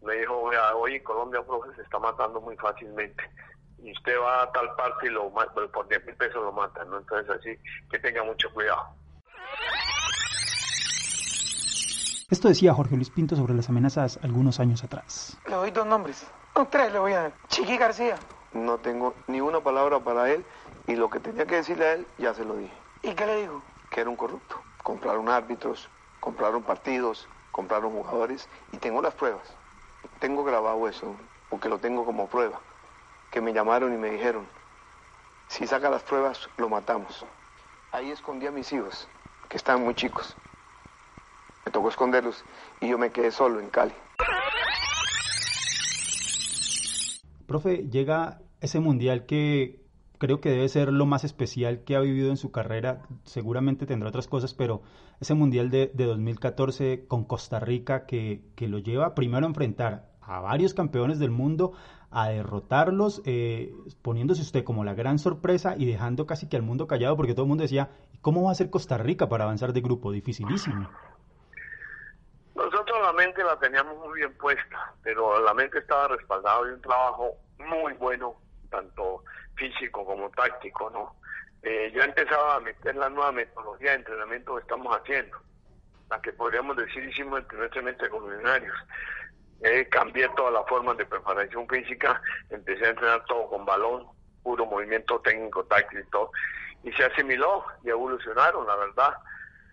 Me 0.01 0.15
dijo, 0.15 0.47
"Vea, 0.47 0.73
hoy 0.75 0.95
en 0.95 1.03
Colombia, 1.03 1.43
profe, 1.45 1.75
se 1.75 1.81
está 1.81 1.99
matando 1.99 2.39
muy 2.39 2.55
fácilmente. 2.55 3.21
Y 3.83 3.91
usted 3.91 4.17
va 4.17 4.43
a 4.43 4.51
tal 4.53 4.73
parte 4.75 5.07
y 5.07 5.09
lo 5.09 5.29
por 5.31 5.87
10 5.89 6.05
mil 6.05 6.15
pesos 6.15 6.41
lo 6.41 6.53
matan, 6.53 6.89
¿no? 6.89 6.99
Entonces 6.99 7.29
así 7.29 7.57
que 7.91 7.99
tenga 7.99 8.23
mucho 8.23 8.49
cuidado. 8.53 8.95
Esto 12.29 12.47
decía 12.47 12.73
Jorge 12.73 12.95
Luis 12.95 13.09
Pinto 13.09 13.35
sobre 13.35 13.53
las 13.55 13.69
amenazas 13.69 14.19
algunos 14.23 14.59
años 14.59 14.83
atrás. 14.83 15.37
Le 15.47 15.55
doy 15.55 15.71
dos 15.71 15.85
nombres. 15.85 16.27
No, 16.55 16.67
tres 16.67 16.91
le 16.91 16.99
voy 16.99 17.13
a 17.13 17.21
dar. 17.23 17.33
Chiqui 17.47 17.77
García. 17.77 18.17
No 18.53 18.77
tengo 18.77 19.15
ni 19.27 19.41
una 19.41 19.61
palabra 19.61 19.99
para 19.99 20.29
él 20.31 20.45
y 20.87 20.95
lo 20.95 21.09
que 21.09 21.19
tenía 21.19 21.45
que 21.45 21.55
decirle 21.55 21.85
a 21.87 21.93
él 21.93 22.07
ya 22.17 22.33
se 22.33 22.43
lo 22.45 22.55
dije, 22.55 22.73
¿Y 23.03 23.13
qué 23.13 23.25
le 23.25 23.41
digo? 23.41 23.61
que 23.89 24.01
era 24.01 24.09
un 24.09 24.15
corrupto. 24.15 24.61
Compraron 24.83 25.29
árbitros, 25.29 25.89
compraron 26.19 26.61
partidos, 26.63 27.27
compraron 27.51 27.91
jugadores 27.91 28.47
y 28.71 28.77
tengo 28.77 29.01
las 29.01 29.13
pruebas. 29.15 29.41
Tengo 30.19 30.43
grabado 30.43 30.87
eso 30.87 31.15
porque 31.49 31.69
lo 31.69 31.79
tengo 31.79 32.05
como 32.05 32.27
prueba. 32.27 32.59
Que 33.31 33.41
me 33.41 33.53
llamaron 33.53 33.93
y 33.93 33.97
me 33.97 34.11
dijeron, 34.11 34.47
si 35.47 35.65
saca 35.65 35.89
las 35.89 36.03
pruebas 36.03 36.47
lo 36.57 36.69
matamos. 36.69 37.25
Ahí 37.91 38.11
escondí 38.11 38.45
a 38.45 38.51
mis 38.51 38.71
hijos, 38.71 39.07
que 39.47 39.57
estaban 39.57 39.83
muy 39.83 39.95
chicos. 39.95 40.35
Me 41.65 41.71
tocó 41.71 41.89
esconderlos 41.89 42.43
y 42.81 42.89
yo 42.89 42.97
me 42.97 43.11
quedé 43.11 43.31
solo 43.31 43.59
en 43.59 43.69
Cali. 43.69 43.93
Profe, 47.45 47.87
llega 47.89 48.39
ese 48.61 48.79
mundial 48.79 49.25
que 49.25 49.81
creo 50.19 50.39
que 50.41 50.49
debe 50.49 50.69
ser 50.69 50.91
lo 50.91 51.05
más 51.05 51.23
especial 51.23 51.83
que 51.83 51.95
ha 51.95 51.99
vivido 51.99 52.29
en 52.29 52.37
su 52.37 52.51
carrera. 52.51 53.01
Seguramente 53.23 53.85
tendrá 53.85 54.09
otras 54.09 54.27
cosas, 54.27 54.53
pero 54.53 54.81
ese 55.19 55.33
mundial 55.33 55.69
de, 55.69 55.91
de 55.93 56.05
2014 56.05 57.05
con 57.07 57.23
Costa 57.23 57.59
Rica 57.59 58.05
que, 58.05 58.43
que 58.55 58.67
lo 58.67 58.79
lleva 58.79 59.15
primero 59.15 59.45
a 59.45 59.49
enfrentar 59.49 60.09
a 60.21 60.41
varios 60.41 60.75
campeones 60.75 61.17
del 61.17 61.31
mundo, 61.31 61.73
a 62.11 62.29
derrotarlos, 62.29 63.21
eh, 63.25 63.73
poniéndose 64.01 64.41
usted 64.41 64.63
como 64.63 64.83
la 64.83 64.93
gran 64.93 65.17
sorpresa 65.17 65.75
y 65.77 65.85
dejando 65.85 66.25
casi 66.25 66.47
que 66.47 66.55
al 66.55 66.61
mundo 66.61 66.87
callado, 66.87 67.15
porque 67.15 67.33
todo 67.33 67.43
el 67.43 67.49
mundo 67.49 67.63
decía, 67.63 67.89
¿cómo 68.21 68.43
va 68.43 68.51
a 68.51 68.55
ser 68.55 68.69
Costa 68.69 68.97
Rica 68.97 69.27
para 69.27 69.45
avanzar 69.45 69.73
de 69.73 69.81
grupo? 69.81 70.11
Dificilísimo. 70.11 70.89
Nosotros 72.55 72.97
la 73.01 73.13
mente 73.13 73.43
la 73.43 73.48
teníamos 73.59 73.97
muy 73.97 74.19
bien 74.19 74.35
puesta, 74.37 74.93
pero 75.03 75.39
la 75.41 75.53
mente 75.53 75.79
estaba 75.79 76.09
respaldada 76.09 76.63
de 76.63 76.73
un 76.73 76.81
trabajo 76.81 77.35
muy 77.57 77.93
bueno, 77.93 78.35
tanto 78.69 79.23
físico 79.55 80.05
como 80.05 80.29
táctico, 80.31 80.89
¿no? 80.89 81.15
Eh, 81.61 81.91
yo 81.93 82.01
empezaba 82.03 82.55
a 82.55 82.59
meter 82.59 82.95
la 82.95 83.09
nueva 83.09 83.31
metodología 83.31 83.91
de 83.91 83.97
entrenamiento 83.97 84.55
que 84.55 84.61
estamos 84.61 84.95
haciendo, 84.95 85.37
la 86.09 86.21
que 86.21 86.31
podríamos 86.33 86.77
decir 86.77 87.03
hicimos 87.03 87.39
el 87.39 87.45
primer 87.45 87.73
semestre 87.73 88.09
con 88.09 88.23
millonarios. 88.23 88.75
Eh, 89.61 89.87
cambié 89.89 90.29
todas 90.37 90.53
las 90.53 90.65
formas 90.67 90.95
de 90.97 91.05
preparación 91.05 91.67
física, 91.67 92.21
empecé 92.49 92.85
a 92.85 92.89
entrenar 92.91 93.25
todo 93.25 93.49
con 93.49 93.65
balón, 93.65 94.07
puro 94.41 94.65
movimiento 94.65 95.19
técnico, 95.19 95.65
táctico 95.65 96.01
y 96.01 96.09
todo, 96.09 96.31
y 96.83 96.93
se 96.93 97.03
asimiló 97.03 97.65
y 97.83 97.89
evolucionaron, 97.89 98.65
la 98.65 98.75
verdad. 98.77 99.13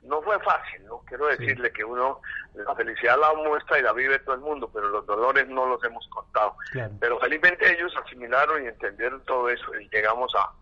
No 0.03 0.23
fue 0.23 0.39
fácil, 0.41 0.85
¿no? 0.87 1.03
Quiero 1.07 1.29
Sí. 1.33 1.39
decirle 1.45 1.73
que 1.73 1.85
uno, 1.85 2.21
la 2.55 2.75
felicidad 2.77 3.17
la 3.21 3.35
muestra 3.35 3.79
y 3.79 3.83
la 3.83 3.93
vive 3.93 4.19
todo 4.21 4.35
el 4.37 4.41
mundo, 4.41 4.71
pero 4.73 4.89
los 4.89 5.05
dolores 5.07 5.49
no 5.49 5.67
los 5.67 5.83
hemos 5.85 6.07
contado. 6.09 6.57
Claro. 6.73 6.95
Pero 7.01 7.19
felizmente 7.19 7.71
ellos 7.73 7.93
asimilaron 8.05 8.65
y 8.65 8.69
entendieron 8.69 9.21
todo 9.25 9.49
eso 9.49 9.65
y 9.81 9.89
llegamos 9.91 10.33
a, 10.37 10.53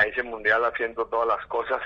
a 0.00 0.02
ese 0.04 0.22
mundial 0.22 0.64
haciendo 0.64 1.04
todas 1.06 1.28
las 1.28 1.46
cosas. 1.48 1.80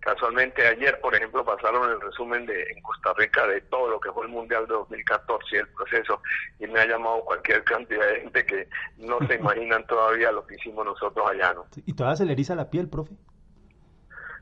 Casualmente 0.00 0.64
ayer, 0.66 1.00
por 1.00 1.14
ejemplo, 1.16 1.44
pasaron 1.44 1.90
el 1.90 2.00
resumen 2.00 2.46
de 2.46 2.62
en 2.64 2.80
Costa 2.82 3.12
Rica 3.16 3.44
de 3.46 3.60
todo 3.62 3.88
lo 3.88 3.98
que 3.98 4.12
fue 4.12 4.24
el 4.26 4.30
mundial 4.30 4.66
de 4.68 4.74
2014 4.74 5.56
y 5.56 5.58
el 5.58 5.68
proceso 5.68 6.20
y 6.60 6.66
me 6.68 6.80
ha 6.80 6.86
llamado 6.86 7.24
cualquier 7.24 7.64
cantidad 7.64 8.06
de 8.06 8.20
gente 8.20 8.46
que 8.46 8.68
no 8.98 9.18
se 9.26 9.34
imaginan 9.40 9.84
todavía 9.86 10.30
lo 10.30 10.46
que 10.46 10.54
hicimos 10.56 10.84
nosotros 10.84 11.28
allá, 11.28 11.54
¿no? 11.54 11.66
¿Y 11.86 11.92
todavía 11.94 12.16
se 12.16 12.24
le 12.24 12.32
eriza 12.34 12.54
la 12.54 12.70
piel, 12.70 12.88
profe? 12.88 13.14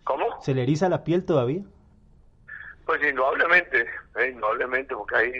¿Cómo? 0.05 0.41
¿Se 0.43 0.53
le 0.55 0.63
eriza 0.65 0.89
la 0.91 1.03
piel 1.05 1.25
todavía? 1.25 1.63
Pues 2.87 3.03
indudablemente, 3.03 3.87
eh, 4.17 4.31
indudablemente, 4.31 4.95
porque 4.95 5.17
hay 5.17 5.33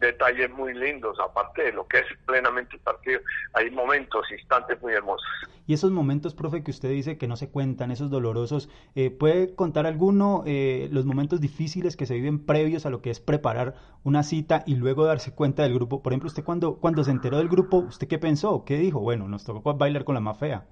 detalles 0.00 0.50
muy 0.50 0.74
lindos, 0.74 1.18
aparte 1.18 1.62
de 1.62 1.72
lo 1.72 1.86
que 1.86 2.00
es 2.00 2.06
plenamente 2.26 2.76
el 2.76 2.82
partido, 2.82 3.20
hay 3.54 3.70
momentos, 3.70 4.30
instantes 4.30 4.80
muy 4.82 4.92
hermosos. 4.92 5.26
Y 5.66 5.72
esos 5.72 5.92
momentos, 5.92 6.34
profe, 6.34 6.62
que 6.62 6.70
usted 6.70 6.90
dice 6.90 7.16
que 7.16 7.26
no 7.26 7.36
se 7.36 7.50
cuentan, 7.50 7.90
esos 7.90 8.10
dolorosos, 8.10 8.68
eh, 8.96 9.10
¿puede 9.10 9.54
contar 9.54 9.86
alguno 9.86 10.42
eh, 10.44 10.88
los 10.92 11.06
momentos 11.06 11.40
difíciles 11.40 11.96
que 11.96 12.04
se 12.04 12.14
viven 12.14 12.44
previos 12.44 12.84
a 12.84 12.90
lo 12.90 13.00
que 13.00 13.10
es 13.10 13.20
preparar 13.20 13.74
una 14.04 14.22
cita 14.22 14.62
y 14.66 14.74
luego 14.74 15.06
darse 15.06 15.34
cuenta 15.34 15.62
del 15.62 15.72
grupo? 15.72 16.02
Por 16.02 16.12
ejemplo, 16.12 16.26
usted 16.26 16.44
cuando, 16.44 16.74
cuando 16.74 17.02
se 17.02 17.12
enteró 17.12 17.38
del 17.38 17.48
grupo, 17.48 17.78
¿usted 17.78 18.08
qué 18.08 18.18
pensó? 18.18 18.64
¿Qué 18.66 18.76
dijo? 18.76 19.00
Bueno, 19.00 19.26
nos 19.26 19.44
tocó 19.44 19.72
bailar 19.74 20.04
con 20.04 20.16
la 20.16 20.20
más 20.20 20.38
fea. 20.38 20.66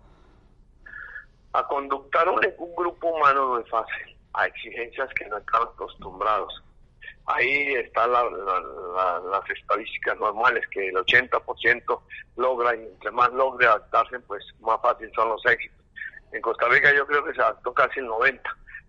A 1.53 1.67
conductar 1.67 2.29
un, 2.29 2.41
un 2.59 2.77
grupo 2.77 3.09
humano 3.09 3.55
no 3.55 3.61
es 3.61 3.71
fácil, 3.71 4.18
a 4.39 4.47
exigencias 4.47 5.09
que 5.15 5.27
no 5.27 5.39
están 5.39 5.63
acostumbrados. 5.63 6.63
Ahí 7.27 7.75
están 7.75 8.13
la, 8.13 8.23
la- 8.25 8.61
la- 8.61 9.21
las 9.31 9.51
estadísticas 9.51 10.19
normales, 10.19 10.67
que 10.69 10.89
el 10.89 10.97
80% 10.97 12.01
logra 12.37 12.75
y 12.75 12.85
entre 12.85 13.11
más 13.11 13.31
logre 13.33 13.67
adaptarse, 13.67 14.19
pues 14.21 14.43
más 14.61 14.81
fácil 14.81 15.11
son 15.15 15.29
los 15.29 15.45
éxitos. 15.45 15.77
En 16.33 16.41
Costa 16.41 16.69
Rica 16.69 16.95
yo 16.95 17.07
creo 17.07 17.25
que 17.25 17.35
se 17.35 17.41
adaptó 17.43 17.75
casi 17.75 18.01
el 18.01 18.07
90%. 18.09 18.41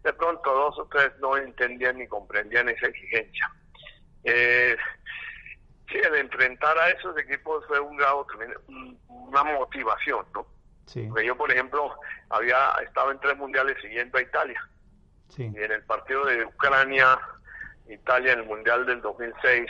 De 0.03 0.13
pronto 0.13 0.53
dos 0.53 0.79
o 0.79 0.85
tres 0.85 1.11
no 1.19 1.35
entendían 1.35 1.97
ni 1.97 2.07
comprendían 2.07 2.69
esa 2.69 2.87
exigencia. 2.87 3.51
Eh, 4.23 4.77
sí, 5.89 5.97
el 5.97 6.15
enfrentar 6.15 6.77
a 6.77 6.89
esos 6.91 7.17
equipos 7.17 7.65
fue 7.67 7.79
un 7.81 7.97
grado 7.97 8.25
un- 8.67 8.97
una 9.09 9.43
motivación, 9.43 10.25
¿no? 10.33 10.45
Sí, 10.85 11.03
Porque 11.09 11.25
yo, 11.25 11.35
por 11.37 11.51
ejemplo, 11.51 11.93
había 12.29 12.71
estado 12.83 13.11
en 13.11 13.19
tres 13.19 13.35
mundiales 13.37 13.75
siguiendo 13.81 14.17
a 14.17 14.21
Italia. 14.21 14.61
Sí, 15.29 15.51
Y 15.53 15.63
en 15.63 15.71
el 15.71 15.83
partido 15.83 16.25
de 16.25 16.45
Ucrania, 16.45 17.19
Italia, 17.87 18.33
en 18.33 18.39
el 18.39 18.45
mundial 18.45 18.85
del 18.85 19.01
2006, 19.01 19.65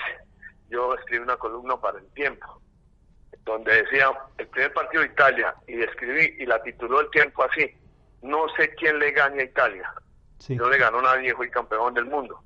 yo 0.69 0.93
escribí 0.95 1.23
una 1.23 1.37
columna 1.37 1.77
para 1.77 1.99
el 1.99 2.07
tiempo, 2.13 2.61
donde 3.45 3.83
decía 3.83 4.11
el 4.37 4.47
primer 4.47 4.73
partido 4.73 5.03
de 5.03 5.09
Italia, 5.09 5.55
y 5.67 5.81
escribí 5.81 6.35
y 6.39 6.45
la 6.45 6.61
tituló 6.63 7.01
el 7.01 7.09
tiempo 7.11 7.43
así: 7.43 7.69
No 8.21 8.47
sé 8.57 8.73
quién 8.75 8.99
le 8.99 9.11
gane 9.11 9.41
a 9.41 9.45
Italia. 9.45 9.93
sí. 10.39 10.55
No 10.55 10.69
le 10.69 10.77
ganó 10.77 11.01
nadie, 11.01 11.33
fue 11.33 11.49
campeón 11.49 11.93
del 11.93 12.05
mundo. 12.05 12.43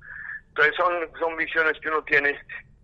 Entonces 0.48 0.74
son, 0.76 0.92
son 1.18 1.36
visiones 1.36 1.78
que 1.80 1.88
uno 1.88 2.02
tiene 2.04 2.38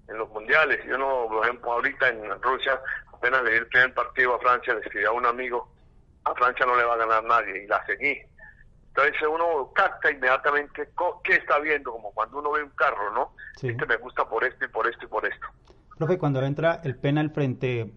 en 0.09 0.19
los 0.19 0.29
mundiales. 0.31 0.85
Yo 0.87 0.99
no, 0.99 1.27
por 1.29 1.45
ejemplo, 1.45 1.73
ahorita 1.73 2.09
en 2.09 2.43
Rusia, 2.43 2.81
apenas 3.13 3.43
le 3.45 3.53
di 3.53 3.57
el 3.59 3.67
primer 3.69 3.95
partido 3.95 4.35
a 4.35 4.41
Francia, 4.41 4.75
le 4.75 4.81
escribí 4.81 5.05
a 5.05 5.13
un 5.13 5.25
amigo, 5.25 5.73
a 6.25 6.35
Francia 6.35 6.67
no 6.67 6.77
le 6.77 6.85
va 6.85 6.95
a 6.95 6.99
ganar 6.99 7.23
nadie, 7.25 7.63
y 7.63 7.67
la 7.69 7.85
seguí. 7.87 8.21
Entonces 8.91 9.23
uno 9.33 9.73
capta 9.73 10.11
inmediatamente 10.11 10.91
qué 11.25 11.35
está 11.35 11.59
viendo, 11.61 11.93
como 11.93 12.13
cuando 12.13 12.39
uno 12.39 12.51
ve 12.53 12.65
un 12.65 12.71
carro, 12.71 13.13
¿no? 13.13 13.35
Sí. 13.57 13.69
Este 13.69 13.87
me 13.87 13.97
gusta 13.97 14.29
por 14.29 14.45
esto 14.45 14.65
y 14.65 14.69
por 14.69 14.89
esto 14.89 15.05
y 15.05 15.09
por 15.09 15.25
esto. 15.25 15.47
Profe, 15.97 16.19
cuando 16.19 16.43
entra 16.43 16.81
el 16.83 16.97
penal 16.97 17.31
frente 17.31 17.93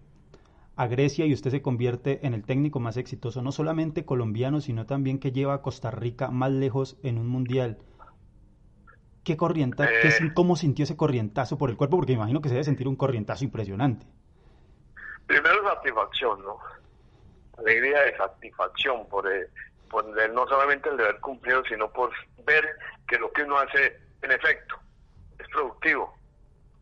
a 0.75 0.87
Grecia 0.87 1.25
y 1.25 1.33
usted 1.33 1.51
se 1.51 1.61
convierte 1.61 2.25
en 2.25 2.33
el 2.33 2.43
técnico 2.43 2.79
más 2.79 2.97
exitoso, 2.97 3.41
no 3.41 3.51
solamente 3.51 4.05
colombiano, 4.05 4.61
sino 4.61 4.85
también 4.85 5.19
que 5.19 5.31
lleva 5.31 5.55
a 5.55 5.61
Costa 5.61 5.91
Rica 5.91 6.29
más 6.29 6.51
lejos 6.51 6.97
en 7.03 7.17
un 7.17 7.27
mundial. 7.27 7.77
¿Qué 9.23 9.37
corrienta, 9.37 9.87
qué, 9.87 10.09
eh. 10.09 10.31
¿Cómo 10.33 10.55
sintió 10.55 10.83
ese 10.83 10.97
corrientazo 10.97 11.57
por 11.57 11.69
el 11.69 11.77
cuerpo? 11.77 11.97
Porque 11.97 12.11
imagino 12.11 12.41
que 12.41 12.49
se 12.49 12.55
debe 12.55 12.65
sentir 12.65 12.87
un 12.87 12.95
corrientazo 12.95 13.45
impresionante. 13.45 14.05
Primero 15.25 15.63
satisfacción, 15.63 16.43
¿no? 16.43 16.57
Alegría 17.57 18.01
de 18.01 18.17
satisfacción 18.17 19.07
por, 19.07 19.31
el, 19.31 19.47
por 19.93 20.05
no 20.05 20.47
solamente 20.47 20.89
el 20.89 20.97
deber 20.97 21.21
cumplido, 21.21 21.63
sino 21.63 21.89
por 21.89 22.11
ver 22.45 22.67
que 23.07 23.17
lo 23.17 23.31
que 23.31 23.43
uno 23.43 23.57
hace, 23.57 23.97
en 24.21 24.31
efecto, 24.31 24.75
es 25.39 25.47
productivo. 25.47 26.13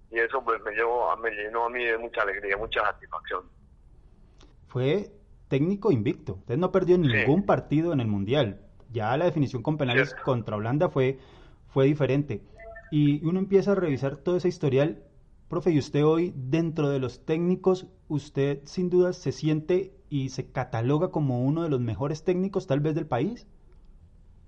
Y 0.10 0.18
eso 0.18 0.44
pues 0.44 0.60
me, 0.64 0.72
llevó, 0.72 1.16
me 1.18 1.30
llenó 1.30 1.66
a 1.66 1.70
mí 1.70 1.86
de 1.86 1.98
mucha 2.00 2.24
alegría, 2.24 2.58
mucha 2.58 2.82
satisfacción 2.82 3.44
fue 4.72 5.12
técnico 5.50 5.92
invicto. 5.92 6.36
Usted 6.36 6.58
no 6.58 6.72
perdió 6.72 6.98
ningún 6.98 7.46
partido 7.46 7.92
en 7.92 8.00
el 8.00 8.08
Mundial. 8.08 8.62
Ya 8.90 9.16
la 9.18 9.26
definición 9.26 9.62
con 9.62 9.78
penales 9.78 10.16
contra 10.24 10.56
Holanda 10.56 10.88
fue, 10.88 11.20
fue 11.68 11.86
diferente. 11.86 12.42
Y 12.90 13.26
uno 13.26 13.40
empieza 13.40 13.74
a 13.74 13.76
revisar 13.76 14.16
todo 14.16 14.38
ese 14.38 14.48
historial. 14.48 15.04
Profe, 15.50 15.72
y 15.72 15.80
usted 15.80 16.06
hoy, 16.06 16.34
dentro 16.36 16.90
de 16.90 17.00
los 17.00 17.26
técnicos, 17.26 17.88
usted 18.08 18.62
sin 18.64 18.90
duda 18.90 19.12
se 19.12 19.34
siente 19.34 19.94
y 20.12 20.28
se 20.28 20.52
cataloga 20.52 21.10
como 21.10 21.42
uno 21.42 21.64
de 21.64 21.70
los 21.70 21.80
mejores 21.80 22.26
técnicos 22.26 22.68
tal 22.68 22.82
vez 22.82 22.96
del 22.96 23.08
país. 23.08 23.48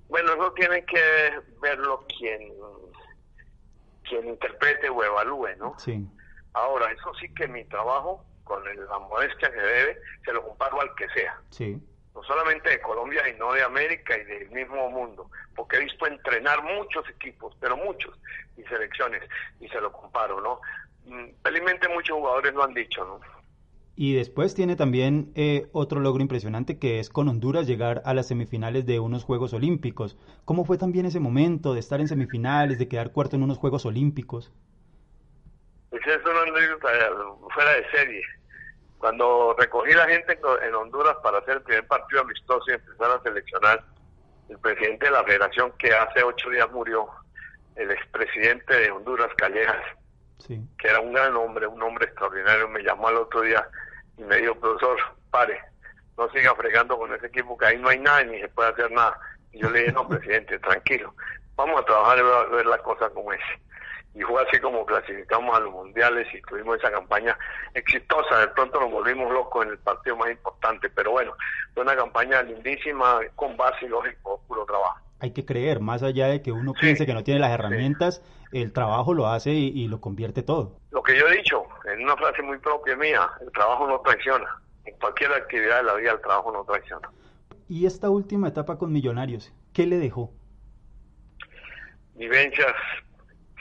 Bueno, 0.10 0.34
eso 0.34 0.52
tiene 0.52 0.84
que 0.84 1.32
verlo 1.62 2.06
quien, 2.20 2.52
quien 4.04 4.28
interprete 4.28 4.90
o 4.90 5.02
evalúe, 5.02 5.56
¿no? 5.58 5.80
Sí. 5.80 6.06
Ahora, 6.52 6.92
eso 6.92 7.14
sí 7.16 7.34
que 7.34 7.48
mi 7.48 7.64
trabajo 7.64 8.26
con 8.44 8.62
la 8.66 9.00
modestia 9.00 9.50
que 9.50 9.62
debe, 9.62 10.02
se 10.26 10.34
lo 10.34 10.44
comparo 10.46 10.82
al 10.82 10.94
que 10.96 11.08
sea. 11.10 11.40
Sí. 11.50 11.82
No 12.14 12.22
solamente 12.24 12.70
de 12.70 12.82
Colombia, 12.82 13.24
sino 13.26 13.54
de 13.54 13.64
América 13.64 14.18
y 14.18 14.26
del 14.26 14.52
mismo 14.52 14.92
mundo, 14.92 15.32
porque 15.56 15.78
he 15.78 15.80
visto 15.80 16.06
entrenar 16.06 16.62
muchos 16.62 17.10
equipos, 17.10 17.56
pero 17.62 17.78
muchos, 17.78 18.20
y 18.58 18.64
selecciones, 18.64 19.24
y 19.62 19.70
se 19.70 19.80
lo 19.80 19.94
comparo, 19.94 20.42
¿no? 20.42 20.60
Mm, 21.06 21.30
felizmente 21.42 21.88
muchos 21.88 22.18
jugadores 22.18 22.54
lo 22.54 22.66
han 22.66 22.74
dicho, 22.74 23.06
¿no? 23.06 23.33
Y 23.96 24.16
después 24.16 24.56
tiene 24.56 24.76
también 24.76 25.32
eh, 25.36 25.68
otro 25.72 26.00
logro 26.00 26.22
impresionante 26.22 26.80
que 26.80 27.00
es 27.00 27.10
con 27.10 27.28
Honduras 27.28 27.68
llegar 27.68 28.02
a 28.06 28.16
las 28.16 28.28
semifinales 28.28 28.88
de 28.88 29.00
unos 29.00 29.24
Juegos 29.24 29.54
Olímpicos. 29.54 30.18
¿Cómo 30.46 30.66
fue 30.66 30.80
también 30.80 31.06
ese 31.06 31.20
momento 31.20 31.74
de 31.74 31.80
estar 31.80 32.00
en 32.00 32.08
semifinales, 32.08 32.80
de 32.80 32.88
quedar 32.88 33.12
cuarto 33.12 33.36
en 33.36 33.44
unos 33.44 33.60
Juegos 33.60 33.86
Olímpicos? 33.86 34.52
Pues 35.92 36.02
es 36.08 36.26
una 36.26 36.42
anécdota 36.42 36.90
fuera 37.54 37.72
de 37.74 37.92
serie. 37.92 38.24
Cuando 38.98 39.56
recogí 39.60 39.94
la 39.94 40.08
gente 40.08 40.40
en 40.66 40.74
Honduras 40.74 41.18
para 41.22 41.38
hacer 41.38 41.58
el 41.58 41.62
primer 41.62 41.86
partido 41.86 42.22
amistoso 42.22 42.64
y 42.70 42.74
empezar 42.74 43.12
a 43.12 43.22
seleccionar, 43.22 43.84
el 44.50 44.58
presidente 44.58 45.06
de 45.06 45.12
la 45.12 45.24
federación, 45.24 45.72
que 45.78 45.94
hace 45.94 46.24
ocho 46.24 46.50
días 46.50 46.72
murió, 46.72 47.08
el 47.76 47.92
expresidente 47.92 48.74
de 48.74 48.92
Honduras, 48.92 49.30
Callejas, 49.38 49.84
que 50.48 50.88
era 50.88 51.00
un 51.00 51.14
gran 51.14 51.36
hombre, 51.36 51.68
un 51.68 51.82
hombre 51.82 52.06
extraordinario, 52.06 52.68
me 52.70 52.82
llamó 52.82 53.08
al 53.08 53.18
otro 53.18 53.42
día 53.42 53.68
y 54.18 54.24
me 54.24 54.38
dijo, 54.38 54.56
profesor, 54.56 54.98
pare, 55.32 55.60
no 56.18 56.30
siga 56.30 56.56
fregando 56.56 56.98
con 56.98 57.14
ese 57.14 57.28
equipo, 57.28 57.58
que 57.58 57.66
ahí 57.66 57.78
no 57.78 57.90
hay 57.90 58.00
nada 58.00 58.24
ni 58.24 58.40
se 58.40 58.50
puede 58.50 58.70
hacer 58.70 58.92
nada. 58.92 59.20
Y 59.52 59.60
yo 59.60 59.70
le 59.70 59.80
dije, 59.80 59.92
no, 59.92 60.08
presidente, 60.10 60.60
tranquilo, 60.60 61.14
vamos 61.56 61.82
a 61.82 61.86
trabajar 61.86 62.20
y 62.20 62.22
ver, 62.22 62.50
ver 62.50 62.66
la 62.66 62.78
cosa 62.80 63.10
como 63.10 63.34
es 63.34 63.42
y 64.16 64.22
fue 64.22 64.44
así 64.44 64.60
como 64.60 64.86
clasificamos 64.86 65.56
a 65.56 65.60
los 65.60 65.72
mundiales 65.72 66.28
y 66.34 66.42
tuvimos 66.42 66.78
esa 66.78 66.92
campaña 66.92 67.38
exitosa. 67.74 68.40
De 68.40 68.48
pronto 68.50 68.80
nos 68.80 68.92
volvimos 68.92 69.32
locos 69.32 69.66
en 69.66 69.72
el 69.72 69.78
partido 69.80 70.16
más 70.18 70.30
importante, 70.30 70.90
pero 70.90 71.12
bueno, 71.12 71.34
fue 71.74 71.84
una 71.84 71.96
campaña 71.96 72.44
lindísima, 72.44 73.20
con 73.36 73.58
base 73.58 73.86
y 73.86 73.90
lógico, 73.90 74.42
puro 74.48 74.66
trabajo. 74.66 75.00
Hay 75.20 75.32
que 75.32 75.46
creer, 75.46 75.80
más 75.80 76.04
allá 76.04 76.28
de 76.28 76.42
que 76.42 76.52
uno 76.52 76.74
piense 76.74 77.06
que 77.06 77.14
no 77.14 77.24
tiene 77.24 77.40
las 77.40 77.52
herramientas, 77.52 78.22
el 78.54 78.72
trabajo 78.72 79.14
lo 79.14 79.28
hace 79.28 79.52
y, 79.52 79.88
lo 79.88 80.00
convierte 80.00 80.44
todo. 80.44 80.78
Lo 80.92 81.02
que 81.04 81.18
yo 81.18 81.28
he 81.28 81.38
dicho, 81.38 81.64
en 81.86 82.04
una 82.04 82.16
frase 82.16 82.42
muy 82.42 82.58
propia 82.60 82.96
mía, 82.96 83.30
el 83.42 83.52
trabajo 83.52 83.88
no 83.88 84.00
traiciona. 84.02 84.62
En 84.86 84.96
cualquier 85.00 85.32
actividad 85.34 85.78
de 85.78 85.84
la 85.84 85.96
vida 85.96 86.12
el 86.12 86.22
trabajo 86.22 86.52
no 86.52 86.64
traiciona. 86.64 87.10
¿Y 87.68 87.86
esta 87.86 88.10
última 88.10 88.50
etapa 88.50 88.78
con 88.78 88.92
Millonarios, 88.92 89.54
qué 89.74 89.86
le 89.88 89.98
dejó? 89.98 90.32
Vivencias 92.16 92.74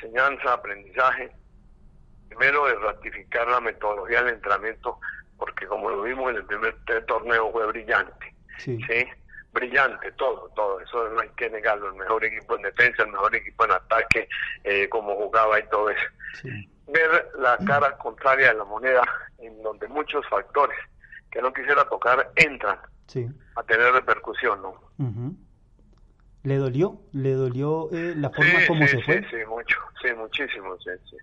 enseñanza, 0.03 0.53
aprendizaje. 0.53 1.31
Primero 2.29 2.69
es 2.69 2.81
ratificar 2.81 3.49
la 3.49 3.61
metodología 3.61 4.23
del 4.23 4.35
entrenamiento, 4.35 4.99
porque 5.39 5.67
como 5.67 5.91
lo 5.91 6.03
vimos 6.03 6.31
en 6.31 6.37
el 6.37 6.45
primer 6.45 6.77
torneo 7.07 7.53
fue 7.53 7.67
brillante. 7.67 8.35
Sí. 8.59 8.79
Brillante, 9.53 10.11
todo, 10.13 10.51
todo. 10.57 10.81
Eso 10.81 11.09
no 11.11 11.21
hay 11.21 11.29
que 11.31 11.51
negarlo. 11.51 11.89
El 11.89 11.97
mejor 11.97 12.25
equipo 12.25 12.57
en 12.57 12.63
defensa, 12.63 13.03
el 13.03 13.13
mejor 13.13 13.35
equipo 13.35 13.65
en 13.65 13.73
ataque, 13.73 14.29
eh, 14.65 14.89
como 14.89 15.15
jugaba 15.17 15.59
y 15.59 15.69
todo 15.69 15.91
eso. 15.91 16.07
Ver 16.89 17.29
la 17.39 17.59
cara 17.59 17.97
contraria 17.99 18.49
de 18.49 18.55
la 18.55 18.65
moneda, 18.65 19.03
en 19.39 19.63
donde 19.63 19.89
muchos 19.89 20.27
factores 20.29 20.79
que 21.31 21.41
no 21.41 21.53
quisiera 21.53 21.85
tocar 21.89 22.31
entran 22.37 22.79
a 23.57 23.63
tener 23.65 23.93
repercusión, 23.93 24.63
¿no? 24.63 24.75
¿Le 26.45 26.57
dolió? 26.57 27.01
¿Le 27.13 27.33
dolió 27.33 27.89
eh, 27.93 28.15
la 28.17 28.31
forma 28.31 28.67
como 28.67 28.87
se 28.87 29.01
fue? 29.03 29.25
Sí, 29.31 29.37
mucho, 29.49 29.79
sí, 30.03 30.09
muchísimo, 30.15 30.77
sí, 30.79 30.91
sí. 31.09 31.17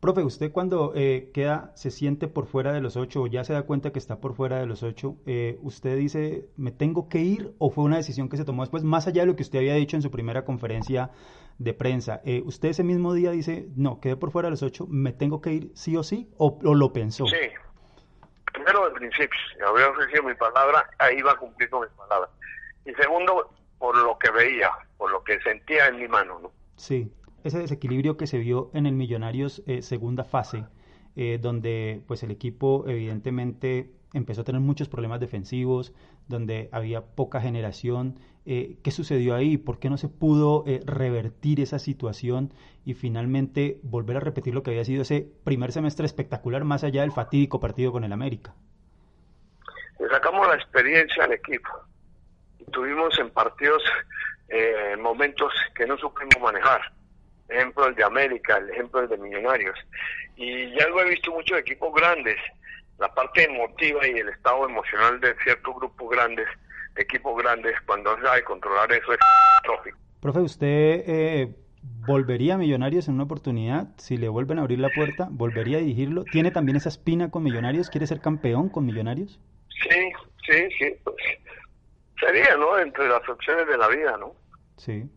Profe, 0.00 0.22
usted 0.22 0.52
cuando 0.52 0.92
eh, 0.94 1.32
queda, 1.34 1.72
se 1.74 1.90
siente 1.90 2.28
por 2.28 2.46
fuera 2.46 2.72
de 2.72 2.80
los 2.80 2.96
ocho 2.96 3.22
o 3.22 3.26
ya 3.26 3.42
se 3.42 3.52
da 3.52 3.62
cuenta 3.62 3.90
que 3.90 3.98
está 3.98 4.20
por 4.20 4.36
fuera 4.36 4.60
de 4.60 4.66
los 4.66 4.84
ocho, 4.84 5.16
eh, 5.26 5.58
¿usted 5.60 5.96
dice, 5.96 6.46
me 6.56 6.70
tengo 6.70 7.08
que 7.08 7.18
ir 7.18 7.52
o 7.58 7.70
fue 7.70 7.82
una 7.82 7.96
decisión 7.96 8.28
que 8.28 8.36
se 8.36 8.44
tomó 8.44 8.62
después, 8.62 8.84
más 8.84 9.08
allá 9.08 9.22
de 9.22 9.26
lo 9.26 9.34
que 9.34 9.42
usted 9.42 9.58
había 9.58 9.74
dicho 9.74 9.96
en 9.96 10.02
su 10.02 10.12
primera 10.12 10.44
conferencia 10.44 11.10
de 11.58 11.74
prensa? 11.74 12.22
¿Usted 12.44 12.68
ese 12.68 12.84
mismo 12.84 13.12
día 13.12 13.32
dice, 13.32 13.66
no, 13.74 14.00
quedé 14.00 14.14
por 14.14 14.30
fuera 14.30 14.46
de 14.46 14.50
los 14.52 14.62
ocho, 14.62 14.86
me 14.88 15.12
tengo 15.12 15.40
que 15.42 15.50
ir 15.50 15.72
sí 15.74 15.96
o 15.96 16.04
sí 16.04 16.30
o, 16.36 16.60
lo 16.62 16.92
pensó? 16.92 17.26
Sí, 17.26 17.48
primero 18.52 18.84
de 18.88 18.92
principio, 18.92 19.38
había 19.66 19.88
ofrecido 19.88 20.22
mi 20.22 20.34
palabra, 20.34 20.88
ahí 21.00 21.20
va 21.22 21.32
a 21.32 21.36
cumplir 21.36 21.68
con 21.70 21.80
mi 21.80 21.88
palabra. 21.96 22.30
Y 22.84 22.94
segundo, 22.94 23.50
por 23.80 23.96
lo 23.96 24.16
que 24.16 24.30
veía, 24.30 24.70
por 24.96 25.10
lo 25.10 25.24
que 25.24 25.40
sentía 25.40 25.88
en 25.88 25.98
mi 25.98 26.06
mano. 26.06 26.38
¿no? 26.38 26.52
Sí, 26.76 27.12
ese 27.44 27.58
desequilibrio 27.58 28.16
que 28.16 28.26
se 28.26 28.38
vio 28.38 28.70
en 28.74 28.86
el 28.86 28.94
Millonarios 28.94 29.62
eh, 29.66 29.82
segunda 29.82 30.24
fase, 30.24 30.64
eh, 31.16 31.38
donde 31.40 32.02
pues 32.06 32.22
el 32.22 32.30
equipo 32.30 32.84
evidentemente 32.86 33.90
empezó 34.14 34.42
a 34.42 34.44
tener 34.44 34.60
muchos 34.60 34.88
problemas 34.88 35.20
defensivos, 35.20 35.92
donde 36.28 36.68
había 36.72 37.02
poca 37.02 37.40
generación. 37.40 38.18
Eh, 38.46 38.78
¿Qué 38.82 38.90
sucedió 38.90 39.34
ahí? 39.34 39.58
¿Por 39.58 39.78
qué 39.78 39.90
no 39.90 39.98
se 39.98 40.08
pudo 40.08 40.64
revertir 40.86 41.60
esa 41.60 41.78
situación 41.78 42.52
y 42.84 42.94
finalmente 42.94 43.78
volver 43.82 44.16
a 44.16 44.20
repetir 44.20 44.54
lo 44.54 44.62
que 44.62 44.70
había 44.70 44.84
sido 44.84 45.02
ese 45.02 45.28
primer 45.44 45.72
semestre 45.72 46.06
espectacular 46.06 46.64
más 46.64 46.84
allá 46.84 47.02
del 47.02 47.12
fatídico 47.12 47.60
partido 47.60 47.92
con 47.92 48.04
el 48.04 48.12
América? 48.12 48.54
Le 50.00 50.08
sacamos 50.08 50.46
la 50.48 50.54
experiencia 50.54 51.24
al 51.24 51.32
equipo 51.32 51.68
tuvimos 52.72 53.18
en 53.18 53.30
partidos 53.30 53.82
momentos 54.98 55.52
que 55.74 55.86
no 55.86 55.96
supimos 55.98 56.40
manejar. 56.40 56.80
Ejemplo 57.48 57.86
el 57.86 57.94
de 57.94 58.04
América, 58.04 58.58
el 58.58 58.70
ejemplo 58.70 59.00
el 59.00 59.08
de 59.08 59.18
Millonarios. 59.18 59.78
Y 60.36 60.70
ya 60.78 60.86
lo 60.88 61.00
he 61.00 61.10
visto 61.10 61.32
muchos 61.32 61.58
equipos 61.58 61.92
grandes. 61.94 62.36
La 62.98 63.12
parte 63.14 63.44
emotiva 63.44 64.06
y 64.06 64.18
el 64.18 64.28
estado 64.28 64.68
emocional 64.68 65.20
de 65.20 65.34
ciertos 65.44 65.74
grupos 65.76 66.10
grandes, 66.10 66.46
equipos 66.96 67.40
grandes, 67.42 67.74
cuando 67.86 68.16
se 68.16 68.22
sabe 68.22 68.44
controlar 68.44 68.92
eso 68.92 69.12
es 69.12 69.18
trófico. 69.62 69.96
Profe, 70.20 70.40
¿usted 70.40 71.04
eh, 71.06 71.54
volvería 72.06 72.54
a 72.54 72.58
Millonarios 72.58 73.08
en 73.08 73.14
una 73.14 73.24
oportunidad? 73.24 73.88
Si 73.98 74.16
le 74.16 74.28
vuelven 74.28 74.58
a 74.58 74.62
abrir 74.62 74.80
la 74.80 74.88
puerta, 74.88 75.28
¿volvería 75.30 75.78
a 75.78 75.80
dirigirlo? 75.80 76.24
¿Tiene 76.24 76.50
también 76.50 76.76
esa 76.76 76.88
espina 76.88 77.30
con 77.30 77.44
Millonarios? 77.44 77.88
¿Quiere 77.88 78.06
ser 78.06 78.20
campeón 78.20 78.68
con 78.68 78.84
Millonarios? 78.84 79.40
Sí, 79.68 80.12
sí, 80.46 80.68
sí. 80.78 80.96
Pues, 81.04 81.16
Sería, 82.20 82.56
¿no? 82.56 82.78
Entre 82.78 83.08
las 83.08 83.26
opciones 83.28 83.66
de 83.68 83.78
la 83.78 83.88
vida, 83.88 84.16
¿no? 84.18 84.34
Sí. 84.76 85.08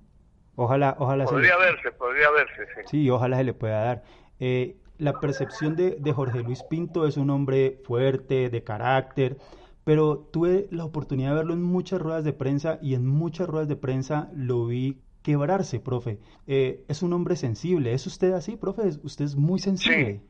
Ojalá, 0.55 0.95
ojalá. 0.99 1.25
Podría 1.25 1.57
verse, 1.57 1.91
podría 1.93 2.29
verse, 2.31 2.65
sí. 2.75 2.81
Sí, 2.87 3.09
ojalá 3.09 3.37
se 3.37 3.43
le 3.43 3.53
pueda 3.53 3.83
dar. 3.83 4.03
Eh, 4.39 4.77
la 4.97 5.19
percepción 5.19 5.75
de, 5.75 5.97
de 5.99 6.13
Jorge 6.13 6.43
Luis 6.43 6.63
Pinto 6.63 7.07
es 7.07 7.17
un 7.17 7.29
hombre 7.29 7.79
fuerte, 7.85 8.49
de 8.49 8.63
carácter, 8.63 9.37
pero 9.83 10.17
tuve 10.31 10.67
la 10.69 10.85
oportunidad 10.85 11.31
de 11.31 11.37
verlo 11.37 11.53
en 11.53 11.63
muchas 11.63 11.99
ruedas 12.01 12.23
de 12.23 12.33
prensa 12.33 12.77
y 12.81 12.93
en 12.93 13.07
muchas 13.07 13.47
ruedas 13.47 13.67
de 13.67 13.75
prensa 13.75 14.29
lo 14.35 14.67
vi 14.67 15.01
quebrarse, 15.23 15.79
profe. 15.79 16.19
Eh, 16.47 16.83
es 16.87 17.01
un 17.01 17.13
hombre 17.13 17.35
sensible. 17.35 17.93
¿Es 17.93 18.05
usted 18.05 18.33
así, 18.33 18.57
profe? 18.57 18.83
¿Usted 19.03 19.25
es 19.25 19.35
muy 19.35 19.59
sensible? 19.59 20.21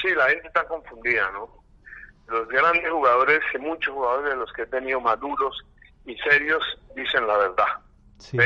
Sí, 0.00 0.08
la 0.14 0.28
gente 0.28 0.46
está 0.46 0.66
confundida, 0.66 1.30
¿no? 1.32 1.48
Los 2.28 2.48
grandes 2.48 2.90
jugadores, 2.90 3.40
muchos 3.60 3.94
jugadores 3.94 4.30
de 4.30 4.36
los 4.36 4.52
que 4.52 4.62
he 4.62 4.66
tenido 4.66 5.00
maduros 5.00 5.64
y 6.04 6.16
serios, 6.18 6.62
dicen 6.94 7.26
la 7.26 7.38
verdad. 7.38 7.66
Sí. 8.18 8.38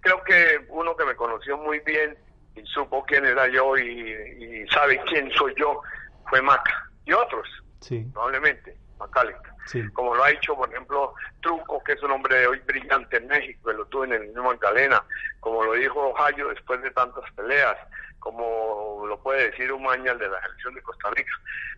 Creo 0.00 0.22
que 0.24 0.66
uno 0.68 0.96
que 0.96 1.04
me 1.04 1.14
conoció 1.14 1.56
muy 1.58 1.80
bien 1.80 2.16
y 2.54 2.64
supo 2.66 3.04
quién 3.04 3.24
era 3.24 3.48
yo 3.48 3.76
y, 3.76 4.66
sabe 4.70 5.00
quién 5.08 5.30
soy 5.32 5.54
yo 5.56 5.80
fue 6.28 6.42
Maca 6.42 6.90
y 7.04 7.12
otros, 7.12 7.48
sí. 7.80 8.06
probablemente, 8.12 8.76
Macalista. 8.98 9.54
Sí. 9.66 9.82
Como 9.92 10.14
lo 10.14 10.24
ha 10.24 10.28
dicho, 10.28 10.56
por 10.56 10.68
ejemplo, 10.70 11.14
Truco, 11.42 11.82
que 11.84 11.92
es 11.92 12.02
un 12.02 12.10
hombre 12.10 12.46
hoy 12.46 12.58
brillante 12.60 13.18
en 13.18 13.26
México, 13.26 13.72
lo 13.72 13.84
tuve 13.86 14.06
en 14.06 14.12
el 14.14 14.26
mismo 14.28 14.44
Magdalena, 14.44 15.02
como 15.40 15.62
lo 15.62 15.74
dijo 15.74 16.14
Jayo 16.14 16.48
después 16.48 16.82
de 16.82 16.90
tantas 16.90 17.30
peleas, 17.32 17.76
como 18.18 19.04
lo 19.06 19.18
puede 19.22 19.50
decir 19.50 19.72
un 19.72 19.82
mañal 19.82 20.18
de 20.18 20.28
la 20.28 20.40
selección 20.42 20.74
de 20.74 20.82
Costa 20.82 21.10
Rica. 21.10 21.32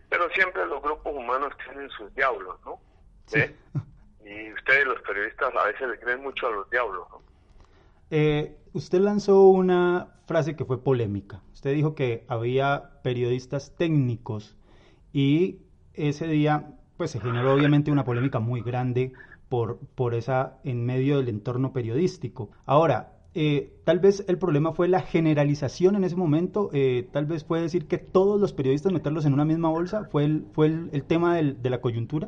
Pero 0.09 0.29
siempre 0.31 0.65
los 0.65 0.81
grupos 0.81 1.13
humanos 1.13 1.53
tienen 1.65 1.89
sus 1.89 2.13
diablos, 2.15 2.57
¿no? 2.65 2.79
Sí. 3.27 3.55
Y 4.25 4.53
ustedes, 4.53 4.85
los 4.85 5.01
periodistas, 5.01 5.53
a 5.55 5.65
veces 5.65 5.89
le 5.89 5.99
creen 5.99 6.21
mucho 6.21 6.47
a 6.47 6.51
los 6.51 6.69
diablos, 6.69 7.07
¿no? 7.09 7.30
Eh, 8.11 8.57
usted 8.73 8.99
lanzó 8.99 9.47
una 9.47 10.09
frase 10.27 10.55
que 10.55 10.65
fue 10.65 10.83
polémica. 10.83 11.41
Usted 11.53 11.73
dijo 11.73 11.95
que 11.95 12.25
había 12.27 12.91
periodistas 13.03 13.75
técnicos 13.77 14.57
y 15.13 15.59
ese 15.93 16.27
día 16.27 16.75
pues 16.97 17.11
se 17.11 17.19
generó 17.19 17.53
obviamente 17.53 17.89
una 17.89 18.03
polémica 18.03 18.39
muy 18.39 18.61
grande 18.61 19.13
por, 19.49 19.79
por 19.95 20.13
esa 20.13 20.57
en 20.63 20.85
medio 20.85 21.17
del 21.17 21.29
entorno 21.29 21.73
periodístico. 21.73 22.51
Ahora, 22.65 23.13
eh, 23.33 23.79
tal 23.85 23.99
vez 23.99 24.25
el 24.27 24.37
problema 24.37 24.73
fue 24.73 24.89
la 24.89 24.99
generalización 25.01 25.95
en 25.95 26.03
ese 26.03 26.17
momento, 26.17 26.69
eh, 26.73 27.07
tal 27.13 27.25
vez 27.25 27.45
fue 27.45 27.61
decir 27.61 27.87
que 27.87 27.97
todos 27.97 28.39
los 28.41 28.51
periodistas 28.51 28.91
meterlos 28.91 29.25
en 29.25 29.33
una 29.33 29.45
misma 29.45 29.69
bolsa, 29.69 30.03
fue 30.11 30.25
el, 30.25 30.45
fue 30.51 30.67
el, 30.67 31.03
tema 31.05 31.35
de 31.35 31.69
la 31.69 31.79
coyuntura. 31.79 32.27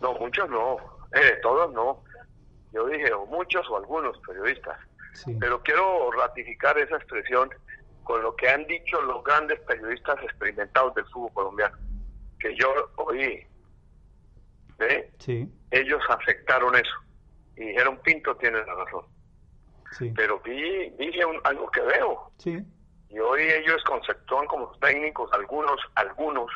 No, 0.00 0.14
muchos 0.14 0.48
no, 0.48 0.76
eh, 1.12 1.38
todos 1.42 1.72
no. 1.74 1.98
Yo 2.74 2.86
dije, 2.86 3.12
o 3.12 3.24
muchos 3.26 3.68
o 3.70 3.76
algunos 3.76 4.18
periodistas. 4.26 4.76
Pero 5.38 5.62
quiero 5.62 6.10
ratificar 6.10 6.76
esa 6.76 6.96
expresión 6.96 7.48
con 8.02 8.20
lo 8.20 8.34
que 8.34 8.48
han 8.48 8.66
dicho 8.66 9.00
los 9.02 9.22
grandes 9.22 9.60
periodistas 9.60 10.20
experimentados 10.24 10.92
del 10.96 11.06
fútbol 11.06 11.32
colombiano, 11.34 11.76
que 12.40 12.56
yo 12.56 12.90
oí. 12.96 13.46
¿Ve? 14.76 15.08
Sí. 15.20 15.48
Ellos 15.70 16.02
aceptaron 16.08 16.74
eso 16.74 16.94
y 17.56 17.66
dijeron, 17.66 17.96
Pinto 18.02 18.36
tiene 18.36 18.58
la 18.58 18.74
razón. 18.74 19.06
Sí. 19.92 20.12
Pero 20.16 20.40
vi, 20.40 20.90
dije 20.98 21.20
algo 21.44 21.70
que 21.70 21.80
veo. 21.80 22.32
Sí. 22.38 22.58
Y 23.08 23.18
hoy 23.20 23.42
ellos 23.42 23.80
conceptúan 23.84 24.46
como 24.48 24.76
técnicos, 24.80 25.32
algunos, 25.32 25.80
algunos, 25.94 26.50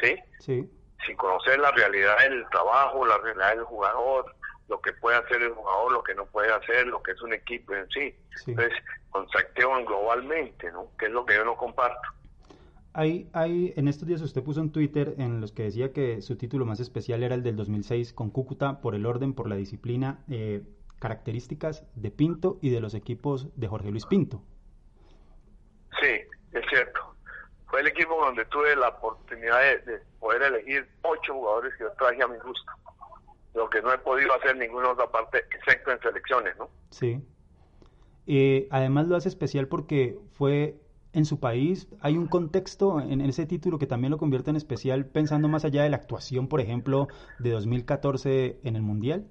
¿sí? 0.00 0.16
Sí. 0.40 0.68
Sin 1.06 1.16
conocer 1.16 1.60
la 1.60 1.70
realidad 1.70 2.18
del 2.18 2.44
trabajo, 2.50 3.06
la 3.06 3.18
realidad 3.18 3.50
del 3.50 3.64
jugador, 3.64 4.34
lo 4.70 4.80
que 4.80 4.92
puede 4.94 5.16
hacer 5.16 5.42
el 5.42 5.52
jugador, 5.52 5.92
lo 5.92 6.02
que 6.02 6.14
no 6.14 6.24
puede 6.26 6.50
hacer, 6.52 6.86
lo 6.86 7.02
que 7.02 7.10
es 7.10 7.20
un 7.20 7.34
equipo 7.34 7.74
en 7.74 7.88
sí. 7.90 8.14
Entonces, 8.46 8.72
conceptúan 9.10 9.84
globalmente, 9.84 10.70
¿no? 10.70 10.88
Que 10.96 11.06
es 11.06 11.12
lo 11.12 11.26
que 11.26 11.34
yo 11.34 11.44
no 11.44 11.56
comparto. 11.56 12.08
Hay, 12.92 13.28
hay, 13.32 13.72
en 13.76 13.88
estos 13.88 14.08
días 14.08 14.22
usted 14.22 14.42
puso 14.42 14.60
en 14.60 14.72
Twitter 14.72 15.14
en 15.18 15.40
los 15.40 15.52
que 15.52 15.64
decía 15.64 15.92
que 15.92 16.22
su 16.22 16.36
título 16.36 16.64
más 16.66 16.80
especial 16.80 17.22
era 17.22 17.34
el 17.34 17.42
del 17.42 17.56
2006 17.56 18.12
con 18.12 18.30
Cúcuta 18.30 18.80
por 18.80 18.94
el 18.94 19.06
orden, 19.06 19.34
por 19.34 19.48
la 19.48 19.56
disciplina, 19.56 20.24
eh, 20.28 20.62
características 21.00 21.84
de 21.94 22.10
Pinto 22.10 22.58
y 22.62 22.70
de 22.70 22.80
los 22.80 22.94
equipos 22.94 23.48
de 23.58 23.68
Jorge 23.68 23.90
Luis 23.90 24.06
Pinto. 24.06 24.42
Sí, 26.00 26.20
es 26.52 26.64
cierto. 26.68 27.00
Fue 27.66 27.80
el 27.80 27.88
equipo 27.88 28.24
donde 28.24 28.44
tuve 28.46 28.74
la 28.76 28.88
oportunidad 28.88 29.60
de, 29.60 30.00
poder 30.18 30.42
elegir 30.42 30.88
ocho 31.02 31.34
jugadores 31.34 31.72
que 31.76 31.84
yo 31.84 31.92
traje 31.92 32.22
a 32.22 32.28
mi 32.28 32.38
gusto. 32.38 32.72
Lo 33.54 33.68
que 33.68 33.82
no 33.82 33.92
he 33.92 33.98
podido 33.98 34.34
hacer 34.34 34.50
en 34.52 34.60
ninguna 34.60 34.90
otra 34.90 35.10
parte, 35.10 35.44
excepto 35.50 35.90
en 35.90 36.00
selecciones, 36.00 36.56
¿no? 36.56 36.70
Sí. 36.90 37.20
Eh, 38.26 38.68
además 38.70 39.08
lo 39.08 39.16
hace 39.16 39.28
especial 39.28 39.66
porque 39.66 40.16
fue 40.32 40.76
en 41.12 41.24
su 41.24 41.40
país. 41.40 41.88
Hay 42.00 42.16
un 42.16 42.28
contexto 42.28 43.00
en 43.00 43.20
ese 43.22 43.46
título 43.46 43.78
que 43.78 43.86
también 43.86 44.12
lo 44.12 44.18
convierte 44.18 44.50
en 44.50 44.56
especial 44.56 45.06
pensando 45.06 45.48
más 45.48 45.64
allá 45.64 45.82
de 45.82 45.90
la 45.90 45.96
actuación, 45.96 46.48
por 46.48 46.60
ejemplo, 46.60 47.08
de 47.38 47.50
2014 47.50 48.60
en 48.62 48.76
el 48.76 48.82
Mundial 48.82 49.26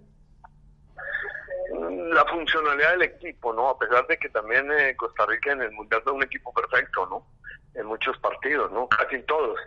la 2.19 2.25
funcionalidad 2.25 2.91
del 2.91 3.03
equipo, 3.03 3.53
¿no? 3.53 3.69
A 3.69 3.77
pesar 3.77 4.05
de 4.07 4.17
que 4.17 4.29
también 4.29 4.71
eh, 4.71 4.95
Costa 4.95 5.25
Rica 5.25 5.51
en 5.51 5.61
el 5.61 5.71
Mundial 5.71 6.01
fue 6.03 6.13
un 6.13 6.23
equipo 6.23 6.53
perfecto, 6.53 7.05
¿no? 7.05 7.27
En 7.75 7.85
muchos 7.85 8.17
partidos, 8.17 8.71
¿no? 8.71 8.87
Casi 8.87 9.15
en 9.15 9.25
todos. 9.25 9.59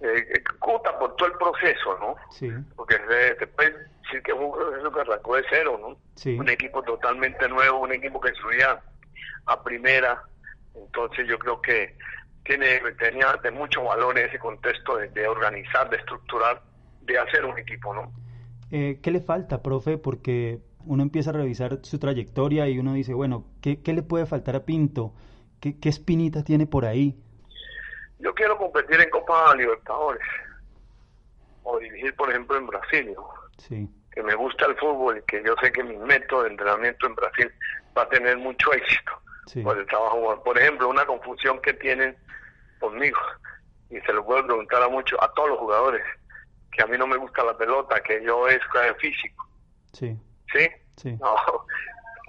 Eh, 0.00 0.42
Cuta 0.60 0.96
por 0.98 1.16
todo 1.16 1.28
el 1.28 1.34
proceso, 1.34 1.98
¿no? 1.98 2.16
Sí. 2.30 2.50
Porque 2.76 2.96
se, 3.38 3.46
puede 3.48 3.72
decir 4.02 4.22
que 4.22 4.32
fue 4.32 4.44
un 4.44 4.52
proceso 4.52 4.92
que 4.92 5.00
arrancó 5.00 5.36
de 5.36 5.44
cero, 5.50 5.78
¿no? 5.80 5.96
Sí. 6.14 6.36
Un 6.38 6.48
equipo 6.48 6.82
totalmente 6.82 7.48
nuevo, 7.48 7.80
un 7.80 7.92
equipo 7.92 8.20
que 8.20 8.32
subía 8.34 8.80
a 9.46 9.62
primera. 9.62 10.22
Entonces 10.74 11.26
yo 11.26 11.38
creo 11.38 11.60
que 11.60 11.96
tiene 12.44 12.80
tenía 12.98 13.34
de 13.42 13.50
mucho 13.50 13.82
valor 13.84 14.18
en 14.18 14.28
ese 14.28 14.38
contexto 14.38 14.96
de, 14.96 15.08
de 15.08 15.26
organizar, 15.26 15.90
de 15.90 15.96
estructurar, 15.96 16.62
de 17.02 17.18
hacer 17.18 17.44
un 17.44 17.58
equipo, 17.58 17.92
¿no? 17.92 18.12
Eh, 18.70 19.00
¿Qué 19.02 19.10
le 19.10 19.20
falta, 19.20 19.62
profe? 19.62 19.98
Porque 19.98 20.60
uno 20.84 21.02
empieza 21.02 21.30
a 21.30 21.34
revisar 21.34 21.80
su 21.82 21.98
trayectoria 21.98 22.68
y 22.68 22.78
uno 22.78 22.94
dice, 22.94 23.14
bueno, 23.14 23.44
¿qué, 23.60 23.82
qué 23.82 23.92
le 23.92 24.02
puede 24.02 24.26
faltar 24.26 24.56
a 24.56 24.64
Pinto? 24.64 25.14
¿Qué, 25.60 25.78
¿Qué, 25.78 25.88
espinita 25.88 26.44
tiene 26.44 26.66
por 26.66 26.84
ahí? 26.84 27.18
Yo 28.18 28.34
quiero 28.34 28.56
competir 28.56 29.00
en 29.00 29.10
Copa 29.10 29.54
Libertadores 29.54 30.26
o 31.62 31.78
dirigir, 31.78 32.14
por 32.16 32.30
ejemplo, 32.30 32.56
en 32.56 32.66
Brasil, 32.66 33.14
sí. 33.58 33.88
que 34.12 34.22
me 34.22 34.34
gusta 34.34 34.66
el 34.66 34.76
fútbol 34.76 35.18
y 35.18 35.22
que 35.22 35.42
yo 35.44 35.54
sé 35.62 35.70
que 35.70 35.84
mi 35.84 35.96
método 35.96 36.44
de 36.44 36.50
entrenamiento 36.50 37.06
en 37.06 37.14
Brasil 37.14 37.52
va 37.96 38.02
a 38.02 38.08
tener 38.08 38.36
mucho 38.38 38.72
éxito 38.72 39.12
sí. 39.46 39.62
por 39.62 39.78
el 39.78 39.86
trabajo. 39.86 40.42
Por 40.42 40.58
ejemplo, 40.58 40.88
una 40.88 41.06
confusión 41.06 41.60
que 41.60 41.74
tienen 41.74 42.16
conmigo, 42.80 43.18
y 43.90 44.00
se 44.00 44.12
lo 44.12 44.24
puedo 44.24 44.44
preguntar 44.46 44.82
a 44.82 44.88
muchos, 44.88 45.18
a 45.20 45.28
todos 45.32 45.50
los 45.50 45.58
jugadores, 45.58 46.02
que 46.72 46.82
a 46.82 46.86
mí 46.86 46.96
no 46.96 47.06
me 47.06 47.16
gusta 47.16 47.44
la 47.44 47.56
pelota, 47.56 48.00
que 48.00 48.22
yo 48.22 48.48
es 48.48 48.60
físico. 48.98 49.48
Sí. 49.92 50.16
¿sí? 50.52 50.68
Sí. 50.96 51.16
No, 51.20 51.36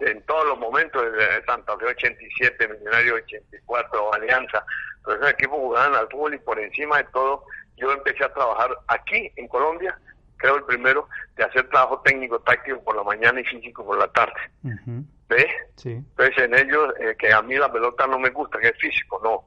en 0.01 0.21
todos 0.23 0.45
los 0.47 0.59
momentos, 0.59 1.03
desde 1.11 1.43
Santa 1.45 1.77
Fe 1.77 1.85
87, 1.85 2.67
Millonario 2.67 3.15
84, 3.15 4.13
Alianza, 4.13 4.65
todos 5.03 5.17
esos 5.17 5.31
equipos 5.31 5.57
jugaban 5.57 5.95
al 5.95 6.07
fútbol 6.09 6.33
y 6.33 6.39
por 6.39 6.59
encima 6.59 6.97
de 6.97 7.03
todo, 7.05 7.43
yo 7.77 7.91
empecé 7.91 8.23
a 8.25 8.33
trabajar 8.33 8.71
aquí 8.87 9.31
en 9.35 9.47
Colombia, 9.47 9.97
creo 10.37 10.57
el 10.57 10.63
primero, 10.63 11.07
de 11.37 11.43
hacer 11.43 11.69
trabajo 11.69 12.01
técnico 12.01 12.39
táctico 12.39 12.81
por 12.83 12.95
la 12.95 13.03
mañana 13.03 13.39
y 13.39 13.45
físico 13.45 13.85
por 13.85 13.97
la 13.97 14.07
tarde. 14.09 14.39
Uh 14.63 15.03
¿Ves? 15.29 15.45
Sí. 15.75 15.91
Entonces 15.91 16.37
en 16.39 16.55
ellos, 16.55 16.91
eh, 16.99 17.15
que 17.19 17.31
a 17.31 17.41
mí 17.43 17.55
la 17.55 17.71
pelota 17.71 18.07
no 18.07 18.17
me 18.17 18.31
gusta, 18.31 18.59
que 18.59 18.69
es 18.69 18.77
físico, 18.79 19.21
no. 19.23 19.43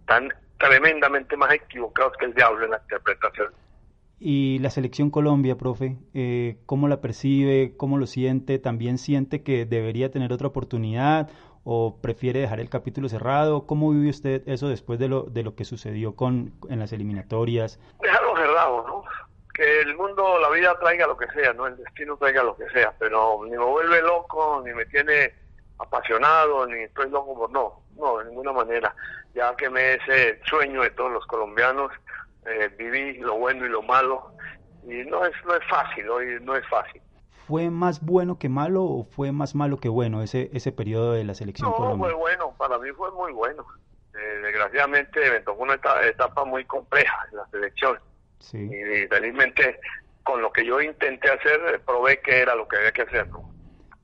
Están 0.00 0.32
tremendamente 0.58 1.36
más 1.36 1.52
equivocados 1.52 2.12
que 2.18 2.26
el 2.26 2.34
diablo 2.34 2.64
en 2.64 2.70
la 2.70 2.78
interpretación. 2.78 3.52
Y 4.20 4.60
la 4.60 4.70
selección 4.70 5.10
Colombia, 5.10 5.56
profe, 5.56 5.98
eh, 6.14 6.58
¿cómo 6.66 6.86
la 6.86 7.00
percibe? 7.00 7.74
¿Cómo 7.76 7.98
lo 7.98 8.06
siente? 8.06 8.60
¿También 8.60 8.98
siente 8.98 9.42
que 9.42 9.66
debería 9.66 10.10
tener 10.12 10.32
otra 10.32 10.46
oportunidad 10.46 11.28
o 11.64 11.98
prefiere 12.00 12.40
dejar 12.40 12.60
el 12.60 12.68
capítulo 12.68 13.08
cerrado? 13.08 13.66
¿Cómo 13.66 13.90
vive 13.90 14.10
usted 14.10 14.42
eso 14.46 14.68
después 14.68 14.98
de 14.98 15.08
lo, 15.08 15.22
de 15.22 15.42
lo 15.42 15.54
que 15.54 15.64
sucedió 15.64 16.14
con, 16.14 16.52
en 16.68 16.78
las 16.78 16.92
eliminatorias? 16.92 17.80
Dejarlo 18.00 18.36
cerrado, 18.36 18.84
¿no? 18.86 19.04
Que 19.52 19.80
el 19.80 19.96
mundo, 19.96 20.38
la 20.40 20.50
vida 20.50 20.78
traiga 20.78 21.06
lo 21.06 21.16
que 21.16 21.28
sea, 21.28 21.52
¿no? 21.52 21.66
El 21.66 21.76
destino 21.76 22.16
traiga 22.16 22.42
lo 22.42 22.56
que 22.56 22.68
sea, 22.70 22.92
pero 22.98 23.40
ni 23.44 23.52
me 23.52 23.64
vuelve 23.64 24.02
loco, 24.02 24.62
ni 24.64 24.72
me 24.72 24.84
tiene 24.86 25.32
apasionado, 25.78 26.66
ni 26.66 26.82
estoy 26.82 27.08
loco 27.10 27.34
por 27.34 27.50
no, 27.50 27.80
no, 27.96 28.18
de 28.18 28.26
ninguna 28.26 28.52
manera. 28.52 28.94
Ya 29.34 29.54
que 29.56 29.70
me 29.70 29.94
ese 29.94 30.40
sueño 30.44 30.82
de 30.82 30.90
todos 30.90 31.12
los 31.12 31.26
colombianos, 31.26 31.90
eh, 32.46 32.68
viví 32.78 33.18
lo 33.18 33.38
bueno 33.38 33.64
y 33.64 33.68
lo 33.70 33.82
malo 33.82 34.34
y 34.86 35.02
no 35.04 35.24
es 35.24 35.32
no 35.46 35.54
es 35.54 35.66
fácil 35.68 36.08
hoy 36.10 36.38
no 36.42 36.54
es 36.54 36.66
fácil 36.68 37.00
fue 37.46 37.70
más 37.70 38.00
bueno 38.04 38.38
que 38.38 38.48
malo 38.48 38.84
o 38.84 39.04
fue 39.04 39.32
más 39.32 39.54
malo 39.54 39.78
que 39.78 39.88
bueno 39.88 40.22
ese 40.22 40.50
ese 40.52 40.72
periodo 40.72 41.12
de 41.12 41.24
la 41.24 41.34
selección 41.34 41.70
no 41.70 41.76
Colombia? 41.76 42.06
fue 42.10 42.14
bueno 42.14 42.54
para 42.58 42.78
mí 42.78 42.90
fue 42.96 43.10
muy 43.12 43.32
bueno 43.32 43.64
eh, 44.14 44.40
desgraciadamente 44.42 45.18
me 45.30 45.40
tocó 45.40 45.62
una 45.64 45.74
etapa, 45.74 46.06
etapa, 46.06 46.44
muy 46.44 46.64
compleja 46.64 47.16
en 47.30 47.36
la 47.38 47.46
selección 47.50 47.98
sí. 48.38 48.58
y 48.58 49.06
felizmente 49.08 49.78
con 50.22 50.40
lo 50.40 50.52
que 50.52 50.64
yo 50.64 50.80
intenté 50.80 51.30
hacer 51.30 51.82
probé 51.84 52.20
que 52.20 52.38
era 52.38 52.54
lo 52.54 52.66
que 52.68 52.76
había 52.76 52.92
que 52.92 53.02
hacer 53.02 53.28
¿no? 53.28 53.52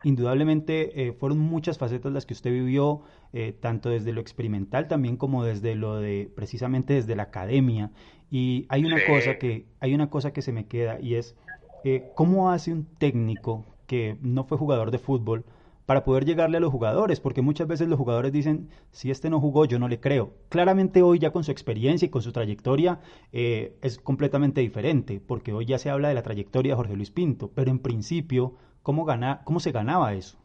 Indudablemente 0.03 1.03
eh, 1.07 1.13
fueron 1.13 1.39
muchas 1.39 1.77
facetas 1.77 2.11
las 2.11 2.25
que 2.25 2.33
usted 2.33 2.51
vivió, 2.51 3.03
eh, 3.35 3.53
tanto 3.53 3.91
desde 3.91 4.13
lo 4.15 4.23
experimental 4.23 4.89
también 4.89 5.19
como 5.19 5.45
desde 5.45 5.75
lo 5.75 5.97
de, 5.97 6.31
precisamente 6.35 6.95
desde 6.95 7.15
la 7.17 7.25
academia. 7.25 7.91
Y 8.31 8.65
hay 8.71 8.87
una 8.87 8.99
Sí. 9.01 9.05
cosa 9.07 9.37
que, 9.37 9.67
hay 9.79 9.95
una 9.95 10.09
cosa 10.09 10.33
que 10.33 10.41
se 10.41 10.53
me 10.53 10.67
queda 10.67 10.99
y 11.01 11.17
es, 11.17 11.37
eh, 11.85 12.11
¿cómo 12.15 12.51
hace 12.51 12.73
un 12.73 12.87
técnico 12.97 13.65
que 13.87 14.17
no 14.21 14.45
fue 14.45 14.59
jugador 14.59 14.91
de 14.91 14.99
fútbol 14.99 15.45
para 15.91 16.05
poder 16.05 16.25
llegarle 16.25 16.59
a 16.59 16.61
los 16.61 16.71
jugadores, 16.71 17.19
porque 17.19 17.43
muchas 17.43 17.67
veces 17.67 17.89
los 17.89 17.99
jugadores 17.99 18.31
dicen, 18.31 18.71
si 18.93 19.11
este 19.11 19.29
no 19.29 19.41
jugó, 19.41 19.65
yo 19.65 19.81
no 19.81 19.89
le 19.89 19.99
creo. 19.99 20.33
Claramente 20.49 21.03
hoy 21.03 21.19
ya 21.19 21.33
con 21.33 21.43
su 21.43 21.51
experiencia 21.51 22.07
y 22.07 22.11
con 22.11 22.23
su 22.23 22.31
trayectoria 22.31 23.01
eh, 23.33 23.77
es 23.83 23.99
completamente 23.99 24.61
diferente, 24.61 25.21
porque 25.21 25.53
hoy 25.53 25.67
ya 25.67 25.81
se 25.81 25.91
habla 25.91 26.07
de 26.07 26.15
la 26.15 26.23
trayectoria 26.23 26.75
de 26.75 26.77
Jorge 26.77 26.95
Luis 26.95 27.11
Pinto, 27.11 27.51
pero 27.53 27.73
en 27.73 27.81
principio, 27.81 28.55
¿cómo, 28.85 29.05
gana, 29.05 29.41
cómo 29.43 29.59
se 29.59 29.73
ganaba 29.73 30.13
eso? 30.13 30.39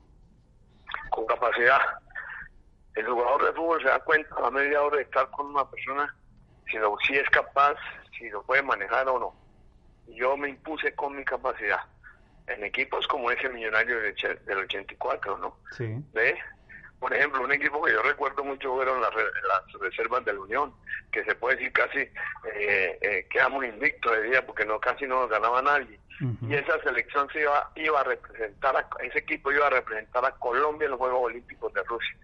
Con 1.11 1.27
capacidad. 1.27 1.77
El 2.95 3.05
jugador 3.05 3.45
de 3.45 3.53
fútbol 3.53 3.79
se 3.83 3.89
da 3.89 3.99
cuenta 3.99 4.35
a 4.43 4.49
media 4.49 4.81
hora 4.81 4.97
de 4.97 5.03
estar 5.03 5.29
con 5.29 5.45
una 5.45 5.69
persona 5.69 6.11
si, 6.71 6.77
lo, 6.77 6.95
si 7.05 7.13
es 7.13 7.29
capaz, 7.29 7.75
si 8.17 8.31
lo 8.31 8.41
puede 8.41 8.63
manejar 8.63 9.07
o 9.09 9.19
no. 9.19 9.44
Yo 10.07 10.37
me 10.37 10.49
impuse 10.49 10.93
con 10.93 11.15
mi 11.15 11.25
capacidad 11.25 11.81
en 12.47 12.63
equipos 12.63 13.07
como 13.07 13.31
ese 13.31 13.49
millonario 13.49 13.99
del, 13.99 14.15
del 14.45 14.57
84, 14.59 15.37
¿no? 15.37 15.57
Sí. 15.71 15.95
¿Ve? 16.13 16.37
Por 16.99 17.13
ejemplo, 17.13 17.43
un 17.43 17.51
equipo 17.51 17.83
que 17.83 17.91
yo 17.91 18.01
recuerdo 18.01 18.43
mucho 18.43 18.73
fueron 18.73 19.01
las, 19.01 19.13
las 19.13 19.81
reservas 19.81 20.23
de 20.25 20.33
la 20.33 20.39
Unión, 20.39 20.73
que 21.11 21.23
se 21.23 21.35
puede 21.35 21.57
decir 21.57 21.73
casi 21.73 21.99
eh, 21.99 22.97
eh, 23.01 23.27
quedamos 23.29 23.65
invictos 23.65 24.11
de 24.13 24.23
día 24.23 24.45
porque 24.45 24.65
no 24.65 24.79
casi 24.79 25.05
no 25.05 25.27
ganaba 25.27 25.61
nadie. 25.61 25.99
Y 26.47 26.55
esa 26.55 26.81
selección 26.81 27.27
se 27.33 27.41
iba, 27.41 27.71
iba 27.75 27.99
a 27.99 28.03
representar, 28.05 28.77
a, 28.77 28.87
ese 29.03 29.19
equipo 29.19 29.51
iba 29.51 29.67
a 29.67 29.69
representar 29.69 30.25
a 30.25 30.31
Colombia 30.31 30.85
en 30.85 30.91
los 30.91 30.99
Juegos 30.99 31.23
Olímpicos 31.23 31.73
de 31.73 31.83
Rusia. 31.83 32.15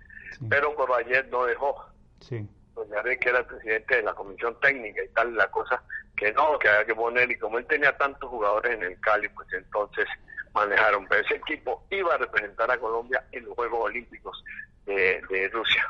Pero 0.50 0.74
Corvallet 0.76 1.28
no 1.30 1.44
dejó. 1.46 1.86
Sí. 2.22 2.48
Doña 2.74 3.04
que 3.04 3.30
era 3.30 3.40
el 3.40 3.46
presidente 3.46 3.98
de 3.98 4.04
la 4.04 4.14
comisión 4.14 4.58
técnica 4.62 5.04
y 5.04 5.10
tal, 5.10 5.36
la 5.36 5.52
cosa 5.52 5.84
que 6.22 6.32
no, 6.34 6.60
que 6.60 6.70
había 6.70 6.86
que 6.86 6.94
poner, 6.94 7.32
y 7.32 7.40
como 7.40 7.58
él 7.58 7.66
tenía 7.66 7.98
tantos 7.98 8.30
jugadores 8.30 8.78
en 8.78 8.84
el 8.84 9.00
Cali, 9.00 9.28
pues 9.30 9.48
entonces 9.54 10.06
manejaron, 10.54 11.08
pero 11.10 11.26
ese 11.26 11.34
equipo 11.38 11.84
iba 11.90 12.14
a 12.14 12.18
representar 12.20 12.70
a 12.70 12.78
Colombia 12.78 13.26
en 13.32 13.46
los 13.46 13.56
Juegos 13.56 13.80
Olímpicos 13.86 14.44
de, 14.86 15.20
de 15.32 15.50
Rusia. 15.50 15.84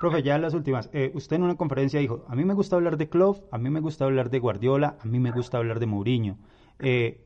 Profe, 0.00 0.22
ya 0.22 0.38
las 0.38 0.54
últimas. 0.54 0.88
Eh, 0.94 1.10
usted 1.12 1.36
en 1.36 1.42
una 1.42 1.58
conferencia 1.58 2.00
dijo, 2.00 2.24
a 2.26 2.34
mí 2.34 2.46
me 2.46 2.54
gusta 2.54 2.76
hablar 2.76 2.96
de 2.96 3.10
Klopp, 3.10 3.52
a 3.52 3.58
mí 3.58 3.68
me 3.68 3.80
gusta 3.80 4.06
hablar 4.06 4.30
de 4.30 4.38
Guardiola, 4.38 4.96
a 4.98 5.04
mí 5.04 5.20
me 5.20 5.30
gusta 5.30 5.58
hablar 5.58 5.78
de 5.78 5.86
Mourinho. 5.86 6.38
Eh, 6.78 7.20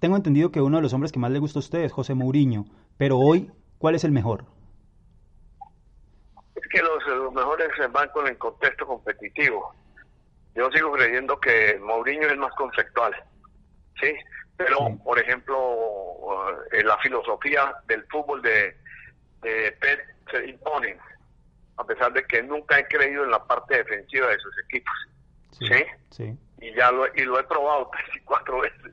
tengo 0.00 0.16
entendido 0.16 0.50
que 0.50 0.62
uno 0.62 0.78
de 0.78 0.82
los 0.82 0.94
hombres 0.94 1.12
que 1.12 1.18
más 1.18 1.30
le 1.30 1.40
gusta 1.40 1.58
a 1.58 1.60
usted 1.60 1.80
es 1.80 1.92
José 1.92 2.14
Mourinho, 2.14 2.64
pero 2.96 3.18
hoy, 3.18 3.50
¿cuál 3.76 3.96
es 3.96 4.04
el 4.04 4.12
mejor? 4.12 4.46
Es 6.54 6.66
que 6.70 6.80
los, 6.80 7.06
los 7.06 7.34
mejores 7.34 7.68
se 7.76 7.86
van 7.88 8.08
con 8.14 8.26
el 8.26 8.38
contexto 8.38 8.86
competitivo. 8.86 9.74
Yo 10.54 10.70
sigo 10.70 10.92
creyendo 10.92 11.38
que 11.38 11.78
Mourinho 11.80 12.28
es 12.28 12.36
más 12.36 12.52
conceptual, 12.54 13.14
¿sí? 14.00 14.12
Pero, 14.56 14.76
Sí. 14.88 14.94
por 15.04 15.18
ejemplo, 15.18 16.56
eh, 16.72 16.82
la 16.82 16.98
filosofía 16.98 17.74
del 17.86 18.04
fútbol 18.06 18.42
de, 18.42 18.76
de 19.42 19.72
Pep 19.80 20.00
se 20.32 20.46
imponen, 20.46 20.98
a 21.76 21.84
pesar 21.84 22.12
de 22.12 22.24
que 22.24 22.42
nunca 22.42 22.78
he 22.78 22.86
creído 22.88 23.24
en 23.24 23.30
la 23.30 23.44
parte 23.44 23.76
defensiva 23.76 24.26
de 24.28 24.38
sus 24.40 24.54
equipos, 24.64 24.94
¿sí? 25.52 25.84
Sí. 26.10 26.36
Y 26.60 26.74
ya 26.74 26.90
lo, 26.90 27.06
y 27.14 27.20
lo 27.24 27.38
he 27.38 27.44
probado 27.44 27.88
tres 27.92 28.16
y 28.16 28.20
cuatro 28.24 28.60
veces. 28.60 28.92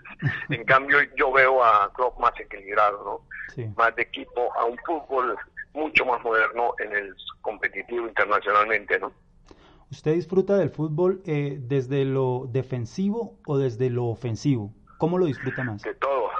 en 0.49 0.63
cambio, 0.65 0.99
yo 1.15 1.31
veo 1.31 1.63
a 1.63 1.91
Klopp 1.93 2.19
más 2.19 2.39
equilibrado, 2.39 3.03
¿no? 3.03 3.35
Sí. 3.55 3.65
Más 3.75 3.95
de 3.95 4.03
equipo, 4.03 4.53
a 4.55 4.65
un 4.65 4.77
fútbol 4.85 5.35
mucho 5.73 6.05
más 6.05 6.21
moderno 6.23 6.75
en 6.79 6.95
el 6.95 7.15
competitivo 7.41 8.07
internacionalmente, 8.07 8.99
¿no? 8.99 9.11
¿Usted 9.91 10.13
disfruta 10.13 10.57
del 10.57 10.71
fútbol 10.71 11.21
eh, 11.25 11.57
desde 11.59 12.05
lo 12.05 12.47
defensivo 12.49 13.37
o 13.45 13.57
desde 13.57 13.89
lo 13.89 14.05
ofensivo? 14.05 14.73
¿Cómo 14.97 15.17
lo 15.17 15.25
disfruta 15.25 15.63
más? 15.63 15.83
de 15.83 15.93
todo, 15.95 16.31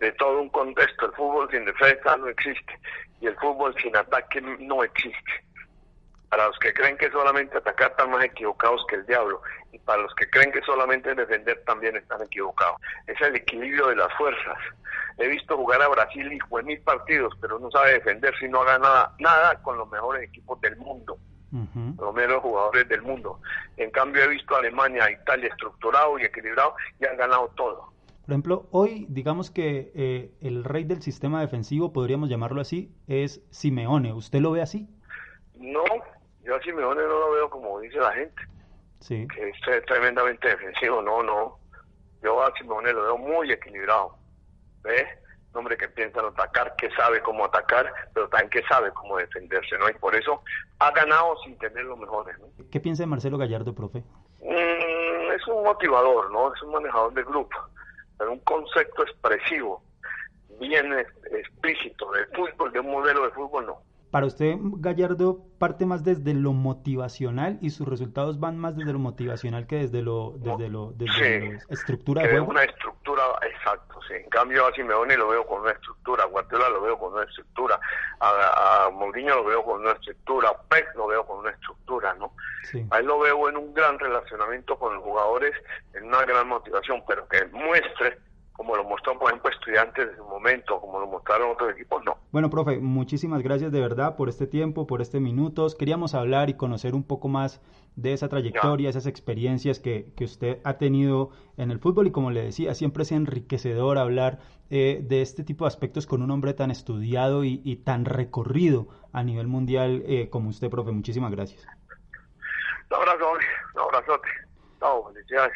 de 0.00 0.12
todo 0.12 0.40
un 0.40 0.48
contexto. 0.48 1.06
El 1.06 1.12
fútbol 1.12 1.48
sin 1.50 1.64
defensa 1.64 2.16
no 2.16 2.28
existe 2.28 2.78
y 3.20 3.26
el 3.26 3.36
fútbol 3.36 3.74
sin 3.80 3.96
ataque 3.96 4.40
no 4.40 4.82
existe. 4.82 5.44
Para 6.28 6.48
los 6.48 6.58
que 6.58 6.74
creen 6.74 6.96
que 6.96 7.08
solamente 7.10 7.56
atacar 7.56 7.92
están 7.92 8.10
más 8.10 8.24
equivocados 8.24 8.84
que 8.88 8.96
el 8.96 9.06
diablo 9.06 9.40
y 9.70 9.78
para 9.78 10.02
los 10.02 10.12
que 10.16 10.28
creen 10.28 10.50
que 10.50 10.60
solamente 10.62 11.14
defender 11.14 11.62
también 11.64 11.94
están 11.96 12.20
equivocados. 12.22 12.80
Es 13.06 13.20
el 13.20 13.36
equilibrio 13.36 13.86
de 13.86 13.96
las 13.96 14.12
fuerzas. 14.14 14.58
He 15.18 15.28
visto 15.28 15.56
jugar 15.56 15.80
a 15.82 15.88
Brasil 15.88 16.32
y 16.32 16.56
en 16.58 16.66
mil 16.66 16.80
partidos, 16.80 17.32
pero 17.40 17.60
no 17.60 17.70
sabe 17.70 17.92
defender 17.92 18.34
si 18.38 18.48
no 18.48 18.62
haga 18.62 18.78
nada, 18.80 19.14
nada 19.20 19.62
con 19.62 19.78
los 19.78 19.88
mejores 19.88 20.24
equipos 20.24 20.60
del 20.60 20.76
mundo 20.76 21.16
Ujú. 21.62 21.94
los 22.02 22.14
mejores 22.14 22.38
jugadores 22.42 22.88
del 22.88 23.02
mundo. 23.02 23.40
En 23.76 23.90
cambio 23.90 24.22
he 24.24 24.28
visto 24.28 24.54
a 24.54 24.58
Alemania, 24.58 25.04
a 25.04 25.10
Italia 25.10 25.48
estructurado 25.48 26.18
y 26.18 26.24
equilibrado 26.24 26.74
y 27.00 27.06
han 27.06 27.16
ganado 27.16 27.48
todo. 27.56 27.92
Por 28.24 28.32
ejemplo, 28.32 28.66
hoy 28.72 29.06
digamos 29.08 29.50
que 29.50 29.92
eh, 29.94 30.30
el 30.40 30.64
rey 30.64 30.84
del 30.84 31.00
sistema 31.00 31.40
defensivo, 31.40 31.92
podríamos 31.92 32.28
llamarlo 32.28 32.60
así, 32.60 32.92
es 33.06 33.40
Simeone. 33.50 34.12
¿Usted 34.12 34.40
lo 34.40 34.50
ve 34.50 34.62
así? 34.62 34.88
No, 35.54 35.84
yo 36.44 36.56
a 36.56 36.60
Simeone 36.62 37.02
no 37.02 37.08
lo 37.20 37.30
veo 37.32 37.48
como 37.50 37.78
dice 37.80 37.98
la 37.98 38.12
gente, 38.12 38.42
Sí. 39.00 39.26
que 39.28 39.48
es 39.50 39.56
tre- 39.60 39.84
tremendamente 39.86 40.48
defensivo, 40.48 41.00
no, 41.02 41.22
no. 41.22 41.58
Yo 42.22 42.42
a 42.42 42.52
Simeone 42.58 42.92
lo 42.92 43.02
veo 43.02 43.18
muy 43.18 43.52
equilibrado. 43.52 44.16
¿Ves? 44.82 45.04
Hombre 45.56 45.76
que 45.76 45.88
piensa 45.88 46.20
en 46.20 46.26
atacar, 46.26 46.74
que 46.76 46.90
sabe 46.90 47.20
cómo 47.22 47.44
atacar, 47.44 47.92
pero 48.12 48.28
también 48.28 48.50
que 48.50 48.62
sabe 48.64 48.90
cómo 48.92 49.16
defenderse, 49.16 49.78
¿no? 49.78 49.88
Y 49.88 49.94
por 49.94 50.14
eso 50.14 50.42
ha 50.78 50.90
ganado 50.90 51.36
sin 51.44 51.56
tener 51.58 51.84
los 51.84 51.98
mejores, 51.98 52.38
¿no? 52.38 52.46
¿Qué 52.70 52.80
piensa 52.80 53.02
de 53.02 53.06
Marcelo 53.06 53.38
Gallardo, 53.38 53.74
profe? 53.74 54.02
Mm, 54.42 55.32
es 55.34 55.46
un 55.48 55.64
motivador, 55.64 56.30
¿no? 56.30 56.54
Es 56.54 56.62
un 56.62 56.72
manejador 56.72 57.14
de 57.14 57.22
grupo, 57.24 57.56
pero 58.18 58.32
un 58.32 58.40
concepto 58.40 59.02
expresivo, 59.02 59.82
bien 60.60 60.92
explícito 61.30 62.10
del 62.12 62.26
fútbol, 62.26 62.72
de 62.72 62.80
un 62.80 62.90
modelo 62.90 63.24
de 63.24 63.30
fútbol, 63.30 63.66
no. 63.66 63.80
Para 64.16 64.28
usted, 64.28 64.56
Gallardo 64.78 65.42
parte 65.58 65.84
más 65.84 66.02
desde 66.02 66.32
lo 66.32 66.54
motivacional 66.54 67.58
y 67.60 67.68
sus 67.68 67.86
resultados 67.86 68.40
van 68.40 68.56
más 68.56 68.74
desde 68.74 68.94
lo 68.94 68.98
motivacional 68.98 69.66
que 69.66 69.76
desde 69.76 70.00
lo, 70.00 70.36
desde 70.38 70.70
lo, 70.70 70.92
desde 70.92 71.12
Sí. 71.12 71.58
la 71.68 71.74
estructura 71.74 72.22
de 72.22 72.30
juego. 72.30 72.46
una 72.46 72.64
estructura, 72.64 73.22
exacto, 73.46 74.00
sí. 74.08 74.14
En 74.14 74.30
cambio 74.30 74.66
a 74.66 74.72
Simeone 74.72 75.18
lo 75.18 75.28
veo 75.28 75.46
con 75.46 75.60
una 75.60 75.72
estructura, 75.72 76.22
a 76.22 76.26
Guardiola 76.28 76.70
lo 76.70 76.80
veo 76.80 76.98
con 76.98 77.12
una 77.12 77.24
estructura, 77.24 77.78
a, 78.20 78.86
a 78.86 78.90
Mourinho 78.90 79.34
lo 79.34 79.44
veo 79.44 79.62
con 79.62 79.82
una 79.82 79.92
estructura, 79.92 80.48
a 80.48 80.96
lo 80.96 81.06
veo 81.08 81.26
con 81.26 81.40
una 81.40 81.50
estructura, 81.50 82.14
¿no? 82.14 82.32
Sí. 82.62 82.86
A 82.90 83.00
él 83.00 83.04
lo 83.06 83.18
veo 83.18 83.50
en 83.50 83.58
un 83.58 83.74
gran 83.74 83.98
relacionamiento 83.98 84.78
con 84.78 84.94
los 84.94 85.04
jugadores, 85.04 85.52
en 85.92 86.04
una 86.04 86.24
gran 86.24 86.48
motivación, 86.48 87.02
pero 87.06 87.28
que 87.28 87.44
muestre, 87.52 88.18
como 88.56 88.74
lo 88.74 88.84
mostró, 88.84 89.18
por 89.18 89.28
ejemplo, 89.28 89.50
estudiantes 89.50 90.08
en 90.08 90.16
su 90.16 90.24
momento, 90.24 90.80
como 90.80 90.98
lo 90.98 91.06
mostraron 91.06 91.50
otros 91.50 91.72
equipos, 91.72 92.02
no. 92.04 92.16
Bueno, 92.32 92.48
profe, 92.48 92.78
muchísimas 92.78 93.42
gracias 93.42 93.70
de 93.70 93.80
verdad 93.80 94.16
por 94.16 94.28
este 94.28 94.46
tiempo, 94.46 94.86
por 94.86 95.02
este 95.02 95.20
minutos. 95.20 95.74
Queríamos 95.74 96.14
hablar 96.14 96.48
y 96.48 96.54
conocer 96.54 96.94
un 96.94 97.02
poco 97.02 97.28
más 97.28 97.60
de 97.96 98.12
esa 98.12 98.28
trayectoria, 98.28 98.90
esas 98.90 99.06
experiencias 99.06 99.78
que, 99.78 100.12
que 100.16 100.24
usted 100.24 100.60
ha 100.64 100.74
tenido 100.74 101.30
en 101.56 101.70
el 101.70 101.78
fútbol 101.78 102.06
y 102.06 102.12
como 102.12 102.30
le 102.30 102.42
decía, 102.42 102.74
siempre 102.74 103.02
es 103.02 103.12
enriquecedor 103.12 103.98
hablar 103.98 104.38
eh, 104.70 105.00
de 105.02 105.22
este 105.22 105.44
tipo 105.44 105.64
de 105.64 105.68
aspectos 105.68 106.06
con 106.06 106.22
un 106.22 106.30
hombre 106.30 106.54
tan 106.54 106.70
estudiado 106.70 107.44
y, 107.44 107.60
y 107.64 107.76
tan 107.76 108.04
recorrido 108.04 108.88
a 109.12 109.22
nivel 109.22 109.46
mundial 109.46 110.02
eh, 110.06 110.28
como 110.30 110.48
usted, 110.48 110.70
profe. 110.70 110.92
Muchísimas 110.92 111.30
gracias. 111.30 111.66
Un 112.90 112.96
abrazo, 112.96 113.28
hombre. 113.30 113.46
un 113.74 113.80
abrazote. 113.82 114.28
Chao, 114.80 115.12
felicidades. 115.12 115.52